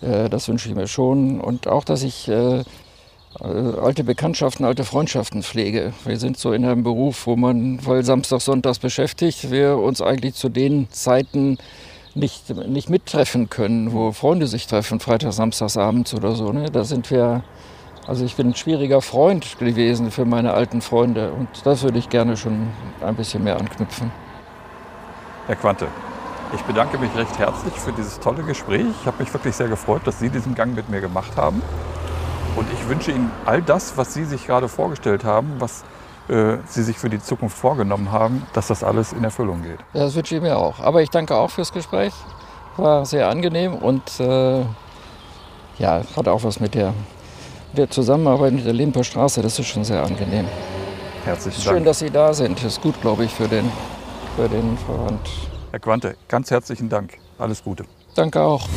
äh, 0.00 0.28
das 0.28 0.48
wünsche 0.48 0.68
ich 0.68 0.74
mir 0.74 0.86
schon. 0.86 1.40
Und 1.40 1.66
auch, 1.66 1.84
dass 1.84 2.02
ich 2.02 2.28
äh, 2.28 2.62
äh, 3.40 3.44
alte 3.82 4.04
Bekanntschaften, 4.04 4.64
alte 4.64 4.84
Freundschaften 4.84 5.42
pflege. 5.42 5.92
Wir 6.04 6.18
sind 6.18 6.38
so 6.38 6.52
in 6.52 6.64
einem 6.64 6.84
Beruf, 6.84 7.26
wo 7.26 7.34
man 7.34 7.80
voll 7.80 8.04
Samstag, 8.04 8.40
Sonntags 8.40 8.78
beschäftigt, 8.78 9.50
wir 9.50 9.78
uns 9.78 10.00
eigentlich 10.00 10.34
zu 10.34 10.48
den 10.48 10.88
Zeiten 10.90 11.58
nicht, 12.14 12.50
nicht 12.50 12.90
mittreffen 12.90 13.50
können, 13.50 13.92
wo 13.92 14.12
Freunde 14.12 14.46
sich 14.46 14.66
treffen, 14.66 15.00
Freitag, 15.00 15.32
Samstags 15.32 15.76
abends 15.76 16.14
oder 16.14 16.34
so. 16.34 16.52
Ne? 16.52 16.70
Da 16.70 16.84
sind 16.84 17.10
wir, 17.10 17.42
also 18.06 18.24
ich 18.24 18.36
bin 18.36 18.48
ein 18.48 18.54
schwieriger 18.54 19.02
Freund 19.02 19.58
gewesen 19.58 20.10
für 20.10 20.24
meine 20.24 20.54
alten 20.54 20.80
Freunde 20.80 21.32
und 21.32 21.48
das 21.64 21.82
würde 21.82 21.98
ich 21.98 22.08
gerne 22.08 22.36
schon 22.36 22.68
ein 23.00 23.14
bisschen 23.16 23.44
mehr 23.44 23.58
anknüpfen. 23.58 24.12
Herr 25.46 25.56
Quante, 25.56 25.88
ich 26.54 26.62
bedanke 26.62 26.98
mich 26.98 27.14
recht 27.16 27.38
herzlich 27.38 27.74
für 27.74 27.92
dieses 27.92 28.20
tolle 28.20 28.42
Gespräch. 28.44 28.86
Ich 29.00 29.06
habe 29.06 29.22
mich 29.22 29.32
wirklich 29.32 29.56
sehr 29.56 29.68
gefreut, 29.68 30.02
dass 30.04 30.20
Sie 30.20 30.30
diesen 30.30 30.54
Gang 30.54 30.74
mit 30.74 30.88
mir 30.88 31.00
gemacht 31.00 31.36
haben. 31.36 31.62
Und 32.56 32.66
ich 32.72 32.88
wünsche 32.88 33.10
Ihnen 33.10 33.30
all 33.44 33.60
das, 33.60 33.96
was 33.96 34.14
Sie 34.14 34.24
sich 34.24 34.46
gerade 34.46 34.68
vorgestellt 34.68 35.24
haben, 35.24 35.54
was 35.58 35.84
äh, 36.28 36.58
Sie 36.66 36.82
sich 36.82 36.98
für 36.98 37.10
die 37.10 37.20
Zukunft 37.20 37.56
vorgenommen 37.56 38.10
haben, 38.10 38.46
dass 38.52 38.68
das 38.68 38.82
alles 38.82 39.12
in 39.12 39.24
Erfüllung 39.24 39.62
geht. 39.62 39.78
Ja, 39.92 40.04
das 40.04 40.14
wünsche 40.14 40.36
ich 40.36 40.42
mir 40.42 40.56
auch. 40.56 40.80
Aber 40.80 41.02
ich 41.02 41.10
danke 41.10 41.34
auch 41.36 41.50
fürs 41.50 41.72
Gespräch. 41.72 42.12
War 42.76 43.04
sehr 43.04 43.28
angenehm 43.28 43.74
und 43.74 44.20
äh, 44.20 44.60
ja, 45.78 46.02
hat 46.16 46.28
auch 46.28 46.42
was 46.42 46.60
mit 46.60 46.74
der, 46.74 46.92
der 47.72 47.90
Zusammenarbeit 47.90 48.52
mit 48.52 48.66
der 48.66 48.72
Limper 48.72 49.04
Straße. 49.04 49.42
Das 49.42 49.58
ist 49.58 49.66
schon 49.68 49.84
sehr 49.84 50.02
angenehm. 50.02 50.46
Herzlichen 51.24 51.62
Dank. 51.64 51.76
Schön, 51.76 51.84
dass 51.84 51.98
Sie 52.00 52.10
da 52.10 52.34
sind. 52.34 52.58
Das 52.58 52.72
ist 52.72 52.82
gut, 52.82 53.00
glaube 53.00 53.24
ich, 53.24 53.32
für 53.32 53.48
den, 53.48 53.70
für 54.36 54.48
den 54.48 54.76
Verband. 54.78 55.20
Herr 55.70 55.80
Quante, 55.80 56.16
ganz 56.28 56.50
herzlichen 56.50 56.88
Dank. 56.88 57.14
Alles 57.38 57.62
Gute. 57.62 57.84
Danke 58.14 58.40
auch. 58.40 58.68